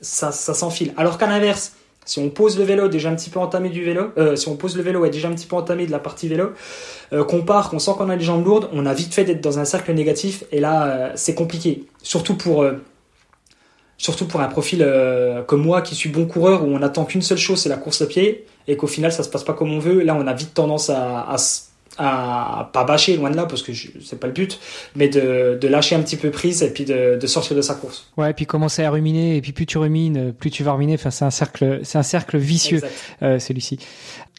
ça, 0.00 0.32
ça 0.32 0.54
s'enfile. 0.54 0.92
Alors 0.96 1.18
qu'à 1.18 1.26
l'inverse, 1.26 1.74
si 2.04 2.18
on 2.18 2.30
pose 2.30 2.58
le 2.58 2.64
vélo 2.64 2.88
déjà 2.88 3.10
un 3.10 3.14
petit 3.14 3.30
peu 3.30 3.38
entamé 3.38 3.68
du 3.68 3.84
vélo, 3.84 4.10
euh, 4.18 4.34
si 4.34 4.48
on 4.48 4.56
pose 4.56 4.76
le 4.76 4.82
vélo 4.82 5.04
est 5.04 5.10
déjà 5.10 5.28
un 5.28 5.34
petit 5.34 5.46
peu 5.46 5.56
entamé 5.56 5.86
de 5.86 5.92
la 5.92 6.00
partie 6.00 6.28
vélo, 6.28 6.52
qu'on 7.28 7.42
part, 7.42 7.68
qu'on 7.68 7.78
sent 7.78 7.92
qu'on 7.96 8.08
a 8.08 8.16
les 8.16 8.24
jambes 8.24 8.44
lourdes, 8.44 8.70
on 8.72 8.86
a 8.86 8.94
vite 8.94 9.12
fait 9.12 9.24
d'être 9.24 9.42
dans 9.42 9.58
un 9.58 9.66
cercle 9.66 9.92
négatif 9.92 10.44
et 10.50 10.60
là 10.60 11.12
c'est 11.14 11.34
compliqué. 11.34 11.84
Surtout 12.02 12.34
pour 12.34 12.64
surtout 14.02 14.26
pour 14.26 14.40
un 14.40 14.48
profil 14.48 14.86
comme 15.46 15.62
moi 15.62 15.80
qui 15.80 15.94
suis 15.94 16.10
bon 16.10 16.26
coureur 16.26 16.64
où 16.64 16.66
on 16.66 16.82
attend 16.82 17.04
qu'une 17.04 17.22
seule 17.22 17.38
chose 17.38 17.62
c'est 17.62 17.68
la 17.68 17.76
course 17.76 18.02
à 18.02 18.06
pied 18.06 18.44
et 18.66 18.76
qu'au 18.76 18.88
final 18.88 19.12
ça 19.12 19.22
se 19.22 19.28
passe 19.28 19.44
pas 19.44 19.54
comme 19.54 19.72
on 19.72 19.78
veut. 19.78 20.02
Là 20.02 20.14
on 20.14 20.26
a 20.26 20.32
vite 20.32 20.54
tendance 20.54 20.90
à, 20.90 21.20
à 21.20 21.36
à 21.98 22.70
pas 22.72 22.84
bâcher 22.84 23.16
loin 23.16 23.30
de 23.30 23.36
là 23.36 23.44
parce 23.44 23.62
que 23.62 23.72
c'est 23.72 24.18
pas 24.18 24.26
le 24.26 24.32
but 24.32 24.58
mais 24.96 25.08
de, 25.08 25.58
de, 25.60 25.68
lâcher 25.68 25.94
un 25.94 26.00
petit 26.00 26.16
peu 26.16 26.30
prise 26.30 26.62
et 26.62 26.72
puis 26.72 26.84
de, 26.84 27.18
de, 27.20 27.26
sortir 27.26 27.56
de 27.56 27.62
sa 27.62 27.74
course. 27.74 28.10
Ouais 28.16 28.30
et 28.30 28.34
puis 28.34 28.46
commencer 28.46 28.82
à 28.82 28.90
ruminer 28.90 29.36
et 29.36 29.42
puis 29.42 29.52
plus 29.52 29.66
tu 29.66 29.78
rumines 29.78 30.32
plus 30.32 30.50
tu 30.50 30.64
vas 30.64 30.72
ruminer 30.72 30.94
enfin 30.94 31.10
c'est 31.10 31.24
un 31.24 31.30
cercle 31.30 31.80
c'est 31.82 31.98
un 31.98 32.02
cercle 32.02 32.38
vicieux 32.38 32.80
euh, 33.22 33.38
celui-ci. 33.38 33.78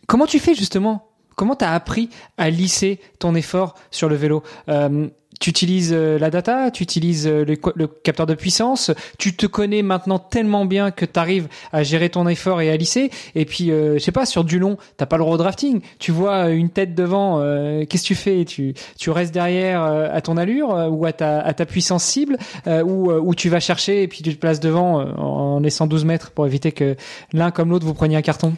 Comment 0.07 0.25
tu 0.25 0.39
fais 0.39 0.55
justement? 0.55 1.09
Comment 1.35 1.55
tu 1.55 1.65
as 1.65 1.73
appris 1.73 2.09
à 2.37 2.49
lisser 2.49 2.99
ton 3.19 3.33
effort 3.35 3.75
sur 3.89 4.09
le 4.09 4.15
vélo? 4.15 4.43
Euh, 4.69 5.07
tu 5.43 5.49
utilises 5.49 5.91
euh, 5.93 6.17
la 6.17 6.29
data, 6.29 6.71
tu 6.71 6.83
utilises 6.83 7.27
euh, 7.27 7.43
le, 7.43 7.87
capteur 7.87 8.25
de 8.25 8.33
puissance, 8.33 8.91
tu 9.19 9.35
te 9.35 9.45
connais 9.45 9.81
maintenant 9.81 10.17
tellement 10.17 10.63
bien 10.63 10.89
que 10.89 11.03
tu 11.03 11.19
arrives 11.19 11.49
à 11.73 11.83
gérer 11.83 12.09
ton 12.09 12.29
effort 12.29 12.61
et 12.61 12.71
à 12.71 12.77
lisser. 12.77 13.11
Et 13.35 13.43
puis, 13.43 13.69
euh, 13.69 13.95
je 13.95 13.99
sais 13.99 14.13
pas, 14.13 14.25
sur 14.25 14.45
du 14.45 14.57
long, 14.57 14.77
t'as 14.95 15.05
pas 15.05 15.17
le 15.17 15.23
road 15.23 15.39
drafting. 15.39 15.81
Tu 15.99 16.13
vois 16.13 16.47
une 16.47 16.69
tête 16.69 16.95
devant, 16.95 17.41
qu'est-ce 17.89 18.03
que 18.03 18.07
tu 18.07 18.15
fais? 18.15 18.45
Tu, 18.45 18.73
restes 19.09 19.33
derrière 19.33 19.83
à 19.83 20.21
ton 20.21 20.37
allure 20.37 20.69
ou 20.89 21.05
à 21.05 21.11
ta, 21.11 21.65
puissance 21.65 22.05
cible 22.05 22.37
ou, 22.65 23.11
ou 23.11 23.35
tu 23.35 23.49
vas 23.49 23.59
chercher 23.59 24.03
et 24.03 24.07
puis 24.07 24.23
tu 24.23 24.33
te 24.33 24.39
places 24.39 24.61
devant 24.61 25.01
en 25.17 25.59
laissant 25.59 25.87
12 25.87 26.05
mètres 26.05 26.31
pour 26.31 26.45
éviter 26.45 26.71
que 26.71 26.95
l'un 27.33 27.51
comme 27.51 27.69
l'autre 27.69 27.85
vous 27.85 27.93
preniez 27.93 28.15
un 28.15 28.21
carton 28.21 28.53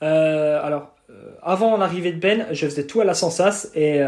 Alors, 0.00 0.94
avant 1.42 1.76
l'arrivée 1.76 2.12
de 2.12 2.20
Ben, 2.20 2.46
je 2.52 2.66
faisais 2.66 2.86
tout 2.86 3.00
à 3.00 3.04
la 3.04 3.14
sensas 3.14 3.70
et 3.74 4.00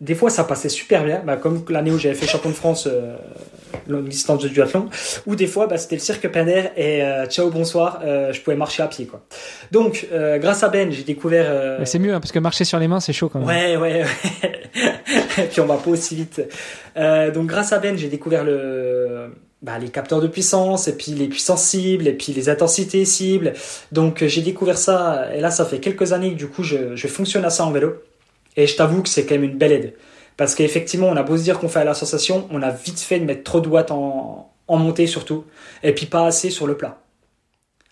des 0.00 0.14
fois, 0.14 0.28
ça 0.28 0.44
passait 0.44 0.68
super 0.68 1.04
bien, 1.04 1.22
bah, 1.24 1.36
comme 1.36 1.64
l'année 1.70 1.90
où 1.90 1.98
j'avais 1.98 2.14
fait 2.14 2.26
champion 2.26 2.50
de 2.50 2.54
France 2.54 2.86
euh, 2.86 3.16
longue 3.88 4.08
distance 4.08 4.42
de 4.42 4.48
duathlon, 4.48 4.90
ou 5.26 5.36
des 5.36 5.46
fois, 5.46 5.66
bah, 5.66 5.78
c'était 5.78 5.96
le 5.96 6.02
cirque 6.02 6.28
Pinder 6.28 6.64
et 6.76 7.02
euh, 7.02 7.24
ciao, 7.26 7.48
bonsoir, 7.50 8.00
euh, 8.04 8.30
je 8.30 8.40
pouvais 8.42 8.56
marcher 8.56 8.82
à 8.82 8.88
pied. 8.88 9.06
quoi. 9.06 9.24
Donc, 9.72 10.06
euh, 10.12 10.38
grâce 10.38 10.62
à 10.62 10.68
Ben, 10.68 10.92
j'ai 10.92 11.02
découvert... 11.02 11.46
Euh, 11.48 11.78
c'est 11.84 11.98
mieux, 11.98 12.12
hein, 12.12 12.20
parce 12.20 12.30
que 12.32 12.38
marcher 12.38 12.64
sur 12.64 12.78
les 12.78 12.88
mains, 12.88 13.00
c'est 13.00 13.14
chaud 13.14 13.30
quand 13.30 13.38
même. 13.38 13.48
Ouais, 13.48 13.76
ouais, 13.78 14.02
ouais. 14.02 14.92
et 15.38 15.46
puis 15.46 15.60
on 15.62 15.66
va 15.66 15.76
pas 15.76 15.90
aussi 15.90 16.14
vite. 16.14 16.42
donc, 17.34 17.46
grâce 17.46 17.72
à 17.72 17.78
Ben, 17.78 17.96
j'ai 17.96 18.08
découvert 18.08 18.44
le... 18.44 19.30
Bah, 19.62 19.78
les 19.78 19.88
capteurs 19.88 20.20
de 20.20 20.28
puissance, 20.28 20.86
et 20.86 20.92
puis 20.94 21.12
les 21.12 21.28
puissances 21.28 21.64
cibles, 21.64 22.06
et 22.06 22.12
puis 22.12 22.34
les 22.34 22.50
intensités 22.50 23.06
cibles. 23.06 23.54
Donc, 23.90 24.22
j'ai 24.26 24.42
découvert 24.42 24.76
ça, 24.76 25.34
et 25.34 25.40
là, 25.40 25.50
ça 25.50 25.64
fait 25.64 25.80
quelques 25.80 26.12
années 26.12 26.32
que 26.32 26.36
du 26.36 26.46
coup, 26.46 26.62
je, 26.62 26.94
je 26.94 27.08
fonctionne 27.08 27.46
à 27.46 27.50
ça 27.50 27.64
en 27.64 27.70
vélo. 27.70 27.94
Et 28.56 28.66
je 28.66 28.76
t'avoue 28.76 29.02
que 29.02 29.08
c'est 29.08 29.26
quand 29.26 29.34
même 29.34 29.44
une 29.44 29.58
belle 29.58 29.72
aide. 29.72 29.94
Parce 30.36 30.54
qu'effectivement, 30.54 31.08
on 31.08 31.16
a 31.16 31.22
beau 31.22 31.36
se 31.36 31.42
dire 31.42 31.58
qu'on 31.58 31.68
fait 31.68 31.80
à 31.80 31.84
la 31.84 31.94
sensation, 31.94 32.46
on 32.50 32.62
a 32.62 32.70
vite 32.70 33.00
fait 33.00 33.18
de 33.18 33.24
mettre 33.24 33.42
trop 33.42 33.60
de 33.60 33.68
watts 33.68 33.90
en, 33.90 34.52
en 34.68 34.76
montée 34.76 35.06
surtout, 35.06 35.44
et 35.82 35.94
puis 35.94 36.06
pas 36.06 36.26
assez 36.26 36.50
sur 36.50 36.66
le 36.66 36.76
plat. 36.76 36.98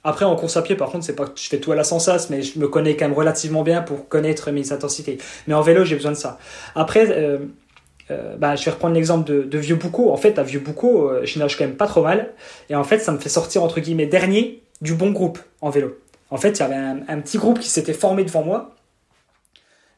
Après, 0.06 0.26
en 0.26 0.36
course 0.36 0.58
à 0.58 0.62
pied, 0.62 0.76
par 0.76 0.90
contre, 0.90 1.04
c'est 1.06 1.16
pas 1.16 1.24
que 1.24 1.40
je 1.40 1.48
fais 1.48 1.58
tout 1.58 1.72
à 1.72 1.74
la 1.74 1.84
sensation, 1.84 2.28
mais 2.30 2.42
je 2.42 2.58
me 2.58 2.68
connais 2.68 2.94
quand 2.94 3.06
même 3.06 3.16
relativement 3.16 3.62
bien 3.62 3.80
pour 3.80 4.08
connaître 4.08 4.50
mes 4.50 4.70
intensités. 4.70 5.16
Mais 5.46 5.54
en 5.54 5.62
vélo, 5.62 5.84
j'ai 5.84 5.96
besoin 5.96 6.12
de 6.12 6.16
ça. 6.16 6.38
Après, 6.74 7.06
euh, 7.10 7.38
euh, 8.10 8.36
bah, 8.36 8.54
je 8.54 8.66
vais 8.66 8.72
reprendre 8.72 8.94
l'exemple 8.94 9.26
de, 9.26 9.42
de 9.44 9.58
Vieux 9.58 9.76
Boucau. 9.76 10.10
En 10.10 10.18
fait, 10.18 10.38
à 10.38 10.42
Vieux 10.42 10.60
Boucau, 10.60 11.08
euh, 11.08 11.22
je 11.24 11.38
nage 11.38 11.56
quand 11.56 11.64
même 11.64 11.76
pas 11.76 11.86
trop 11.86 12.02
mal. 12.02 12.34
Et 12.68 12.74
en 12.74 12.84
fait, 12.84 12.98
ça 12.98 13.12
me 13.12 13.18
fait 13.18 13.30
sortir, 13.30 13.62
entre 13.62 13.80
guillemets, 13.80 14.04
dernier 14.04 14.62
du 14.82 14.92
bon 14.92 15.10
groupe 15.10 15.38
en 15.62 15.70
vélo. 15.70 15.98
En 16.30 16.36
fait, 16.36 16.50
il 16.50 16.60
y 16.60 16.62
avait 16.62 16.74
un 16.74 17.20
petit 17.20 17.38
groupe 17.38 17.58
qui 17.58 17.70
s'était 17.70 17.94
formé 17.94 18.24
devant 18.24 18.42
moi. 18.42 18.74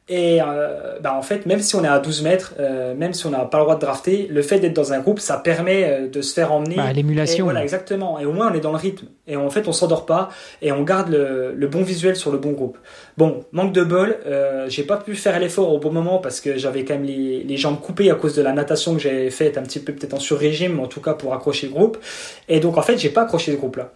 Et 0.09 0.41
euh, 0.41 0.99
bah 1.01 1.13
en 1.13 1.21
fait, 1.21 1.45
même 1.45 1.59
si 1.59 1.75
on 1.75 1.83
est 1.83 1.87
à 1.87 1.99
12 1.99 2.23
mètres, 2.23 2.53
euh, 2.59 2.95
même 2.95 3.13
si 3.13 3.25
on 3.25 3.29
n'a 3.29 3.43
pas 3.43 3.57
le 3.57 3.63
droit 3.65 3.75
de 3.75 3.81
drafter, 3.81 4.27
le 4.31 4.41
fait 4.41 4.59
d'être 4.59 4.73
dans 4.73 4.93
un 4.93 4.99
groupe, 4.99 5.19
ça 5.19 5.37
permet 5.37 5.83
euh, 5.83 6.07
de 6.07 6.21
se 6.21 6.33
faire 6.33 6.53
emmener. 6.53 6.77
Bah, 6.77 6.93
l'émulation. 6.93 7.43
Voilà, 7.43 7.61
exactement. 7.61 8.17
Et 8.17 8.25
au 8.25 8.31
moins, 8.31 8.49
on 8.49 8.55
est 8.55 8.61
dans 8.61 8.71
le 8.71 8.77
rythme. 8.77 9.07
Et 9.27 9.35
en 9.35 9.49
fait, 9.49 9.67
on 9.67 9.73
s'endort 9.73 10.05
pas 10.05 10.29
et 10.61 10.71
on 10.71 10.83
garde 10.83 11.09
le, 11.09 11.53
le, 11.53 11.67
bon 11.67 11.81
visuel 11.81 12.15
sur 12.15 12.31
le 12.31 12.37
bon 12.37 12.51
groupe. 12.51 12.77
Bon, 13.17 13.43
manque 13.51 13.73
de 13.73 13.83
bol, 13.83 14.17
euh, 14.25 14.67
j'ai 14.69 14.83
pas 14.83 14.95
pu 14.95 15.13
faire 15.15 15.37
l'effort 15.39 15.73
au 15.73 15.79
bon 15.79 15.91
moment 15.91 16.19
parce 16.19 16.39
que 16.39 16.57
j'avais 16.57 16.85
quand 16.85 16.93
même 16.93 17.03
les, 17.03 17.43
les, 17.43 17.57
jambes 17.57 17.81
coupées 17.81 18.09
à 18.09 18.15
cause 18.15 18.33
de 18.33 18.41
la 18.41 18.53
natation 18.53 18.93
que 18.93 18.99
j'avais 18.99 19.29
faite 19.29 19.57
un 19.57 19.63
petit 19.63 19.79
peu 19.79 19.91
peut-être 19.91 20.13
en 20.13 20.19
sur-régime, 20.19 20.79
en 20.79 20.87
tout 20.87 21.01
cas 21.01 21.15
pour 21.15 21.33
accrocher 21.33 21.67
le 21.67 21.73
groupe. 21.73 21.97
Et 22.47 22.61
donc, 22.61 22.77
en 22.77 22.81
fait, 22.81 22.97
j'ai 22.97 23.09
pas 23.09 23.23
accroché 23.23 23.51
le 23.51 23.57
groupe-là. 23.57 23.91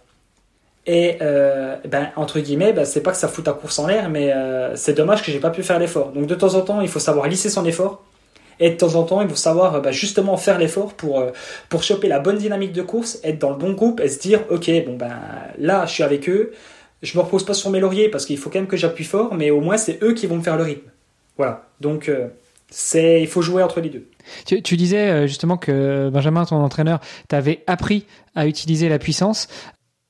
Et 0.86 1.18
euh, 1.20 1.76
ben, 1.88 2.08
entre 2.16 2.40
guillemets, 2.40 2.72
ben, 2.72 2.84
c'est 2.84 3.02
pas 3.02 3.12
que 3.12 3.16
ça 3.16 3.28
fout 3.28 3.44
ta 3.44 3.52
course 3.52 3.78
en 3.78 3.86
l'air, 3.86 4.10
mais 4.10 4.32
euh, 4.32 4.74
c'est 4.74 4.94
dommage 4.94 5.22
que 5.22 5.30
j'ai 5.30 5.38
pas 5.38 5.50
pu 5.50 5.62
faire 5.62 5.78
l'effort. 5.78 6.10
Donc 6.12 6.26
de 6.26 6.34
temps 6.34 6.54
en 6.54 6.62
temps, 6.62 6.80
il 6.80 6.88
faut 6.88 6.98
savoir 6.98 7.28
lisser 7.28 7.50
son 7.50 7.64
effort. 7.64 8.02
Et 8.58 8.70
de 8.70 8.76
temps 8.76 8.94
en 8.96 9.04
temps, 9.04 9.20
il 9.22 9.28
faut 9.28 9.36
savoir 9.36 9.80
ben, 9.80 9.92
justement 9.92 10.36
faire 10.36 10.58
l'effort 10.58 10.94
pour, 10.94 11.20
euh, 11.20 11.30
pour 11.68 11.82
choper 11.82 12.08
la 12.08 12.18
bonne 12.18 12.36
dynamique 12.36 12.72
de 12.72 12.82
course, 12.82 13.20
être 13.22 13.38
dans 13.38 13.50
le 13.50 13.56
bon 13.56 13.72
groupe 13.72 14.00
et 14.00 14.08
se 14.08 14.18
dire, 14.18 14.40
ok, 14.50 14.70
bon 14.86 14.96
ben 14.96 15.12
là, 15.58 15.86
je 15.86 15.92
suis 15.92 16.02
avec 16.02 16.28
eux, 16.28 16.52
je 17.00 17.16
me 17.16 17.22
repose 17.22 17.44
pas 17.44 17.54
sur 17.54 17.70
mes 17.70 17.80
lauriers 17.80 18.08
parce 18.08 18.26
qu'il 18.26 18.38
faut 18.38 18.50
quand 18.50 18.58
même 18.58 18.68
que 18.68 18.76
j'appuie 18.76 19.04
fort, 19.04 19.34
mais 19.34 19.50
au 19.50 19.60
moins 19.60 19.76
c'est 19.76 20.02
eux 20.02 20.14
qui 20.14 20.26
vont 20.26 20.36
me 20.36 20.42
faire 20.42 20.56
le 20.56 20.64
rythme. 20.64 20.90
Voilà. 21.36 21.64
Donc 21.80 22.10
c'est, 22.68 23.20
il 23.20 23.26
faut 23.26 23.42
jouer 23.42 23.62
entre 23.62 23.80
les 23.80 23.88
deux. 23.88 24.06
Tu, 24.46 24.62
tu, 24.62 24.76
disais 24.76 25.26
justement 25.26 25.56
que 25.56 26.10
Benjamin, 26.10 26.44
ton 26.44 26.56
entraîneur, 26.56 27.00
t'avait 27.26 27.64
appris 27.66 28.06
à 28.36 28.46
utiliser 28.46 28.88
la 28.88 28.98
puissance. 28.98 29.48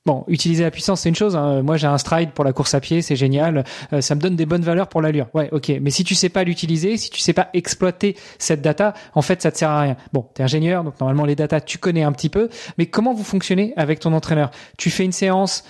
Bon, 0.05 0.25
utiliser 0.27 0.63
la 0.63 0.71
puissance, 0.71 1.01
c'est 1.01 1.09
une 1.09 1.15
chose. 1.15 1.37
Hein. 1.37 1.61
Moi, 1.61 1.77
j'ai 1.77 1.87
un 1.87 1.97
stride 1.97 2.31
pour 2.31 2.43
la 2.43 2.51
course 2.51 2.73
à 2.73 2.81
pied, 2.81 3.01
c'est 3.01 3.15
génial. 3.15 3.63
Euh, 3.93 4.01
ça 4.01 4.15
me 4.15 4.19
donne 4.19 4.35
des 4.35 4.45
bonnes 4.45 4.61
valeurs 4.61 4.89
pour 4.89 5.01
l'allure. 5.01 5.27
Ouais, 5.33 5.47
ok. 5.53 5.71
Mais 5.81 5.91
si 5.91 6.03
tu 6.03 6.13
sais 6.13 6.27
pas 6.27 6.43
l'utiliser, 6.43 6.97
si 6.97 7.09
tu 7.09 7.21
sais 7.21 7.31
pas 7.31 7.49
exploiter 7.53 8.17
cette 8.37 8.61
data, 8.61 8.93
en 9.13 9.21
fait, 9.21 9.41
ça 9.41 9.49
te 9.49 9.57
sert 9.57 9.69
à 9.69 9.81
rien. 9.81 9.95
Bon, 10.11 10.27
t'es 10.33 10.43
ingénieur, 10.43 10.83
donc 10.83 10.99
normalement 10.99 11.23
les 11.23 11.37
data, 11.37 11.61
tu 11.61 11.77
connais 11.77 12.03
un 12.03 12.11
petit 12.11 12.27
peu. 12.27 12.49
Mais 12.77 12.87
comment 12.87 13.13
vous 13.13 13.23
fonctionnez 13.23 13.71
avec 13.77 14.01
ton 14.01 14.11
entraîneur? 14.11 14.51
Tu 14.77 14.89
fais 14.89 15.05
une 15.05 15.13
séance, 15.13 15.63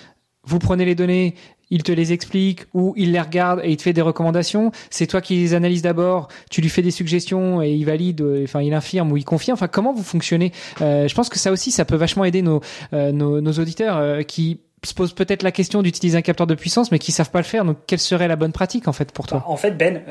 vous 0.45 0.57
prenez 0.57 0.83
les 0.83 0.95
données, 0.95 1.35
il 1.69 1.83
te 1.83 1.91
les 1.91 2.13
explique 2.13 2.65
ou 2.73 2.93
il 2.97 3.11
les 3.11 3.21
regarde 3.21 3.61
et 3.63 3.71
il 3.71 3.77
te 3.77 3.81
fait 3.83 3.93
des 3.93 4.01
recommandations. 4.01 4.71
C'est 4.89 5.07
toi 5.07 5.21
qui 5.21 5.35
les 5.35 5.53
analyses 5.53 5.81
d'abord, 5.81 6.27
tu 6.49 6.61
lui 6.61 6.69
fais 6.69 6.81
des 6.81 6.91
suggestions 6.91 7.61
et 7.61 7.71
il 7.71 7.85
valide, 7.85 8.21
euh, 8.21 8.43
enfin 8.43 8.61
il 8.61 8.73
infirme 8.73 9.11
ou 9.11 9.17
il 9.17 9.25
confirme. 9.25 9.55
Enfin 9.55 9.67
comment 9.67 9.93
vous 9.93 10.03
fonctionnez? 10.03 10.51
Euh, 10.81 11.07
Je 11.07 11.15
pense 11.15 11.29
que 11.29 11.39
ça 11.39 11.51
aussi, 11.51 11.71
ça 11.71 11.85
peut 11.85 11.95
vachement 11.95 12.25
aider 12.25 12.41
nos 12.41 12.61
euh, 12.93 13.11
nos, 13.11 13.41
nos, 13.41 13.53
auditeurs 13.53 13.97
euh, 13.97 14.21
qui 14.21 14.59
se 14.83 14.93
posent 14.93 15.13
peut-être 15.13 15.43
la 15.43 15.51
question 15.51 15.81
d'utiliser 15.81 16.17
un 16.17 16.21
capteur 16.21 16.45
de 16.45 16.55
puissance, 16.55 16.91
mais 16.91 16.99
qui 16.99 17.13
savent 17.13 17.31
pas 17.31 17.39
le 17.39 17.45
faire. 17.45 17.63
Donc, 17.63 17.77
quelle 17.87 17.99
serait 17.99 18.27
la 18.27 18.35
bonne 18.35 18.51
pratique 18.51 18.89
en 18.89 18.91
fait 18.91 19.13
pour 19.13 19.25
toi? 19.27 19.37
Bah, 19.37 19.45
En 19.47 19.55
fait, 19.55 19.71
Ben, 19.71 20.01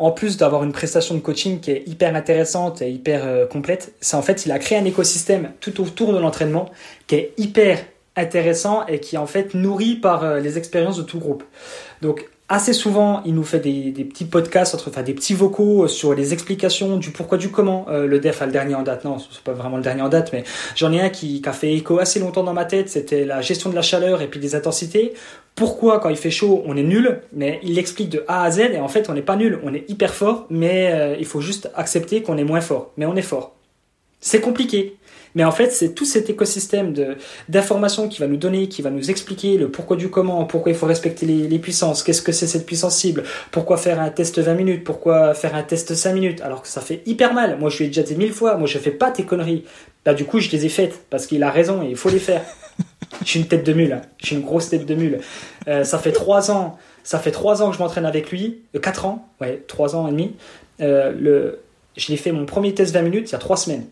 en 0.00 0.10
plus 0.10 0.36
d'avoir 0.36 0.64
une 0.64 0.72
prestation 0.72 1.14
de 1.14 1.20
coaching 1.20 1.60
qui 1.60 1.70
est 1.70 1.84
hyper 1.86 2.14
intéressante 2.16 2.82
et 2.82 2.90
hyper 2.90 3.48
complète, 3.48 3.94
c'est 4.00 4.16
en 4.16 4.22
fait 4.22 4.44
il 4.44 4.50
a 4.52 4.58
créé 4.58 4.78
un 4.78 4.84
écosystème 4.84 5.52
tout 5.60 5.80
autour 5.80 6.12
de 6.12 6.18
l'entraînement 6.18 6.68
qui 7.06 7.14
est 7.14 7.32
hyper 7.38 7.78
intéressant 8.16 8.86
et 8.86 8.98
qui 8.98 9.16
est 9.16 9.18
en 9.18 9.26
fait 9.26 9.54
nourri 9.54 9.96
par 9.96 10.24
euh, 10.24 10.40
les 10.40 10.58
expériences 10.58 10.96
de 10.96 11.02
tout 11.02 11.18
groupe. 11.18 11.44
Donc 12.02 12.28
assez 12.48 12.72
souvent, 12.72 13.22
il 13.24 13.34
nous 13.34 13.42
fait 13.42 13.58
des, 13.58 13.90
des 13.90 14.04
petits 14.04 14.24
podcasts, 14.24 14.74
entre, 14.74 14.88
enfin 14.88 15.02
des 15.02 15.14
petits 15.14 15.34
vocaux 15.34 15.88
sur 15.88 16.14
les 16.14 16.32
explications 16.32 16.96
du 16.96 17.10
pourquoi 17.10 17.38
du 17.38 17.50
comment. 17.50 17.86
Euh, 17.88 18.06
le 18.06 18.20
def 18.20 18.40
a 18.42 18.46
le 18.46 18.52
dernier 18.52 18.74
en 18.74 18.82
date, 18.82 19.04
non, 19.04 19.18
c'est 19.18 19.42
pas 19.42 19.52
vraiment 19.52 19.76
le 19.76 19.82
dernier 19.82 20.02
en 20.02 20.08
date, 20.08 20.32
mais 20.32 20.44
j'en 20.76 20.92
ai 20.92 21.00
un 21.00 21.08
qui, 21.08 21.42
qui, 21.42 21.48
a 21.48 21.52
fait 21.52 21.72
écho 21.72 21.98
assez 21.98 22.20
longtemps 22.20 22.44
dans 22.44 22.52
ma 22.52 22.64
tête. 22.64 22.88
C'était 22.88 23.24
la 23.24 23.40
gestion 23.40 23.70
de 23.70 23.74
la 23.74 23.82
chaleur 23.82 24.22
et 24.22 24.28
puis 24.28 24.40
des 24.40 24.54
intensités. 24.54 25.14
Pourquoi 25.54 26.00
quand 26.00 26.10
il 26.10 26.16
fait 26.16 26.30
chaud 26.30 26.62
on 26.66 26.76
est 26.76 26.82
nul, 26.82 27.20
mais 27.32 27.60
il 27.62 27.74
l'explique 27.74 28.10
de 28.10 28.24
A 28.28 28.44
à 28.44 28.50
Z 28.50 28.60
et 28.60 28.78
en 28.78 28.88
fait 28.88 29.08
on 29.08 29.14
n'est 29.14 29.22
pas 29.22 29.36
nul, 29.36 29.58
on 29.64 29.74
est 29.74 29.88
hyper 29.88 30.14
fort, 30.14 30.46
mais 30.50 30.92
euh, 30.92 31.16
il 31.18 31.24
faut 31.24 31.40
juste 31.40 31.70
accepter 31.74 32.22
qu'on 32.22 32.36
est 32.36 32.44
moins 32.44 32.60
fort, 32.60 32.92
mais 32.96 33.06
on 33.06 33.16
est 33.16 33.22
fort. 33.22 33.54
C'est 34.20 34.40
compliqué. 34.40 34.96
Mais 35.36 35.44
en 35.44 35.52
fait, 35.52 35.70
c'est 35.70 35.94
tout 35.94 36.06
cet 36.06 36.30
écosystème 36.30 36.94
d'informations 37.48 38.08
qui 38.08 38.20
va 38.20 38.26
nous 38.26 38.38
donner, 38.38 38.68
qui 38.68 38.80
va 38.80 38.88
nous 38.88 39.10
expliquer 39.10 39.58
le 39.58 39.70
pourquoi 39.70 39.96
du 39.96 40.08
comment, 40.08 40.46
pourquoi 40.46 40.72
il 40.72 40.78
faut 40.78 40.86
respecter 40.86 41.26
les, 41.26 41.46
les 41.46 41.58
puissances, 41.58 42.02
qu'est-ce 42.02 42.22
que 42.22 42.32
c'est 42.32 42.46
cette 42.46 42.64
puissance 42.64 42.96
cible, 42.96 43.22
pourquoi 43.50 43.76
faire 43.76 44.00
un 44.00 44.08
test 44.08 44.38
20 44.38 44.54
minutes, 44.54 44.82
pourquoi 44.82 45.34
faire 45.34 45.54
un 45.54 45.62
test 45.62 45.94
5 45.94 46.14
minutes, 46.14 46.40
alors 46.40 46.62
que 46.62 46.68
ça 46.68 46.80
fait 46.80 47.02
hyper 47.04 47.34
mal. 47.34 47.58
Moi, 47.58 47.68
je 47.68 47.76
lui 47.76 47.84
ai 47.84 47.88
déjà 47.88 48.02
dit 48.02 48.16
mille 48.16 48.32
fois, 48.32 48.56
moi, 48.56 48.66
je 48.66 48.78
fais 48.78 48.90
pas 48.90 49.10
tes 49.10 49.24
conneries. 49.24 49.64
Bah, 50.06 50.14
du 50.14 50.24
coup, 50.24 50.40
je 50.40 50.50
les 50.50 50.64
ai 50.64 50.70
faites 50.70 51.04
parce 51.10 51.26
qu'il 51.26 51.42
a 51.42 51.50
raison 51.50 51.82
et 51.82 51.90
il 51.90 51.96
faut 51.96 52.08
les 52.08 52.18
faire. 52.18 52.40
je 53.20 53.28
suis 53.28 53.40
une 53.40 53.46
tête 53.46 53.66
de 53.66 53.74
mule, 53.74 53.92
hein. 53.92 54.02
je 54.16 54.28
suis 54.28 54.36
une 54.36 54.42
grosse 54.42 54.70
tête 54.70 54.86
de 54.86 54.94
mule. 54.94 55.20
Euh, 55.68 55.84
ça 55.84 55.98
fait 55.98 56.12
trois 56.12 56.50
ans, 56.50 56.78
ça 57.04 57.18
fait 57.18 57.30
trois 57.30 57.60
ans 57.60 57.68
que 57.68 57.76
je 57.76 57.82
m'entraîne 57.82 58.06
avec 58.06 58.30
lui, 58.30 58.62
euh, 58.74 58.78
quatre 58.78 59.04
ans, 59.04 59.28
ouais, 59.42 59.62
trois 59.68 59.96
ans 59.96 60.08
et 60.08 60.12
demi. 60.12 60.34
Euh, 60.80 61.12
le, 61.12 61.58
je 61.94 62.08
l'ai 62.08 62.16
fait 62.16 62.32
mon 62.32 62.46
premier 62.46 62.72
test 62.72 62.94
20 62.94 63.02
minutes 63.02 63.28
il 63.28 63.32
y 63.32 63.36
a 63.36 63.38
trois 63.38 63.58
semaines 63.58 63.84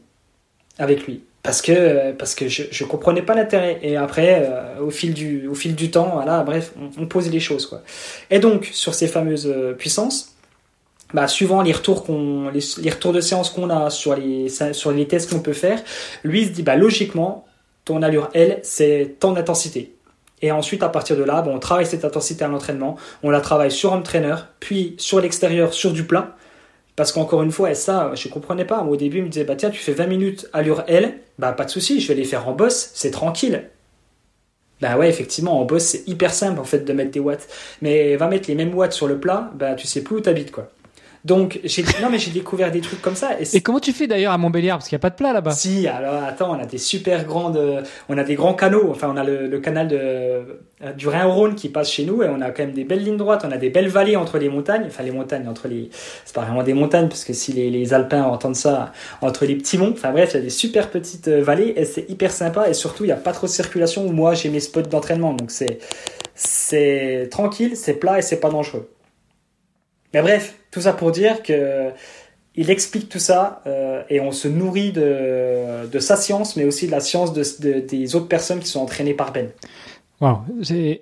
avec 0.78 1.06
lui 1.06 1.22
parce 1.44 1.60
que 1.60 2.12
parce 2.12 2.34
que 2.34 2.48
je, 2.48 2.64
je 2.70 2.84
comprenais 2.84 3.22
pas 3.22 3.34
l'intérêt. 3.34 3.78
Et 3.82 3.96
après 3.96 4.48
euh, 4.50 4.80
au 4.80 4.90
fil 4.90 5.14
du 5.14 5.46
au 5.46 5.54
fil 5.54 5.76
du 5.76 5.92
temps 5.92 6.10
voilà 6.14 6.42
bref 6.42 6.72
on, 6.80 7.02
on 7.02 7.06
pose 7.06 7.30
les 7.30 7.38
choses 7.38 7.66
quoi. 7.66 7.82
Et 8.30 8.40
donc 8.40 8.68
sur 8.72 8.94
ces 8.94 9.06
fameuses 9.06 9.46
euh, 9.46 9.74
puissances 9.74 10.34
bah, 11.12 11.28
suivant 11.28 11.62
les 11.62 11.72
retours 11.72 12.04
qu'on 12.04 12.48
les, 12.48 12.60
les, 12.78 12.90
retours 12.90 13.12
de 13.12 13.20
séance 13.20 13.50
qu'on 13.50 13.70
a 13.70 13.90
sur 13.90 14.16
les 14.16 14.48
sur 14.48 14.90
les 14.90 15.06
tests 15.06 15.30
qu'on 15.30 15.40
peut 15.40 15.52
faire 15.52 15.80
lui 16.24 16.46
se 16.46 16.50
dit 16.50 16.62
bah 16.62 16.76
logiquement 16.76 17.44
ton 17.84 18.02
allure 18.02 18.30
L 18.32 18.58
c'est 18.62 19.16
tant 19.20 19.32
d'intensité 19.32 19.94
et 20.40 20.50
ensuite 20.50 20.82
à 20.82 20.88
partir 20.88 21.14
de 21.14 21.24
là 21.24 21.44
on 21.46 21.58
travaille 21.58 21.86
cette 21.86 22.06
intensité 22.06 22.42
à 22.42 22.48
l'entraînement. 22.48 22.96
On 23.22 23.28
la 23.28 23.42
travaille 23.42 23.70
sur 23.70 23.92
home 23.92 24.02
trainer 24.02 24.36
puis 24.60 24.94
sur 24.96 25.20
l'extérieur 25.20 25.74
sur 25.74 25.92
du 25.92 26.04
plat 26.04 26.36
parce 26.96 27.12
qu'encore 27.12 27.42
une 27.42 27.50
fois, 27.52 27.70
et 27.70 27.74
ça, 27.74 28.12
je 28.14 28.28
comprenais 28.28 28.64
pas. 28.64 28.82
Au 28.82 28.96
début, 28.96 29.18
il 29.18 29.24
me 29.24 29.28
disait, 29.28 29.44
bah 29.44 29.56
tiens, 29.56 29.70
tu 29.70 29.78
fais 29.78 29.92
20 29.92 30.06
minutes 30.06 30.48
allure 30.52 30.84
L, 30.86 31.18
bah 31.38 31.52
pas 31.52 31.64
de 31.64 31.70
souci, 31.70 32.00
je 32.00 32.08
vais 32.08 32.14
les 32.14 32.24
faire 32.24 32.48
en 32.48 32.52
boss, 32.52 32.90
c'est 32.94 33.10
tranquille. 33.10 33.68
Bah 34.80 34.96
ouais, 34.96 35.08
effectivement, 35.08 35.60
en 35.60 35.64
boss, 35.64 35.82
c'est 35.82 36.08
hyper 36.08 36.32
simple 36.34 36.60
en 36.60 36.64
fait 36.64 36.80
de 36.84 36.92
mettre 36.92 37.10
des 37.10 37.20
watts. 37.20 37.48
Mais 37.82 38.16
va 38.16 38.28
mettre 38.28 38.48
les 38.48 38.54
mêmes 38.54 38.74
watts 38.74 38.92
sur 38.92 39.06
le 39.08 39.18
plat, 39.18 39.50
bah 39.54 39.74
tu 39.74 39.86
sais 39.86 40.02
plus 40.02 40.16
où 40.16 40.20
t'habites 40.20 40.50
quoi. 40.52 40.70
Donc, 41.24 41.58
j'ai 41.64 41.82
non 42.02 42.10
mais 42.10 42.18
j'ai 42.18 42.30
découvert 42.30 42.70
des 42.70 42.82
trucs 42.82 43.00
comme 43.00 43.14
ça. 43.14 43.40
Et, 43.40 43.56
et 43.56 43.60
comment 43.62 43.80
tu 43.80 43.92
fais 43.92 44.06
d'ailleurs 44.06 44.32
à 44.32 44.38
Montbéliard? 44.38 44.78
Parce 44.78 44.88
qu'il 44.88 44.96
n'y 44.96 45.00
a 45.00 45.06
pas 45.06 45.10
de 45.10 45.14
plat 45.14 45.32
là-bas 45.32 45.52
Si, 45.52 45.88
alors 45.88 46.22
attends, 46.22 46.54
on 46.54 46.60
a 46.62 46.66
des 46.66 46.76
super 46.76 47.24
grandes, 47.24 47.82
on 48.10 48.18
a 48.18 48.24
des 48.24 48.34
grands 48.34 48.52
canaux. 48.52 48.88
Enfin, 48.90 49.10
on 49.10 49.16
a 49.16 49.24
le, 49.24 49.46
le 49.46 49.58
canal 49.58 49.88
de 49.88 50.60
du 50.98 51.08
Rhin 51.08 51.26
au 51.26 51.32
Rhône 51.32 51.54
qui 51.54 51.70
passe 51.70 51.90
chez 51.90 52.04
nous 52.04 52.22
et 52.22 52.28
on 52.28 52.42
a 52.42 52.50
quand 52.50 52.64
même 52.64 52.74
des 52.74 52.84
belles 52.84 53.02
lignes 53.02 53.16
droites. 53.16 53.42
On 53.48 53.52
a 53.52 53.56
des 53.56 53.70
belles 53.70 53.88
vallées 53.88 54.16
entre 54.16 54.36
les 54.38 54.50
montagnes. 54.50 54.84
Enfin, 54.86 55.02
les 55.02 55.12
montagnes 55.12 55.48
entre 55.48 55.66
les, 55.66 55.88
c'est 56.26 56.34
pas 56.34 56.42
vraiment 56.42 56.62
des 56.62 56.74
montagnes 56.74 57.08
parce 57.08 57.24
que 57.24 57.32
si 57.32 57.52
les, 57.52 57.70
les 57.70 57.94
Alpins 57.94 58.24
entendent 58.24 58.56
ça, 58.56 58.92
entre 59.22 59.46
les 59.46 59.56
petits 59.56 59.78
monts. 59.78 59.92
Enfin 59.92 60.12
bref, 60.12 60.32
il 60.32 60.36
y 60.36 60.40
a 60.40 60.42
des 60.42 60.50
super 60.50 60.90
petites 60.90 61.28
vallées 61.28 61.72
et 61.76 61.86
c'est 61.86 62.10
hyper 62.10 62.32
sympa 62.32 62.68
et 62.68 62.74
surtout 62.74 63.04
il 63.04 63.06
n'y 63.06 63.12
a 63.12 63.16
pas 63.16 63.32
trop 63.32 63.46
de 63.46 63.52
circulation. 63.52 64.12
Moi, 64.12 64.34
j'ai 64.34 64.50
mes 64.50 64.60
spots 64.60 64.82
d'entraînement, 64.82 65.32
donc 65.32 65.50
c'est 65.50 65.78
c'est 66.34 67.28
tranquille, 67.30 67.76
c'est 67.76 67.94
plat 67.94 68.18
et 68.18 68.22
c'est 68.22 68.40
pas 68.40 68.50
dangereux. 68.50 68.90
Mais 70.14 70.22
bref, 70.22 70.54
tout 70.70 70.80
ça 70.80 70.92
pour 70.92 71.12
dire 71.12 71.42
que 71.42 71.90
il 72.56 72.70
explique 72.70 73.08
tout 73.08 73.18
ça 73.18 73.62
euh, 73.66 74.02
et 74.08 74.20
on 74.20 74.30
se 74.30 74.46
nourrit 74.48 74.92
de, 74.92 75.86
de, 75.90 75.98
sa 75.98 76.16
science, 76.16 76.56
mais 76.56 76.64
aussi 76.64 76.86
de 76.86 76.92
la 76.92 77.00
science 77.00 77.32
de, 77.32 77.42
de, 77.60 77.80
des 77.80 78.14
autres 78.14 78.28
personnes 78.28 78.60
qui 78.60 78.68
sont 78.68 78.80
entraînées 78.80 79.14
par 79.14 79.32
Ben. 79.32 79.48
Wow, 80.20 80.38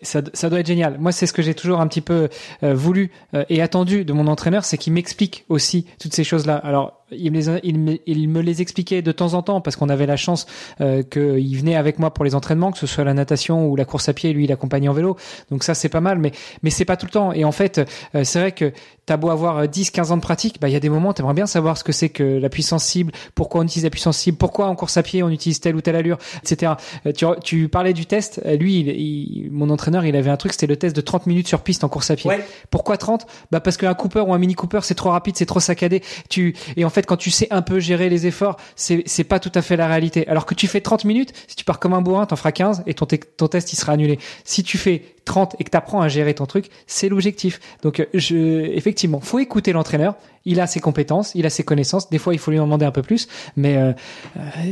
ça, 0.00 0.22
ça, 0.32 0.48
doit 0.48 0.60
être 0.60 0.66
génial. 0.66 0.96
Moi, 0.98 1.12
c'est 1.12 1.26
ce 1.26 1.34
que 1.34 1.42
j'ai 1.42 1.54
toujours 1.54 1.80
un 1.80 1.86
petit 1.86 2.00
peu 2.00 2.30
euh, 2.62 2.74
voulu 2.74 3.12
euh, 3.34 3.44
et 3.50 3.60
attendu 3.60 4.06
de 4.06 4.12
mon 4.14 4.26
entraîneur, 4.26 4.64
c'est 4.64 4.78
qu'il 4.78 4.94
m'explique 4.94 5.44
aussi 5.50 5.86
toutes 6.00 6.14
ces 6.14 6.24
choses-là. 6.24 6.56
Alors, 6.56 7.01
il 7.16 7.32
me, 7.32 7.38
les, 7.38 7.60
il, 7.62 7.78
me, 7.78 7.98
il 8.06 8.28
me 8.28 8.40
les 8.40 8.62
expliquait 8.62 9.02
de 9.02 9.12
temps 9.12 9.34
en 9.34 9.42
temps 9.42 9.60
parce 9.60 9.76
qu'on 9.76 9.88
avait 9.88 10.06
la 10.06 10.16
chance 10.16 10.46
euh, 10.80 11.02
qu'il 11.02 11.56
venait 11.56 11.76
avec 11.76 11.98
moi 11.98 12.12
pour 12.12 12.24
les 12.24 12.34
entraînements, 12.34 12.72
que 12.72 12.78
ce 12.78 12.86
soit 12.86 13.04
la 13.04 13.14
natation 13.14 13.68
ou 13.68 13.76
la 13.76 13.84
course 13.84 14.08
à 14.08 14.12
pied, 14.12 14.32
lui 14.32 14.44
il 14.44 14.52
accompagnait 14.52 14.88
en 14.88 14.92
vélo. 14.92 15.16
Donc 15.50 15.64
ça 15.64 15.74
c'est 15.74 15.88
pas 15.88 16.00
mal, 16.00 16.18
mais 16.18 16.32
mais 16.62 16.70
c'est 16.70 16.84
pas 16.84 16.96
tout 16.96 17.06
le 17.06 17.12
temps. 17.12 17.32
Et 17.32 17.44
en 17.44 17.52
fait, 17.52 17.80
euh, 18.14 18.24
c'est 18.24 18.40
vrai 18.40 18.52
que 18.52 18.72
t'as 19.06 19.16
beau 19.16 19.30
avoir 19.30 19.68
10, 19.68 19.90
15 19.90 20.12
ans 20.12 20.16
de 20.16 20.22
pratique, 20.22 20.60
bah 20.60 20.68
il 20.68 20.72
y 20.72 20.76
a 20.76 20.80
des 20.80 20.88
moments 20.88 21.12
t'aimerais 21.12 21.34
bien 21.34 21.46
savoir 21.46 21.76
ce 21.76 21.82
que 21.82 21.92
c'est 21.92 22.08
que 22.08 22.22
la 22.22 22.48
puissance 22.48 22.84
cible, 22.84 23.12
pourquoi 23.34 23.60
on 23.60 23.64
utilise 23.64 23.84
la 23.84 23.90
puissance 23.90 24.16
cible, 24.18 24.38
pourquoi 24.38 24.66
en 24.66 24.76
course 24.76 24.96
à 24.96 25.02
pied 25.02 25.22
on 25.22 25.28
utilise 25.28 25.60
telle 25.60 25.74
ou 25.74 25.80
telle 25.80 25.96
allure, 25.96 26.18
etc. 26.38 26.74
Euh, 27.06 27.12
tu, 27.12 27.26
tu 27.42 27.68
parlais 27.68 27.92
du 27.92 28.06
test, 28.06 28.40
lui, 28.58 28.80
il, 28.80 28.88
il, 28.88 29.50
mon 29.50 29.70
entraîneur, 29.70 30.04
il 30.04 30.14
avait 30.14 30.30
un 30.30 30.36
truc, 30.36 30.52
c'était 30.52 30.66
le 30.66 30.76
test 30.76 30.94
de 30.94 31.00
30 31.00 31.26
minutes 31.26 31.48
sur 31.48 31.62
piste 31.62 31.84
en 31.84 31.88
course 31.88 32.10
à 32.10 32.16
pied. 32.16 32.30
Ouais. 32.30 32.44
Pourquoi 32.70 32.96
30 32.96 33.26
Bah 33.50 33.60
parce 33.60 33.76
qu'un 33.76 33.94
Cooper 33.94 34.20
ou 34.20 34.32
un 34.32 34.38
Mini 34.38 34.54
Cooper 34.54 34.80
c'est 34.82 34.94
trop 34.94 35.10
rapide, 35.10 35.36
c'est 35.36 35.46
trop 35.46 35.60
saccadé. 35.60 36.02
Tu 36.28 36.54
et 36.76 36.84
en 36.84 36.90
fait 36.90 37.01
quand 37.06 37.16
tu 37.16 37.30
sais 37.30 37.48
un 37.50 37.62
peu 37.62 37.80
gérer 37.80 38.08
les 38.08 38.26
efforts, 38.26 38.56
c'est 38.76 39.02
c'est 39.06 39.24
pas 39.24 39.38
tout 39.38 39.52
à 39.54 39.62
fait 39.62 39.76
la 39.76 39.86
réalité. 39.86 40.26
Alors 40.28 40.46
que 40.46 40.54
tu 40.54 40.66
fais 40.66 40.80
30 40.80 41.04
minutes, 41.04 41.32
si 41.48 41.56
tu 41.56 41.64
pars 41.64 41.78
comme 41.78 41.94
un 41.94 42.02
bourrin, 42.02 42.26
t'en 42.26 42.36
feras 42.36 42.52
15 42.52 42.84
et 42.86 42.94
ton, 42.94 43.06
ton 43.36 43.48
test 43.48 43.72
il 43.72 43.76
sera 43.76 43.92
annulé. 43.92 44.18
Si 44.44 44.62
tu 44.62 44.78
fais 44.78 45.02
30 45.24 45.56
et 45.58 45.64
que 45.64 45.70
tu 45.70 45.76
apprends 45.76 46.00
à 46.00 46.08
gérer 46.08 46.34
ton 46.34 46.46
truc, 46.46 46.66
c'est 46.86 47.08
l'objectif. 47.08 47.60
Donc 47.82 48.06
je 48.14 48.36
effectivement, 48.72 49.20
faut 49.20 49.38
écouter 49.38 49.72
l'entraîneur, 49.72 50.14
il 50.44 50.60
a 50.60 50.66
ses 50.66 50.80
compétences, 50.80 51.34
il 51.34 51.46
a 51.46 51.50
ses 51.50 51.62
connaissances, 51.62 52.10
des 52.10 52.18
fois 52.18 52.34
il 52.34 52.38
faut 52.38 52.50
lui 52.50 52.58
en 52.58 52.64
demander 52.64 52.86
un 52.86 52.90
peu 52.90 53.02
plus, 53.02 53.28
mais 53.56 53.76
euh, 53.76 53.92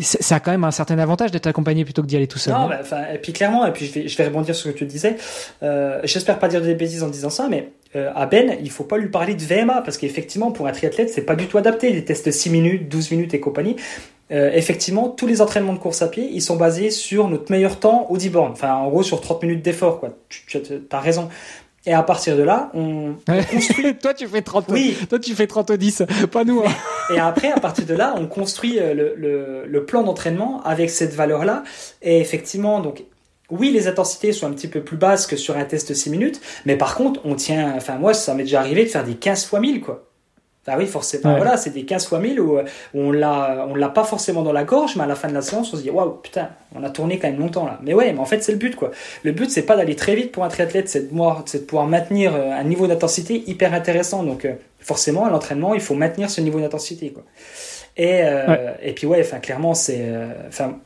ça 0.01 0.37
a 0.37 0.41
quand 0.41 0.51
même 0.51 0.65
un 0.65 0.71
certain 0.71 0.99
avantage 0.99 1.31
d'être 1.31 1.47
accompagné 1.47 1.85
plutôt 1.85 2.03
que 2.03 2.07
d'y 2.07 2.17
aller 2.17 2.27
tout 2.27 2.39
seul. 2.39 2.55
Non, 2.55 2.69
bah, 2.69 2.81
et 3.13 3.19
puis 3.19 3.33
clairement, 3.33 3.67
et 3.67 3.73
puis 3.73 3.87
je 3.87 3.93
vais, 3.93 4.09
je 4.09 4.17
vais 4.17 4.27
rebondir 4.27 4.55
sur 4.55 4.69
ce 4.69 4.73
que 4.73 4.79
tu 4.79 4.87
disais, 4.87 5.17
euh, 5.63 6.01
j'espère 6.05 6.39
pas 6.39 6.49
dire 6.49 6.61
des 6.61 6.75
bêtises 6.75 7.03
en 7.03 7.09
disant 7.09 7.31
ça, 7.31 7.49
mais 7.49 7.71
euh, 7.97 8.11
à 8.15 8.27
Ben, 8.27 8.57
il 8.63 8.71
faut 8.71 8.85
pas 8.85 8.99
lui 8.99 9.09
parler 9.09 9.35
de 9.35 9.43
VMA, 9.43 9.83
parce 9.83 9.99
qu'effectivement, 9.99 10.53
pour 10.53 10.67
un 10.67 10.73
triathlète, 10.73 11.11
c'est 11.11 11.23
pas 11.23 11.35
du 11.35 11.47
tout 11.47 11.59
adapté, 11.59 11.93
les 11.93 12.05
tests 12.05 12.31
6 12.31 12.51
minutes, 12.51 12.89
12 12.89 13.11
minutes 13.11 13.35
et 13.35 13.41
compagnie. 13.41 13.77
Euh, 14.31 14.53
effectivement, 14.55 15.09
tous 15.09 15.27
les 15.27 15.43
entraînements 15.43 15.73
de 15.73 15.79
course 15.79 16.03
à 16.03 16.07
pied, 16.07 16.31
ils 16.33 16.43
sont 16.43 16.55
basés 16.55 16.91
sur 16.91 17.29
notre 17.29 17.51
meilleur 17.51 17.81
temps 17.81 18.07
au 18.11 18.17
10 18.17 18.29
bornes. 18.29 18.53
Enfin, 18.53 18.75
en 18.75 18.89
gros, 18.89 19.03
sur 19.03 19.21
30 19.21 19.43
minutes 19.43 19.63
d'effort, 19.63 19.99
quoi. 19.99 20.11
Tu, 20.29 20.47
tu 20.47 20.73
as 20.93 21.01
raison. 21.01 21.29
Et 21.85 21.93
à 21.93 22.03
partir 22.05 22.37
de 22.37 22.43
là, 22.43 22.71
on, 22.75 23.15
on 23.29 23.43
construit. 23.43 23.97
toi, 24.01 24.15
tu 24.15 24.29
fais 24.29 24.43
30. 24.43 24.67
Oui. 24.69 24.97
Toi, 25.09 25.19
tu 25.19 25.35
fais 25.35 25.49
30 25.49 25.73
10, 25.73 26.05
pas 26.31 26.45
nous. 26.45 26.61
Hein. 26.61 26.71
Et 27.13 27.19
après, 27.19 27.51
à 27.51 27.59
partir 27.59 27.87
de 27.87 27.95
là, 27.95 28.15
on 28.17 28.27
construit 28.27 28.79
le, 28.79 29.15
le, 29.17 29.65
le 29.67 29.85
plan 29.85 30.05
d'entraînement 30.05 30.63
avec 30.63 30.91
cette 30.91 31.15
valeur-là. 31.15 31.65
Et 32.03 32.21
effectivement, 32.21 32.79
donc, 32.81 33.03
oui, 33.51 33.71
les 33.71 33.89
intensités 33.89 34.33
sont 34.33 34.47
un 34.47 34.53
petit 34.53 34.69
peu 34.69 34.81
plus 34.81 34.97
basses 34.97 35.27
que 35.27 35.37
sur 35.37 35.57
un 35.57 35.65
test 35.65 35.95
6 35.95 36.11
minutes, 36.11 36.41
mais 36.67 36.77
par 36.77 36.95
contre, 36.95 37.21
on 37.25 37.35
tient, 37.35 37.75
enfin, 37.77 37.97
moi, 37.97 38.15
ça 38.15 38.35
m'est 38.35 38.45
déjà 38.45 38.61
arrivé 38.61 38.85
de 38.85 38.89
faire 38.89 39.05
des 39.05 39.15
15 39.15 39.45
fois 39.45 39.61
1000, 39.61 39.81
quoi. 39.81 40.07
Enfin 40.67 40.77
oui, 40.79 40.87
forcément. 40.87 41.31
Ouais. 41.31 41.37
Voilà, 41.39 41.57
c'est 41.57 41.71
des 41.71 41.85
15 41.85 42.07
fois 42.07 42.19
1000 42.19 42.39
où, 42.39 42.59
où 42.59 42.63
on 42.95 43.13
l'a, 43.13 43.67
on 43.69 43.75
l'a 43.75 43.89
pas 43.89 44.05
forcément 44.05 44.43
dans 44.43 44.53
la 44.53 44.65
gorge, 44.65 44.95
mais 44.97 45.05
à 45.05 45.07
la 45.07 45.15
fin 45.15 45.29
de 45.29 45.33
la 45.33 45.41
séance, 45.41 45.73
on 45.73 45.77
se 45.77 45.83
dit, 45.83 45.91
waouh, 45.91 46.11
putain, 46.23 46.51
on 46.75 46.85
a 46.85 46.91
tourné 46.91 47.19
quand 47.19 47.29
même 47.29 47.41
longtemps 47.41 47.65
là. 47.65 47.79
Mais 47.83 47.95
ouais, 47.95 48.13
mais 48.13 48.19
en 48.19 48.27
fait, 48.27 48.45
c'est 48.45 48.53
le 48.53 48.59
but, 48.59 48.77
quoi. 48.77 48.91
Le 49.23 49.33
but, 49.33 49.51
c'est 49.51 49.63
pas 49.63 49.77
d'aller 49.77 49.97
très 49.97 50.15
vite 50.15 50.33
pour 50.33 50.45
un 50.45 50.49
triathlète, 50.49 50.89
c'est 50.89 51.01
de, 51.01 51.07
pouvoir, 51.07 51.43
c'est 51.47 51.61
de 51.61 51.65
pouvoir 51.65 51.87
maintenir 51.87 52.35
un 52.35 52.65
niveau 52.65 52.87
d'intensité 52.87 53.43
hyper 53.47 53.73
intéressant. 53.73 54.23
Donc, 54.23 54.47
forcément, 54.81 55.25
à 55.25 55.31
l'entraînement, 55.31 55.73
il 55.73 55.81
faut 55.81 55.95
maintenir 55.95 56.29
ce 56.29 56.43
niveau 56.43 56.61
d'intensité, 56.61 57.11
quoi. 57.11 57.23
Et, 57.97 58.23
euh, 58.23 58.47
ouais. 58.47 58.77
et 58.83 58.93
puis, 58.93 59.07
ouais, 59.07 59.21
enfin, 59.21 59.39
clairement, 59.39 59.75
c'est, 59.75 60.07
enfin, 60.47 60.79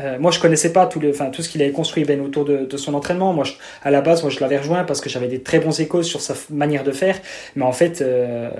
euh, 0.00 0.18
moi, 0.18 0.30
je 0.30 0.40
connaissais 0.40 0.72
pas 0.72 0.86
tout, 0.86 1.00
le, 1.00 1.10
enfin, 1.10 1.30
tout 1.30 1.42
ce 1.42 1.48
qu'il 1.48 1.62
avait 1.62 1.72
construit 1.72 2.04
Ben 2.04 2.20
autour 2.20 2.44
de, 2.44 2.76
son 2.76 2.94
entraînement. 2.94 3.32
Moi, 3.32 3.44
à 3.82 3.90
la 3.90 4.00
base, 4.00 4.22
moi, 4.22 4.30
je 4.30 4.40
l'avais 4.40 4.58
rejoint 4.58 4.84
parce 4.84 5.00
que 5.00 5.08
j'avais 5.08 5.28
des 5.28 5.42
très 5.42 5.60
bons 5.60 5.78
échos 5.80 6.02
sur 6.02 6.20
sa 6.20 6.34
manière 6.50 6.84
de 6.84 6.92
faire. 6.92 7.18
Mais 7.56 7.64
en 7.64 7.72
fait, 7.72 8.00
euh, 8.00 8.50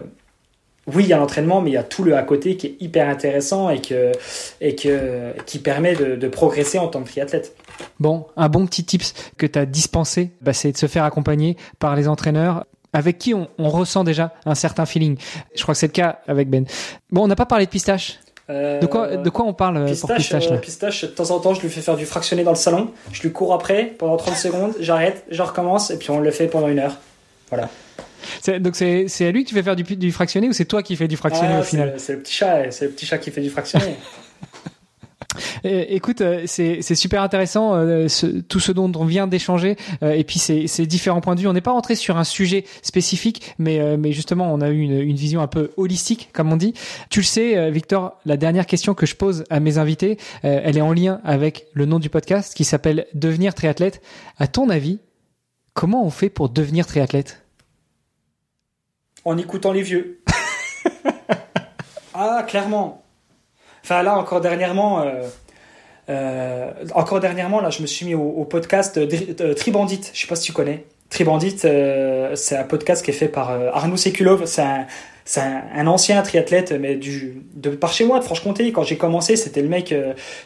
oui, 0.86 1.04
il 1.04 1.08
y 1.08 1.12
a 1.12 1.16
l'entraînement, 1.16 1.60
mais 1.60 1.70
il 1.70 1.74
y 1.74 1.78
a 1.78 1.84
tout 1.84 2.02
le 2.02 2.16
à 2.16 2.22
côté 2.22 2.56
qui 2.56 2.66
est 2.66 2.76
hyper 2.80 3.08
intéressant 3.08 3.70
et, 3.70 3.80
que, 3.80 4.12
et 4.60 4.74
que, 4.74 5.32
qui 5.46 5.58
permet 5.58 5.94
de, 5.94 6.28
progresser 6.28 6.78
en 6.78 6.88
tant 6.88 7.02
que 7.02 7.08
triathlète. 7.08 7.54
Bon, 8.00 8.26
un 8.36 8.48
bon 8.48 8.66
petit 8.66 8.84
tips 8.84 9.14
que 9.36 9.46
tu 9.46 9.58
as 9.58 9.66
dispensé, 9.66 10.30
bah, 10.40 10.52
c'est 10.52 10.72
de 10.72 10.76
se 10.76 10.86
faire 10.86 11.04
accompagner 11.04 11.56
par 11.78 11.96
les 11.96 12.08
entraîneurs 12.08 12.64
avec 12.92 13.18
qui 13.18 13.32
on, 13.32 13.48
ressent 13.58 14.04
déjà 14.04 14.34
un 14.44 14.54
certain 14.54 14.84
feeling. 14.86 15.16
Je 15.56 15.62
crois 15.62 15.74
que 15.74 15.78
c'est 15.78 15.86
le 15.86 15.92
cas 15.92 16.20
avec 16.26 16.50
Ben. 16.50 16.66
Bon, 17.10 17.24
on 17.24 17.26
n'a 17.26 17.36
pas 17.36 17.46
parlé 17.46 17.64
de 17.64 17.70
pistache. 17.70 18.18
Euh, 18.50 18.80
de, 18.80 18.86
quoi, 18.86 19.16
de 19.16 19.30
quoi 19.30 19.44
on 19.44 19.54
parle 19.54 19.84
pistache, 19.84 20.00
pour 20.00 20.16
pistache, 20.16 20.48
là 20.48 20.56
euh, 20.56 20.58
pistache, 20.58 21.02
de 21.02 21.08
temps 21.08 21.30
en 21.30 21.38
temps, 21.38 21.54
je 21.54 21.62
lui 21.62 21.68
fais 21.68 21.80
faire 21.80 21.96
du 21.96 22.06
fractionné 22.06 22.42
dans 22.42 22.50
le 22.50 22.56
salon. 22.56 22.90
Je 23.12 23.22
lui 23.22 23.32
cours 23.32 23.54
après 23.54 23.94
pendant 23.98 24.16
30 24.16 24.34
secondes, 24.34 24.74
j'arrête, 24.80 25.24
je 25.30 25.42
recommence 25.42 25.90
et 25.90 25.98
puis 25.98 26.10
on 26.10 26.18
le 26.18 26.30
fait 26.30 26.48
pendant 26.48 26.68
une 26.68 26.80
heure. 26.80 26.96
Voilà. 27.50 27.68
Donc 28.58 28.76
c'est 28.76 29.26
à 29.26 29.30
lui 29.30 29.44
que 29.44 29.48
tu 29.48 29.54
fais 29.54 29.62
faire 29.62 29.76
du, 29.76 29.84
du 29.84 30.12
fractionné 30.12 30.48
ou 30.48 30.52
c'est 30.52 30.64
toi 30.64 30.82
qui 30.82 30.96
fais 30.96 31.08
du 31.08 31.16
fractionné 31.16 31.54
ah, 31.54 31.60
au 31.60 31.62
final 31.62 31.94
C'est 31.98 32.14
le 32.14 32.18
petit 32.20 32.34
chat, 32.34 32.70
c'est 32.70 32.86
le 32.86 32.90
petit 32.90 33.06
chat 33.06 33.18
qui 33.18 33.30
fait 33.30 33.40
du 33.40 33.50
fractionné. 33.50 33.96
écoute, 35.64 36.20
euh, 36.20 36.42
c'est 36.46 36.94
super 36.94 37.22
intéressant 37.22 37.74
euh, 37.74 38.08
tout 38.48 38.60
ce 38.60 38.72
dont 38.72 38.90
on 38.94 39.04
vient 39.04 39.26
d'échanger 39.26 39.76
euh, 40.02 40.12
et 40.12 40.24
puis 40.24 40.38
ces, 40.38 40.66
ces, 40.66 40.86
différents 40.86 41.20
points 41.20 41.34
de 41.34 41.40
vue. 41.40 41.46
On 41.46 41.52
n'est 41.52 41.60
pas 41.60 41.72
rentré 41.72 41.94
sur 41.94 42.16
un 42.16 42.24
sujet 42.24 42.64
spécifique, 42.82 43.54
mais, 43.58 43.96
mais 43.96 44.12
justement, 44.12 44.52
on 44.52 44.60
a 44.60 44.70
eu 44.70 44.80
une, 44.80 45.00
une, 45.00 45.16
vision 45.16 45.40
un 45.40 45.46
peu 45.46 45.70
holistique, 45.76 46.30
comme 46.32 46.52
on 46.52 46.56
dit. 46.56 46.74
Tu 47.10 47.20
le 47.20 47.24
sais, 47.24 47.70
Victor, 47.70 48.18
la 48.26 48.36
dernière 48.36 48.66
question 48.66 48.94
que 48.94 49.06
je 49.06 49.14
pose 49.14 49.44
à 49.50 49.60
mes 49.60 49.78
invités, 49.78 50.18
elle 50.42 50.76
est 50.76 50.82
en 50.82 50.92
lien 50.92 51.20
avec 51.24 51.66
le 51.72 51.86
nom 51.86 51.98
du 51.98 52.10
podcast 52.10 52.54
qui 52.54 52.64
s'appelle 52.64 53.06
Devenir 53.14 53.54
triathlète. 53.54 54.02
À 54.38 54.46
ton 54.46 54.68
avis, 54.68 54.98
comment 55.74 56.04
on 56.04 56.10
fait 56.10 56.30
pour 56.30 56.48
devenir 56.48 56.86
triathlète? 56.86 57.42
En 59.24 59.38
écoutant 59.38 59.72
les 59.72 59.82
vieux. 59.82 60.20
ah, 62.14 62.44
clairement. 62.48 63.01
Enfin 63.84 64.02
là 64.02 64.16
encore 64.16 64.40
dernièrement, 64.40 65.02
euh, 65.02 65.22
euh, 66.08 66.70
encore 66.94 67.20
dernièrement 67.20 67.60
là, 67.60 67.70
je 67.70 67.82
me 67.82 67.86
suis 67.86 68.06
mis 68.06 68.14
au, 68.14 68.44
podcast 68.44 69.00
Tribandit. 69.56 70.00
Je 70.12 70.20
sais 70.20 70.26
pas 70.26 70.36
si 70.36 70.44
tu 70.44 70.52
connais. 70.52 70.84
Tribandit, 71.10 71.56
euh, 71.64 72.34
c'est 72.36 72.56
un 72.56 72.64
podcast 72.64 73.04
qui 73.04 73.10
est 73.10 73.14
fait 73.14 73.28
par 73.28 73.50
Arnaud 73.50 73.96
Sekulov. 73.96 74.46
C'est 74.46 74.62
un, 75.40 75.86
ancien 75.86 76.22
triathlète, 76.22 76.72
mais 76.72 76.98
de 77.54 77.70
par 77.70 77.92
chez 77.92 78.04
moi, 78.04 78.18
de 78.18 78.24
Franche-Comté. 78.24 78.72
Quand 78.72 78.82
j'ai 78.82 78.96
commencé, 78.96 79.36
c'était 79.36 79.62
le 79.62 79.68
mec 79.68 79.94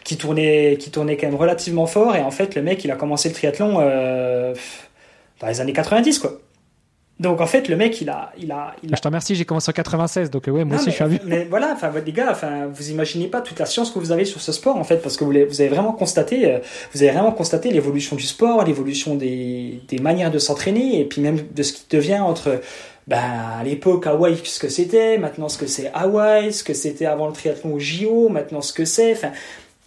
qui 0.02 0.16
tournait, 0.16 0.76
qui 0.78 0.90
tournait 0.90 1.16
quand 1.16 1.26
même 1.26 1.36
relativement 1.36 1.86
fort. 1.86 2.16
Et 2.16 2.20
en 2.20 2.30
fait, 2.30 2.54
le 2.54 2.62
mec, 2.62 2.84
il 2.84 2.90
a 2.90 2.96
commencé 2.96 3.28
le 3.28 3.34
triathlon 3.34 3.74
dans 3.74 5.46
les 5.46 5.60
années 5.60 5.72
90, 5.72 6.18
quoi. 6.18 6.40
Donc 7.18 7.40
en 7.40 7.46
fait, 7.46 7.68
le 7.68 7.76
mec, 7.76 8.00
il 8.02 8.10
a, 8.10 8.32
il 8.38 8.52
a, 8.52 8.76
Je 8.82 9.00
te 9.00 9.08
remercie, 9.08 9.34
j'ai 9.34 9.46
commencé 9.46 9.70
en 9.70 9.72
96, 9.72 10.30
donc 10.30 10.48
ouais, 10.48 10.64
moi 10.64 10.76
aussi 10.76 10.90
je 10.90 10.94
suis 10.94 11.04
un 11.04 11.08
vieux. 11.08 11.20
Mais 11.24 11.46
voilà, 11.48 11.72
enfin 11.72 11.90
les 12.04 12.12
gars, 12.12 12.28
enfin 12.30 12.66
vous 12.70 12.90
imaginez 12.90 13.26
pas 13.26 13.40
toute 13.40 13.58
la 13.58 13.64
science 13.64 13.90
que 13.90 13.98
vous 13.98 14.12
avez 14.12 14.26
sur 14.26 14.42
ce 14.42 14.52
sport 14.52 14.76
en 14.76 14.84
fait, 14.84 14.98
parce 14.98 15.16
que 15.16 15.24
vous, 15.24 15.32
vous 15.32 15.60
avez 15.60 15.70
vraiment 15.70 15.92
constaté, 15.92 16.44
euh, 16.44 16.58
vous 16.92 17.02
avez 17.02 17.12
vraiment 17.12 17.32
constaté 17.32 17.70
l'évolution 17.70 18.16
du 18.16 18.24
sport, 18.24 18.64
l'évolution 18.64 19.14
des, 19.14 19.80
des 19.88 19.98
manières 19.98 20.30
de 20.30 20.38
s'entraîner, 20.38 21.00
et 21.00 21.04
puis 21.06 21.22
même 21.22 21.38
de 21.54 21.62
ce 21.62 21.72
qui 21.72 21.84
devient 21.88 22.18
entre 22.18 22.60
ben, 23.06 23.22
à 23.60 23.64
l'époque, 23.64 24.06
Hawaï, 24.06 24.36
ce 24.44 24.58
que 24.58 24.68
c'était, 24.68 25.16
maintenant 25.16 25.48
ce 25.48 25.58
que 25.58 25.66
c'est 25.66 25.90
Hawaï, 25.94 26.52
ce 26.52 26.64
que 26.64 26.74
c'était 26.74 27.06
avant 27.06 27.28
le 27.28 27.32
triathlon 27.32 27.74
au 27.74 27.78
JO, 27.78 28.28
maintenant 28.28 28.60
ce 28.60 28.72
que 28.72 28.84
c'est, 28.84 29.12
enfin, 29.12 29.30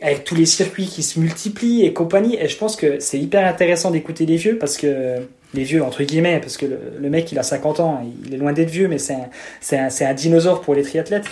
avec 0.01 0.23
tous 0.23 0.36
les 0.36 0.45
circuits 0.45 0.88
qui 0.88 1.03
se 1.03 1.19
multiplient 1.19 1.86
et 1.86 1.93
compagnie. 1.93 2.38
Et 2.39 2.47
je 2.47 2.57
pense 2.57 2.75
que 2.75 2.99
c'est 2.99 3.19
hyper 3.19 3.45
intéressant 3.45 3.91
d'écouter 3.91 4.25
les 4.25 4.38
vieux 4.38 4.57
parce 4.57 4.77
que 4.77 5.17
les 5.54 5.64
vieux 5.64 5.84
entre 5.84 6.04
guillemets 6.04 6.39
parce 6.39 6.58
que 6.58 6.66
le, 6.66 7.10
mec 7.10 7.32
il 7.32 7.39
a 7.39 7.43
50 7.43 7.80
ans, 7.80 8.02
il 8.26 8.34
est 8.34 8.38
loin 8.38 8.54
d'être 8.54 8.70
vieux, 8.70 8.88
mais 8.88 8.97
c'est 8.97 9.16
un, 9.16 9.30
un, 9.78 9.89
un, 10.02 10.14
dinosaure 10.14 10.62
pour 10.62 10.76
les 10.76 10.84
triathlètes. 10.84 11.26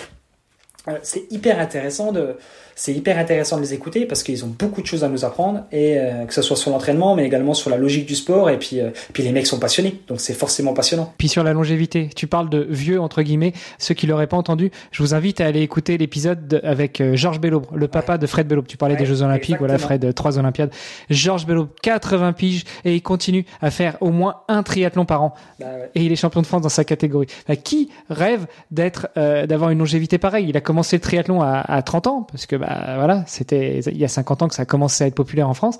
Euh, 0.88 0.98
c'est 1.02 1.30
hyper 1.30 1.58
intéressant 1.58 2.12
de 2.12 2.36
c'est 2.78 2.94
hyper 2.94 3.18
intéressant 3.18 3.56
de 3.56 3.62
les 3.62 3.74
écouter 3.74 4.06
parce 4.06 4.22
qu'ils 4.22 4.44
ont 4.44 4.54
beaucoup 4.56 4.80
de 4.80 4.86
choses 4.86 5.02
à 5.02 5.08
nous 5.08 5.24
apprendre 5.24 5.64
et 5.72 5.98
euh, 5.98 6.24
que 6.26 6.32
ce 6.32 6.42
soit 6.42 6.56
sur 6.56 6.70
l'entraînement 6.70 7.16
mais 7.16 7.26
également 7.26 7.52
sur 7.52 7.70
la 7.70 7.76
logique 7.76 8.06
du 8.06 8.14
sport 8.14 8.50
et 8.50 8.56
puis 8.56 8.80
euh, 8.80 8.90
puis 9.12 9.24
les 9.24 9.32
mecs 9.32 9.48
sont 9.48 9.58
passionnés 9.58 10.00
donc 10.06 10.20
c'est 10.20 10.32
forcément 10.32 10.74
passionnant. 10.74 11.12
Puis 11.18 11.28
sur 11.28 11.42
la 11.42 11.52
longévité, 11.52 12.08
tu 12.14 12.28
parles 12.28 12.48
de 12.48 12.64
vieux 12.70 13.00
entre 13.00 13.22
guillemets, 13.22 13.52
ceux 13.78 13.94
qui 13.94 14.06
l'auraient 14.06 14.28
pas 14.28 14.36
entendu, 14.36 14.70
je 14.92 15.02
vous 15.02 15.12
invite 15.12 15.40
à 15.40 15.46
aller 15.46 15.60
écouter 15.60 15.98
l'épisode 15.98 16.60
avec 16.62 17.00
euh, 17.00 17.16
Georges 17.16 17.40
Bellob, 17.40 17.66
le 17.74 17.88
papa 17.88 18.16
de 18.16 18.28
Fred 18.28 18.46
Bellob. 18.46 18.66
Tu 18.68 18.76
parlais 18.76 18.94
des 18.94 19.06
Jeux 19.06 19.22
Olympiques, 19.22 19.58
voilà 19.58 19.76
Fred, 19.76 20.14
trois 20.14 20.38
Olympiades. 20.38 20.70
Georges 21.10 21.46
Bellob, 21.46 21.70
80 21.82 22.32
piges 22.32 22.64
et 22.84 22.94
il 22.94 23.02
continue 23.02 23.44
à 23.60 23.72
faire 23.72 23.96
au 24.00 24.12
moins 24.12 24.42
un 24.46 24.62
triathlon 24.62 25.04
par 25.04 25.22
an 25.22 25.34
bah 25.58 25.66
et 25.96 26.04
il 26.04 26.12
est 26.12 26.16
champion 26.16 26.42
de 26.42 26.46
France 26.46 26.62
dans 26.62 26.68
sa 26.68 26.84
catégorie. 26.84 27.26
Bah, 27.48 27.56
qui 27.56 27.90
rêve 28.08 28.46
d'être 28.70 29.08
d'avoir 29.16 29.70
une 29.70 29.80
longévité 29.80 30.18
pareille? 30.18 30.46
Il 30.48 30.56
a 30.56 30.60
commencé 30.60 30.94
le 30.94 31.00
triathlon 31.00 31.42
à, 31.42 31.58
à 31.58 31.82
30 31.82 32.06
ans 32.06 32.22
parce 32.22 32.46
que 32.46 32.54
bah, 32.54 32.67
bah, 32.68 32.96
voilà, 32.96 33.24
c'était 33.26 33.80
il 33.80 33.96
y 33.96 34.04
a 34.04 34.08
50 34.08 34.42
ans 34.42 34.48
que 34.48 34.54
ça 34.54 34.62
a 34.62 34.66
commencé 34.66 35.04
à 35.04 35.06
être 35.06 35.14
populaire 35.14 35.48
en 35.48 35.54
France. 35.54 35.78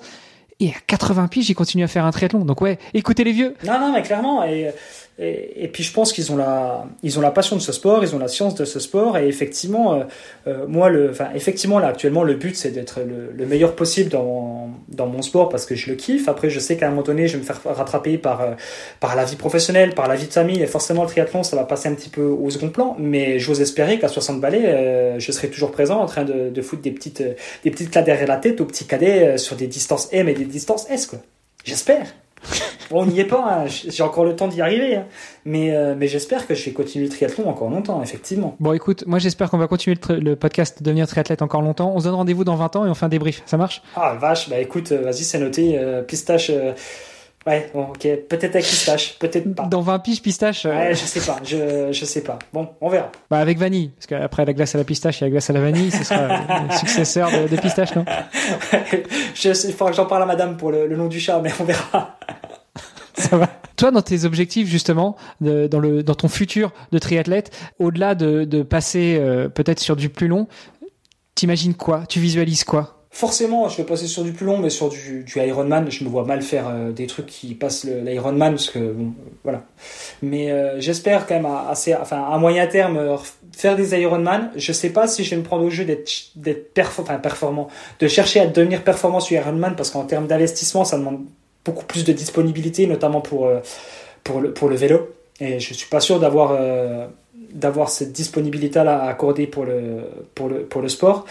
Et 0.59 0.69
à 0.69 0.79
80 0.87 1.27
piges, 1.27 1.45
j'ai 1.45 1.53
continué 1.53 1.85
à 1.85 1.87
faire 1.87 2.03
un 2.03 2.11
triathlon. 2.11 2.43
Donc 2.43 2.61
ouais, 2.61 2.79
écoutez 2.93 3.23
les 3.23 3.31
vieux. 3.31 3.55
Non, 3.65 3.79
non, 3.79 3.93
mais 3.93 4.01
clairement. 4.01 4.43
Et 4.43 4.71
et, 5.21 5.67
puis 5.67 5.83
je 5.83 5.91
pense 5.91 6.13
qu'ils 6.13 6.31
ont 6.31 6.37
la, 6.37 6.85
ont 7.17 7.21
la 7.21 7.31
passion 7.31 7.57
de 7.57 7.61
ce 7.61 7.73
sport, 7.73 8.03
ils 8.03 8.15
ont 8.15 8.19
la 8.19 8.29
science 8.29 8.55
de 8.55 8.63
ce 8.63 8.79
sport. 8.79 9.17
Et 9.17 9.27
effectivement, 9.27 9.93
euh, 9.93 10.03
euh 10.47 10.65
moi, 10.65 10.89
le, 10.89 11.11
effectivement, 11.35 11.77
là, 11.79 11.87
actuellement, 11.87 12.23
le 12.23 12.35
but, 12.35 12.55
c'est 12.55 12.71
d'être 12.71 13.01
le, 13.01 13.31
le, 13.35 13.45
meilleur 13.45 13.75
possible 13.75 14.09
dans, 14.09 14.69
dans 14.87 15.07
mon 15.07 15.21
sport 15.21 15.49
parce 15.49 15.65
que 15.65 15.75
je 15.75 15.89
le 15.89 15.95
kiffe. 15.95 16.29
Après, 16.29 16.49
je 16.49 16.59
sais 16.59 16.77
qu'à 16.77 16.87
un 16.87 16.91
moment 16.91 17.01
donné, 17.01 17.27
je 17.27 17.33
vais 17.33 17.39
me 17.39 17.43
faire 17.43 17.59
rattraper 17.65 18.17
par, 18.17 18.41
euh, 18.41 18.51
par 19.01 19.17
la 19.17 19.25
vie 19.25 19.35
professionnelle, 19.35 19.93
par 19.93 20.07
la 20.07 20.15
vie 20.15 20.27
de 20.27 20.33
famille. 20.33 20.61
Et 20.61 20.67
forcément, 20.67 21.03
le 21.03 21.09
triathlon, 21.09 21.43
ça 21.43 21.57
va 21.57 21.65
passer 21.65 21.89
un 21.89 21.95
petit 21.95 22.09
peu 22.09 22.23
au 22.23 22.49
second 22.49 22.69
plan. 22.69 22.95
Mais 22.97 23.39
j'ose 23.39 23.59
espérer 23.59 23.99
qu'à 23.99 24.07
60 24.07 24.39
balais, 24.39 25.19
je 25.19 25.31
serai 25.33 25.49
toujours 25.49 25.71
présent 25.71 25.99
en 25.99 26.05
train 26.05 26.23
de, 26.23 26.49
de 26.49 26.61
foutre 26.61 26.81
des 26.81 26.91
petites, 26.91 27.23
des 27.63 27.71
petites 27.71 27.97
derrière 27.97 28.27
la 28.27 28.37
tête 28.37 28.61
aux 28.61 28.65
petits 28.65 28.85
cadets 28.85 29.37
sur 29.37 29.57
des 29.57 29.67
distances 29.67 30.07
M 30.13 30.29
et 30.29 30.33
des 30.33 30.45
distances 30.45 30.89
S. 30.89 31.11
J'espère. 31.65 32.05
Bon, 32.89 33.03
on 33.03 33.05
n'y 33.05 33.19
est 33.19 33.25
pas, 33.25 33.45
hein. 33.47 33.65
j'ai 33.67 34.03
encore 34.03 34.25
le 34.25 34.35
temps 34.35 34.47
d'y 34.47 34.61
arriver. 34.61 34.95
Hein. 34.95 35.05
Mais, 35.45 35.75
euh, 35.75 35.95
mais 35.97 36.07
j'espère 36.07 36.47
que 36.47 36.55
je 36.55 36.65
vais 36.65 36.71
continuer 36.71 37.05
le 37.05 37.11
triathlon 37.11 37.47
encore 37.47 37.69
longtemps, 37.69 38.01
effectivement. 38.01 38.55
Bon, 38.59 38.73
écoute, 38.73 39.03
moi 39.05 39.19
j'espère 39.19 39.49
qu'on 39.49 39.57
va 39.57 39.67
continuer 39.67 39.97
le, 40.09 40.35
podcast 40.35 40.81
Devenir 40.81 41.07
triathlète 41.07 41.41
encore 41.41 41.61
longtemps. 41.61 41.91
On 41.95 41.99
se 41.99 42.05
donne 42.05 42.15
rendez-vous 42.15 42.43
dans 42.43 42.55
20 42.55 42.75
ans 42.77 42.85
et 42.85 42.89
on 42.89 42.95
fait 42.95 43.05
un 43.05 43.09
débrief. 43.09 43.43
Ça 43.45 43.57
marche? 43.57 43.81
Ah, 43.95 44.15
vache, 44.19 44.49
bah 44.49 44.59
écoute, 44.59 44.91
euh, 44.91 45.01
vas-y, 45.01 45.23
c'est 45.23 45.39
noté. 45.39 45.77
Euh, 45.77 46.01
pistache. 46.01 46.51
Ouais, 47.47 47.69
bon, 47.73 47.83
ok. 47.83 48.01
Peut-être 48.27 48.55
avec 48.55 48.65
pistache, 48.65 49.17
peut-être 49.17 49.53
pas. 49.55 49.63
Dans 49.63 49.81
20 49.81 49.99
piges 49.99 50.21
pistache 50.21 50.65
Ouais, 50.65 50.89
je 50.91 51.05
sais 51.05 51.21
pas, 51.21 51.37
je, 51.43 51.91
je 51.91 52.05
sais 52.05 52.21
pas. 52.21 52.37
Bon, 52.51 52.69
on 52.81 52.89
verra. 52.89 53.11
Bah, 53.29 53.37
avec 53.37 53.57
vanille, 53.57 53.89
parce 53.89 54.07
qu'après 54.07 54.45
la 54.45 54.53
glace 54.53 54.75
à 54.75 54.77
la 54.77 54.83
pistache 54.83 55.21
et 55.21 55.25
la 55.25 55.31
glace 55.31 55.49
à 55.49 55.53
la 55.53 55.61
vanille, 55.61 55.91
ce 55.91 56.03
sera 56.03 56.27
le 56.67 56.73
successeur 56.77 57.29
de, 57.31 57.55
pistache, 57.55 57.95
non? 57.95 58.05
Je, 59.33 59.67
Il 59.67 59.73
faudra 59.73 59.91
que 59.91 59.97
j'en 59.97 60.05
parle 60.05 60.23
à 60.23 60.25
madame 60.25 60.57
pour 60.57 60.71
le, 60.71 60.85
le 60.85 60.97
nom 60.97 61.07
du 61.07 61.19
chat, 61.19 61.39
mais 61.41 61.51
on 61.59 61.63
verra. 61.63 62.17
Ça 63.29 63.37
va. 63.37 63.49
Toi, 63.75 63.91
dans 63.91 64.01
tes 64.01 64.23
objectifs 64.25 64.67
justement, 64.67 65.15
de, 65.41 65.67
dans 65.67 65.79
le 65.79 66.03
dans 66.03 66.15
ton 66.15 66.27
futur 66.29 66.71
de 66.91 66.99
triathlète, 66.99 67.51
au-delà 67.77 68.15
de, 68.15 68.45
de 68.45 68.63
passer 68.63 69.17
euh, 69.19 69.49
peut-être 69.49 69.79
sur 69.79 69.95
du 69.95 70.09
plus 70.09 70.27
long, 70.27 70.47
t'imagines 71.35 71.73
quoi? 71.73 72.03
Tu 72.07 72.19
visualises 72.19 72.63
quoi? 72.63 72.95
Forcément, 73.11 73.67
je 73.69 73.77
vais 73.77 73.83
passer 73.83 74.05
sur 74.05 74.23
du 74.23 74.33
plus 74.33 74.45
long, 74.45 74.59
mais 74.59 74.69
sur 74.69 74.87
du, 74.89 75.23
du 75.23 75.39
Ironman, 75.39 75.89
je 75.89 76.03
me 76.03 76.09
vois 76.09 76.25
mal 76.25 76.43
faire 76.43 76.67
euh, 76.69 76.91
des 76.91 77.07
trucs 77.07 77.25
qui 77.25 77.55
passent 77.55 77.83
l'Ironman, 77.83 78.51
parce 78.51 78.69
que 78.69 78.79
bon, 78.79 79.13
voilà. 79.43 79.63
Mais 80.21 80.51
euh, 80.51 80.79
j'espère 80.79 81.25
quand 81.25 81.33
même 81.33 81.47
à, 81.47 81.69
assez, 81.69 81.95
enfin 81.95 82.23
à 82.23 82.37
moyen 82.37 82.67
terme 82.67 83.17
faire 83.51 83.75
des 83.75 83.99
Ironman. 83.99 84.51
Je 84.55 84.71
sais 84.71 84.91
pas 84.91 85.07
si 85.07 85.23
je 85.23 85.31
vais 85.31 85.37
me 85.37 85.43
prendre 85.43 85.65
au 85.65 85.69
jeu 85.69 85.85
d'être 85.85 86.11
d'être 86.35 86.73
performant, 86.73 87.67
de 87.99 88.07
chercher 88.07 88.41
à 88.41 88.47
devenir 88.47 88.83
performant 88.83 89.19
sur 89.19 89.35
Ironman, 89.35 89.75
parce 89.75 89.89
qu'en 89.89 90.03
termes 90.03 90.27
d'investissement, 90.27 90.85
ça 90.85 90.97
demande 90.97 91.25
beaucoup 91.65 91.85
plus 91.85 92.03
de 92.03 92.13
disponibilité, 92.13 92.87
notamment 92.87 93.21
pour, 93.21 93.47
euh, 93.47 93.59
le, 94.29 94.75
vélo. 94.75 95.15
Et 95.39 95.59
je 95.59 95.73
suis 95.73 95.89
pas 95.89 95.99
sûr 95.99 96.19
d'avoir 96.19 96.51
euh, 96.51 97.07
d'avoir 97.53 97.89
cette 97.89 98.11
disponibilité-là 98.11 98.99
à 99.03 99.09
accorder 99.09 99.47
pour 99.47 99.65
le 99.65 100.87
sport. 100.87 101.25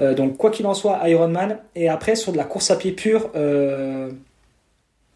Euh, 0.00 0.14
donc, 0.14 0.36
quoi 0.36 0.50
qu'il 0.50 0.66
en 0.66 0.74
soit, 0.74 1.06
Ironman. 1.08 1.58
Et 1.74 1.88
après, 1.88 2.14
sur 2.14 2.32
de 2.32 2.36
la 2.36 2.44
course 2.44 2.70
à 2.70 2.76
pied 2.76 2.92
pure, 2.92 3.30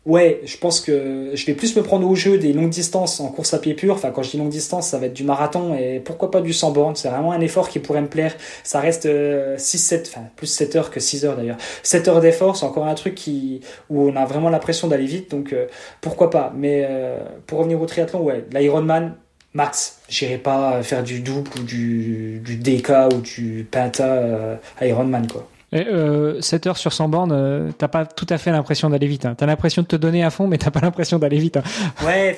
Ouais, 0.06 0.42
je 0.44 0.58
pense 0.58 0.82
que 0.82 1.30
je 1.32 1.46
vais 1.46 1.54
plus 1.54 1.74
me 1.76 1.82
prendre 1.82 2.06
au 2.06 2.14
jeu 2.14 2.36
des 2.36 2.52
longues 2.52 2.68
distances 2.68 3.20
en 3.20 3.28
course 3.28 3.54
à 3.54 3.58
pied 3.58 3.72
pur. 3.72 3.94
Enfin, 3.94 4.10
quand 4.10 4.22
je 4.22 4.32
dis 4.32 4.36
longue 4.36 4.50
distance, 4.50 4.88
ça 4.88 4.98
va 4.98 5.06
être 5.06 5.14
du 5.14 5.24
marathon 5.24 5.74
et 5.74 5.98
pourquoi 5.98 6.30
pas 6.30 6.42
du 6.42 6.52
100 6.52 6.72
bornes. 6.72 6.94
C'est 6.94 7.08
vraiment 7.08 7.32
un 7.32 7.40
effort 7.40 7.70
qui 7.70 7.78
pourrait 7.78 8.02
me 8.02 8.08
plaire. 8.08 8.36
Ça 8.64 8.80
reste 8.80 9.04
6, 9.04 9.06
euh, 9.08 9.56
7, 9.56 10.12
enfin, 10.12 10.26
plus 10.36 10.46
7 10.46 10.76
heures 10.76 10.90
que 10.90 11.00
6 11.00 11.24
heures 11.24 11.36
d'ailleurs. 11.36 11.56
7 11.82 12.08
heures 12.08 12.20
d'effort, 12.20 12.54
c'est 12.54 12.66
encore 12.66 12.86
un 12.86 12.94
truc 12.94 13.14
qui, 13.14 13.62
où 13.88 14.06
on 14.06 14.14
a 14.16 14.26
vraiment 14.26 14.50
l'impression 14.50 14.88
d'aller 14.88 15.06
vite. 15.06 15.30
Donc, 15.30 15.54
euh, 15.54 15.68
pourquoi 16.02 16.28
pas. 16.28 16.52
Mais 16.54 16.86
euh, 16.86 17.16
pour 17.46 17.60
revenir 17.60 17.80
au 17.80 17.86
triathlon, 17.86 18.20
ouais, 18.20 18.44
l'Ironman, 18.52 19.14
max. 19.54 20.00
J'irai 20.10 20.36
pas 20.36 20.82
faire 20.82 21.02
du 21.02 21.20
double 21.20 21.50
ou 21.58 21.62
du, 21.62 22.42
du 22.44 22.56
DK 22.56 22.90
ou 23.14 23.20
du 23.22 23.66
Penta 23.70 24.58
Ironman, 24.82 25.26
quoi. 25.28 25.48
Et, 25.74 25.86
euh, 25.88 26.40
7 26.40 26.68
heures 26.68 26.76
sur 26.76 26.92
100 26.92 27.08
bornes, 27.08 27.32
euh, 27.32 27.70
t'as 27.76 27.88
pas 27.88 28.06
tout 28.06 28.26
à 28.30 28.38
fait 28.38 28.52
l'impression 28.52 28.88
d'aller 28.88 29.08
vite. 29.08 29.26
Hein. 29.26 29.34
T'as 29.36 29.46
l'impression 29.46 29.82
de 29.82 29.88
te 29.88 29.96
donner 29.96 30.22
à 30.22 30.30
fond, 30.30 30.46
mais 30.46 30.56
t'as 30.56 30.70
pas 30.70 30.80
l'impression 30.80 31.18
d'aller 31.18 31.38
vite. 31.38 31.56
Hein. 31.56 31.62
Ouais, 32.04 32.36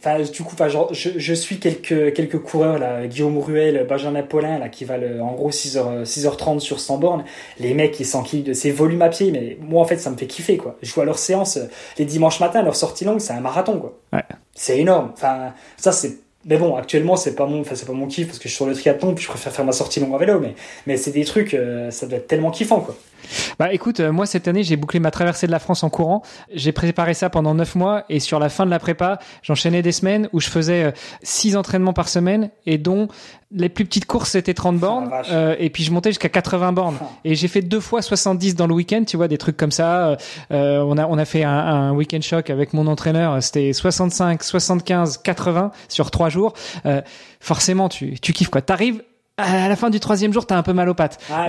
enfin, 0.00 0.20
du 0.22 0.42
coup, 0.42 0.54
je, 0.92 1.10
je, 1.16 1.34
suis 1.34 1.58
quelques, 1.58 2.14
quelques 2.14 2.38
coureurs, 2.38 2.78
là, 2.78 3.06
Guillaume 3.06 3.38
Ruel, 3.38 3.84
Benjamin 3.88 4.22
Paulin, 4.22 4.58
là, 4.58 4.68
qui 4.68 4.84
valent 4.84 5.20
en 5.20 5.32
gros 5.32 5.50
6h, 5.50 6.04
6h30 6.04 6.60
sur 6.60 6.80
100 6.80 6.98
bornes. 6.98 7.24
Les 7.58 7.74
mecs, 7.74 7.98
ils 8.00 8.06
s'enquillent 8.06 8.42
de 8.42 8.52
ces 8.52 8.70
volumes 8.70 9.02
à 9.02 9.08
pied, 9.08 9.30
mais 9.32 9.58
moi, 9.60 9.82
en 9.82 9.84
fait, 9.84 9.98
ça 9.98 10.10
me 10.10 10.16
fait 10.16 10.26
kiffer, 10.26 10.56
quoi. 10.56 10.76
Je 10.80 10.92
vois 10.94 11.04
leur 11.04 11.18
séance, 11.18 11.58
les 11.98 12.04
dimanches 12.04 12.40
matins, 12.40 12.62
leur 12.62 12.76
sortie 12.76 13.04
longue, 13.04 13.20
c'est 13.20 13.32
un 13.32 13.40
marathon, 13.40 13.78
quoi. 13.78 13.98
Ouais. 14.12 14.24
C'est 14.54 14.78
énorme. 14.78 15.10
Enfin, 15.12 15.52
ça, 15.76 15.92
c'est 15.92 16.18
mais 16.46 16.58
bon, 16.58 16.76
actuellement, 16.76 17.16
c'est 17.16 17.34
pas 17.34 17.46
mon, 17.46 17.60
enfin, 17.60 17.74
c'est 17.74 17.86
pas 17.86 17.92
mon 17.92 18.06
kiff 18.06 18.28
parce 18.28 18.38
que 18.38 18.44
je 18.44 18.48
suis 18.48 18.56
sur 18.56 18.66
le 18.66 18.74
triathlon 18.74 19.14
puis 19.14 19.24
je 19.24 19.28
préfère 19.28 19.52
faire 19.52 19.64
ma 19.64 19.72
sortie 19.72 20.00
longue 20.00 20.14
en 20.14 20.18
vélo. 20.18 20.38
Mais, 20.38 20.54
mais 20.86 20.96
c'est 20.96 21.10
des 21.10 21.24
trucs, 21.24 21.54
euh, 21.54 21.90
ça 21.90 22.06
doit 22.06 22.18
être 22.18 22.28
tellement 22.28 22.50
kiffant, 22.50 22.80
quoi. 22.80 22.96
Bah 23.58 23.72
écoute, 23.72 24.00
euh, 24.00 24.12
moi 24.12 24.26
cette 24.26 24.48
année 24.48 24.62
j'ai 24.62 24.76
bouclé 24.76 25.00
ma 25.00 25.10
traversée 25.10 25.46
de 25.46 25.52
la 25.52 25.58
France 25.58 25.82
en 25.82 25.90
courant. 25.90 26.22
J'ai 26.52 26.72
préparé 26.72 27.14
ça 27.14 27.30
pendant 27.30 27.54
neuf 27.54 27.74
mois 27.74 28.04
et 28.08 28.20
sur 28.20 28.38
la 28.38 28.48
fin 28.48 28.64
de 28.66 28.70
la 28.70 28.78
prépa, 28.78 29.18
j'enchaînais 29.42 29.82
des 29.82 29.92
semaines 29.92 30.28
où 30.32 30.40
je 30.40 30.48
faisais 30.48 30.84
euh, 30.84 30.90
six 31.22 31.56
entraînements 31.56 31.92
par 31.92 32.08
semaine 32.08 32.50
et 32.66 32.78
dont 32.78 33.08
les 33.52 33.68
plus 33.68 33.84
petites 33.84 34.06
courses 34.06 34.30
c'était 34.30 34.54
30 34.54 34.78
bornes 34.78 35.08
vache. 35.08 35.28
euh, 35.30 35.54
et 35.58 35.70
puis 35.70 35.84
je 35.84 35.92
montais 35.92 36.10
jusqu'à 36.10 36.28
80 36.28 36.72
bornes 36.72 36.96
Ah. 37.00 37.06
et 37.24 37.34
j'ai 37.34 37.48
fait 37.48 37.62
deux 37.62 37.80
fois 37.80 38.02
70 38.02 38.54
dans 38.56 38.66
le 38.66 38.74
week-end, 38.74 39.04
tu 39.06 39.16
vois 39.16 39.28
des 39.28 39.38
trucs 39.38 39.56
comme 39.56 39.70
ça. 39.72 40.16
Euh, 40.50 40.80
on 40.80 40.98
a 40.98 41.06
on 41.06 41.16
a 41.18 41.24
fait 41.24 41.44
un, 41.44 41.50
un 41.50 41.92
week-end 41.92 42.20
choc 42.20 42.50
avec 42.50 42.72
mon 42.74 42.86
entraîneur, 42.86 43.42
c'était 43.42 43.72
65, 43.72 44.42
75, 44.42 45.18
80 45.18 45.70
sur 45.88 46.10
trois 46.10 46.28
jours. 46.28 46.52
Euh, 46.86 47.00
forcément 47.40 47.88
tu 47.88 48.18
tu 48.20 48.32
kiffes 48.32 48.50
quoi. 48.50 48.62
T'arrives 48.62 49.02
à 49.38 49.68
la 49.68 49.76
fin 49.76 49.90
du 49.90 50.00
troisième 50.00 50.32
jour, 50.32 50.46
t'as 50.46 50.56
un 50.56 50.62
peu 50.62 50.72
mal 50.72 50.88
aux 50.88 50.94
pattes. 50.94 51.18
Ah, 51.32 51.46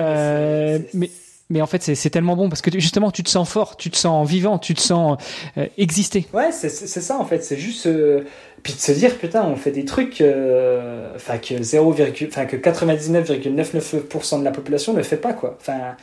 mais 0.93 1.09
mais 1.49 1.61
en 1.61 1.67
fait, 1.67 1.81
c'est 1.95 2.09
tellement 2.09 2.35
bon 2.35 2.49
parce 2.49 2.61
que 2.61 2.69
tu- 2.69 2.79
justement, 2.81 3.11
tu 3.11 3.23
te 3.23 3.29
sens 3.29 3.47
fort, 3.49 3.77
tu 3.77 3.89
te 3.89 3.97
sens 3.97 4.27
vivant, 4.27 4.57
tu 4.59 4.73
te 4.73 4.81
sens 4.81 5.17
euh, 5.57 5.67
exister. 5.77 6.27
Ouais, 6.33 6.51
c'est 6.51 6.69
ça 6.69 7.17
en 7.17 7.25
fait. 7.25 7.43
C'est 7.43 7.57
juste. 7.57 7.85
euh, 7.87 8.21
Puis 8.63 8.73
de 8.73 8.79
se 8.79 8.91
dire, 8.91 9.17
putain, 9.17 9.43
on 9.45 9.55
fait 9.55 9.71
des 9.71 9.85
trucs. 9.85 10.19
euh, 10.21 11.13
Enfin, 11.15 11.37
que 11.37 11.61
0, 11.61 11.93
enfin, 12.27 12.45
que 12.45 12.57
99,99% 12.57 14.39
de 14.39 14.43
la 14.43 14.51
population 14.51 14.93
ne 14.93 15.01
fait 15.03 15.17
pas, 15.17 15.33
quoi. 15.33 15.57
Enfin, 15.59 15.95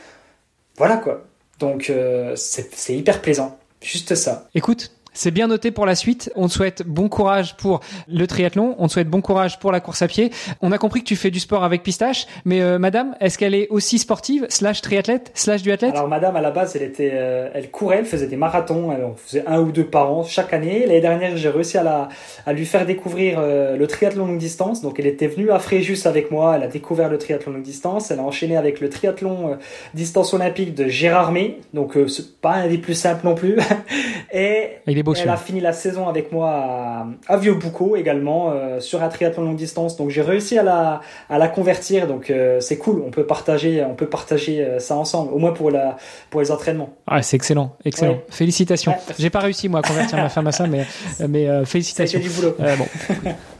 voilà, 0.76 0.96
quoi. 0.96 1.24
Donc, 1.60 1.92
c'est 2.36 2.94
hyper 2.96 3.20
plaisant. 3.22 3.58
Juste 3.82 4.14
ça. 4.14 4.48
Écoute, 4.54 4.92
c'est 5.14 5.30
bien 5.30 5.46
noté 5.46 5.70
pour 5.70 5.86
la 5.86 5.94
suite. 5.94 6.30
On 6.36 6.48
te 6.48 6.52
souhaite 6.52 6.82
bon 6.86 7.08
courage 7.08 7.56
pour 7.56 7.80
le 8.08 8.26
triathlon. 8.26 8.74
On 8.78 8.88
te 8.88 8.92
souhaite 8.92 9.08
bon 9.08 9.20
courage 9.20 9.58
pour 9.58 9.72
la 9.72 9.80
course 9.80 10.02
à 10.02 10.08
pied. 10.08 10.30
On 10.60 10.72
a 10.72 10.78
compris 10.78 11.00
que 11.00 11.06
tu 11.06 11.16
fais 11.16 11.30
du 11.30 11.40
sport 11.40 11.64
avec 11.64 11.82
pistache, 11.82 12.26
mais 12.44 12.60
euh, 12.60 12.78
madame, 12.78 13.14
est-ce 13.20 13.38
qu'elle 13.38 13.54
est 13.54 13.68
aussi 13.68 13.98
sportive, 13.98 14.46
slash 14.48 14.82
triathlète, 14.82 15.30
slash 15.34 15.62
duathlète 15.62 15.94
Alors, 15.94 16.08
madame, 16.08 16.36
à 16.36 16.40
la 16.40 16.50
base, 16.50 16.76
elle 16.76 16.82
était, 16.82 17.12
euh, 17.14 17.48
elle 17.54 17.70
courait, 17.70 17.98
elle 17.98 18.04
faisait 18.04 18.26
des 18.26 18.36
marathons. 18.36 18.92
Elle 18.92 19.04
en 19.04 19.14
faisait 19.14 19.44
un 19.46 19.60
ou 19.60 19.72
deux 19.72 19.86
par 19.86 20.12
an 20.12 20.24
chaque 20.24 20.52
année. 20.52 20.80
L'année 20.86 21.00
dernière, 21.00 21.36
j'ai 21.36 21.48
réussi 21.48 21.78
à 21.78 21.82
la, 21.82 22.08
à 22.44 22.52
lui 22.52 22.66
faire 22.66 22.84
découvrir 22.84 23.38
euh, 23.38 23.76
le 23.76 23.86
triathlon 23.86 24.26
longue 24.26 24.38
distance. 24.38 24.82
Donc, 24.82 24.98
elle 24.98 25.06
était 25.06 25.28
venue 25.28 25.50
à 25.50 25.58
Fréjus 25.58 26.06
avec 26.06 26.30
moi. 26.30 26.56
Elle 26.56 26.62
a 26.64 26.68
découvert 26.68 27.08
le 27.08 27.18
triathlon 27.18 27.52
longue 27.52 27.62
distance. 27.62 28.10
Elle 28.10 28.18
a 28.18 28.22
enchaîné 28.22 28.56
avec 28.56 28.80
le 28.80 28.88
triathlon 28.88 29.56
distance 29.94 30.34
olympique 30.34 30.74
de 30.74 30.88
Gérardmer. 30.88 31.60
Donc, 31.72 31.96
euh, 31.96 32.08
c'est 32.08 32.36
pas 32.40 32.54
un 32.54 32.68
des 32.68 32.78
plus 32.78 32.94
simples 32.94 33.24
non 33.24 33.34
plus. 33.34 33.58
Et 34.32 34.70
Il 34.86 34.98
est 34.98 35.02
beau 35.02 35.03
elle 35.12 35.28
a 35.28 35.36
fini 35.36 35.60
la 35.60 35.72
saison 35.72 36.08
avec 36.08 36.32
moi 36.32 36.50
à, 36.50 37.06
à 37.28 37.36
Vieux-Boucau 37.36 37.96
également 37.96 38.50
euh, 38.52 38.80
sur 38.80 39.02
un 39.02 39.08
triathlon 39.08 39.44
longue 39.44 39.56
distance. 39.56 39.96
Donc 39.96 40.10
j'ai 40.10 40.22
réussi 40.22 40.58
à 40.58 40.62
la, 40.62 41.00
à 41.28 41.38
la 41.38 41.48
convertir. 41.48 42.06
Donc 42.06 42.30
euh, 42.30 42.60
c'est 42.60 42.78
cool. 42.78 43.02
On 43.06 43.10
peut 43.10 43.24
partager, 43.26 43.84
on 43.84 43.94
peut 43.94 44.08
partager 44.08 44.64
euh, 44.64 44.78
ça 44.78 44.96
ensemble. 44.96 45.32
Au 45.32 45.38
moins 45.38 45.52
pour 45.52 45.70
la, 45.70 45.96
pour 46.30 46.40
les 46.40 46.50
entraînements. 46.50 46.90
Ah, 47.06 47.22
c'est 47.22 47.36
excellent, 47.36 47.76
excellent. 47.84 48.12
Ouais. 48.12 48.24
Félicitations. 48.30 48.92
Ouais. 48.92 48.98
J'ai 49.18 49.30
pas 49.30 49.40
réussi 49.40 49.68
moi 49.68 49.80
à 49.80 49.82
convertir 49.82 50.18
ma 50.18 50.28
femme 50.28 50.46
à 50.46 50.52
ça, 50.52 50.66
mais 50.66 50.84
mais 51.28 51.48
euh, 51.48 51.58
Ça 51.58 51.62
a 51.62 51.64
félicitations. 51.66 52.18
été 52.20 52.28
du 52.28 52.34
boulot. 52.34 52.56
Bon. 52.58 52.86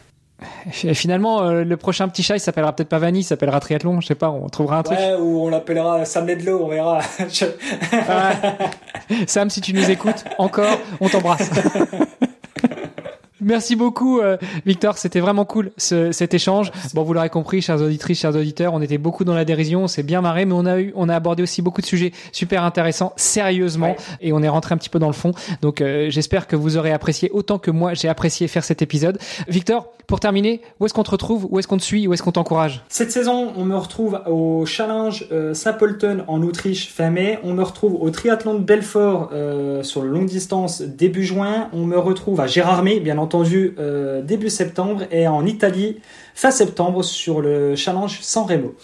Et 0.85 0.95
Finalement, 0.95 1.43
euh, 1.43 1.65
le 1.65 1.77
prochain 1.77 2.09
petit 2.09 2.23
chat, 2.23 2.37
il 2.37 2.41
s'appellera 2.41 2.75
peut-être 2.75 2.89
pas 2.89 2.99
Vanille, 2.99 3.23
il 3.23 3.25
s'appellera 3.25 3.61
triathlon. 3.61 4.01
Je 4.01 4.07
sais 4.07 4.15
pas, 4.15 4.31
on 4.31 4.49
trouvera 4.49 4.79
un 4.79 4.83
truc. 4.83 4.99
Ouais, 4.99 5.15
ou 5.19 5.45
on 5.45 5.49
l'appellera 5.49 6.05
Sam 6.05 6.27
Ledlow, 6.27 6.65
on 6.65 6.69
verra. 6.69 7.01
Je- 7.33 7.45
Ah. 8.09 8.33
Sam, 9.27 9.51
si 9.51 9.61
tu 9.61 9.73
nous 9.73 9.91
écoutes, 9.91 10.25
encore, 10.39 10.79
on 11.01 11.09
t'embrasse. 11.09 11.51
Merci 13.45 13.77
beaucoup, 13.77 14.21
euh, 14.21 14.37
Victor. 14.67 14.97
C'était 14.99 15.21
vraiment 15.21 15.45
cool 15.45 15.71
ce- 15.77 16.13
cet 16.13 16.35
échange. 16.35 16.73
Bon, 16.95 17.03
vous 17.03 17.13
l'aurez 17.13 17.29
compris, 17.29 17.61
chers 17.61 17.81
auditrices, 17.81 18.19
chers 18.21 18.35
auditeurs, 18.35 18.73
on 18.75 18.81
était 18.81 18.99
beaucoup 18.99 19.25
dans 19.25 19.35
la 19.35 19.45
dérision, 19.45 19.85
on 19.85 19.89
s'est 19.89 20.03
bien 20.03 20.21
marré, 20.23 20.47
mais 20.47 20.55
on 20.55 20.65
a 20.67 20.81
eu, 20.81 20.93
on 20.97 21.09
a 21.09 21.15
abordé 21.15 21.43
aussi 21.43 21.61
beaucoup 21.63 21.81
de 21.83 21.87
sujets 21.87 22.13
super 22.33 22.65
intéressants, 22.65 23.13
sérieusement, 23.17 23.89
Ouais. 23.89 23.97
et 24.23 24.33
on 24.33 24.43
est 24.43 24.49
rentré 24.49 24.75
un 24.75 24.79
petit 24.79 24.89
peu 24.89 24.99
dans 24.99 25.09
le 25.09 25.13
fond. 25.13 25.33
Donc, 25.61 25.81
euh, 25.81 26.09
j'espère 26.09 26.47
que 26.47 26.57
vous 26.57 26.77
aurez 26.79 26.93
apprécié 26.93 27.31
autant 27.33 27.59
que 27.59 27.71
moi 27.71 27.93
j'ai 27.95 28.09
apprécié 28.09 28.49
faire 28.49 28.65
cet 28.65 28.81
épisode. 28.81 29.19
Victor, 29.47 29.89
pour 30.07 30.21
terminer, 30.21 30.61
où 30.81 30.87
est-ce 30.87 30.95
qu'on 30.95 31.03
te 31.03 31.11
retrouve, 31.11 31.47
où 31.51 31.59
est-ce 31.59 31.69
qu'on 31.69 31.77
te 31.77 31.83
suit, 31.83 32.07
où 32.07 32.13
est-ce 32.15 32.23
qu'on 32.23 32.33
t'encourage? 32.33 32.83
Cette 32.89 33.11
saison, 33.13 33.53
on 33.57 33.65
me 33.65 33.77
retrouve 33.77 34.21
au 34.27 34.65
Challenge 34.67 35.27
euh, 35.33 35.53
Sapolton 35.55 36.25
en 36.29 36.43
Autriche 36.43 36.91
fin 36.91 37.11
mai. 37.11 37.39
On 37.43 37.53
me 37.53 37.63
retrouve 37.63 37.95
au 38.01 38.11
Triathlon 38.11 38.55
de 38.55 38.61
Belfort 38.65 39.31
euh, 39.33 39.83
sur 39.83 40.03
le 40.03 40.09
longue 40.09 40.27
distance 40.27 40.81
début 40.83 41.25
juin. 41.25 41.69
On 41.73 41.85
me 41.85 41.99
retrouve 41.99 42.41
à 42.41 42.47
Gérardmer, 42.47 43.01
bien 43.01 43.19
entendu, 43.19 43.34
euh, 43.79 44.23
début 44.23 44.51
septembre. 44.51 45.03
Et 45.11 45.27
en 45.27 45.45
Italie, 45.47 46.01
fin 46.35 46.51
septembre, 46.51 47.03
sur 47.03 47.41
le 47.41 47.77
Challenge 47.77 48.19
San 48.21 48.45
Remo. 48.45 48.75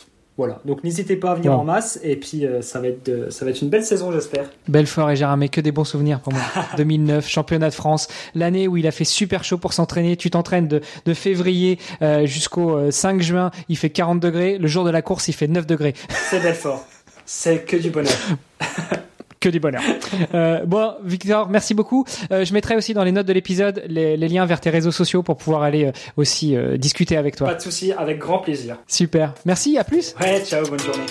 Voilà, 0.41 0.59
donc 0.65 0.85
n'hésitez 0.85 1.17
pas 1.17 1.33
à 1.33 1.35
venir 1.35 1.53
en 1.53 1.65
masse. 1.65 2.01
Et 2.03 2.17
puis, 2.17 2.47
euh, 2.47 2.63
ça, 2.63 2.81
va 2.81 2.87
être 2.89 3.31
ça 3.31 3.45
va 3.45 3.51
être 3.51 3.61
une 3.61 3.69
belle 3.69 3.85
saison, 3.85 4.11
j'espère. 4.11 4.49
Belfort 4.69 5.11
et 5.11 5.17
Gérardmer, 5.17 5.51
que 5.51 5.61
des 5.61 5.71
bons 5.71 5.85
souvenirs 5.85 6.21
pour 6.21 6.33
moi. 6.33 6.41
2009, 6.79 7.29
championnat 7.29 7.69
de 7.69 7.75
France, 7.75 8.09
l'année 8.35 8.67
où 8.67 8.79
il 8.79 8.87
a 8.87 8.91
fait 8.91 9.05
super 9.05 9.45
chaud 9.45 9.59
pour 9.59 9.75
s'entraîner. 9.75 10.17
Tu 10.17 10.31
t'entraînes 10.31 10.67
de, 10.67 10.81
de 11.05 11.13
février 11.13 11.79
euh, 12.01 12.25
jusqu'au 12.25 12.75
euh, 12.75 12.91
5 12.91 13.21
juin, 13.21 13.51
il 13.69 13.77
fait 13.77 13.91
40 13.91 14.19
degrés. 14.19 14.57
Le 14.57 14.67
jour 14.67 14.85
de 14.85 14.91
la 14.91 15.03
course, 15.03 15.29
il 15.29 15.35
fait 15.35 15.47
9 15.47 15.67
degrés. 15.67 15.93
C'est 16.09 16.41
Belfort. 16.41 16.87
C'est 17.27 17.67
que 17.67 17.77
du 17.77 17.91
bonheur. 17.91 18.17
Que 19.41 19.49
du 19.49 19.59
bonheur. 19.61 19.83
Euh, 20.35 20.65
bon, 20.67 20.95
Victor, 21.03 21.49
merci 21.49 21.75
beaucoup. 21.75 22.05
Euh, 22.31 22.45
je 22.45 22.53
mettrai 22.53 22.77
aussi 22.77 22.95
dans 22.95 23.03
les 23.05 23.11
notes 23.11 23.27
de 23.27 23.33
l'épisode 23.33 23.83
les, 23.89 24.17
les 24.17 24.29
liens 24.29 24.45
vers 24.45 24.61
tes 24.61 24.71
réseaux 24.71 24.91
sociaux 24.93 25.23
pour 25.23 25.37
pouvoir 25.37 25.63
aller 25.63 25.87
euh, 25.87 25.93
aussi 26.17 26.55
euh, 26.55 26.77
discuter 26.77 27.17
avec 27.17 27.37
toi. 27.37 27.49
Pas 27.49 27.55
de 27.55 27.63
souci, 27.63 27.93
avec 27.93 28.19
grand 28.19 28.39
plaisir. 28.39 28.77
Super. 28.87 29.35
Merci, 29.47 29.79
à 29.79 29.85
plus. 29.85 30.15
Ouais, 30.21 30.43
ciao, 30.45 30.65
bonne 30.69 30.79
journée. 30.79 31.07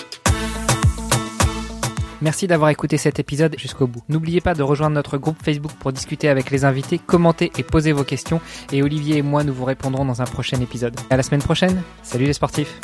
Merci 2.22 2.46
d'avoir 2.46 2.70
écouté 2.70 2.98
cet 2.98 3.18
épisode 3.18 3.56
jusqu'au 3.58 3.86
bout. 3.86 4.02
N'oubliez 4.08 4.40
pas 4.40 4.54
de 4.54 4.62
rejoindre 4.62 4.94
notre 4.94 5.18
groupe 5.18 5.36
Facebook 5.42 5.72
pour 5.80 5.92
discuter 5.92 6.28
avec 6.28 6.50
les 6.50 6.64
invités, 6.64 6.98
commenter 6.98 7.50
et 7.58 7.62
poser 7.62 7.92
vos 7.92 8.04
questions. 8.04 8.40
Et 8.72 8.82
Olivier 8.82 9.18
et 9.18 9.22
moi, 9.22 9.42
nous 9.44 9.54
vous 9.54 9.64
répondrons 9.64 10.04
dans 10.04 10.22
un 10.22 10.26
prochain 10.26 10.60
épisode. 10.60 10.94
À 11.10 11.16
la 11.16 11.22
semaine 11.22 11.42
prochaine. 11.42 11.82
Salut 12.02 12.26
les 12.26 12.34
sportifs. 12.34 12.78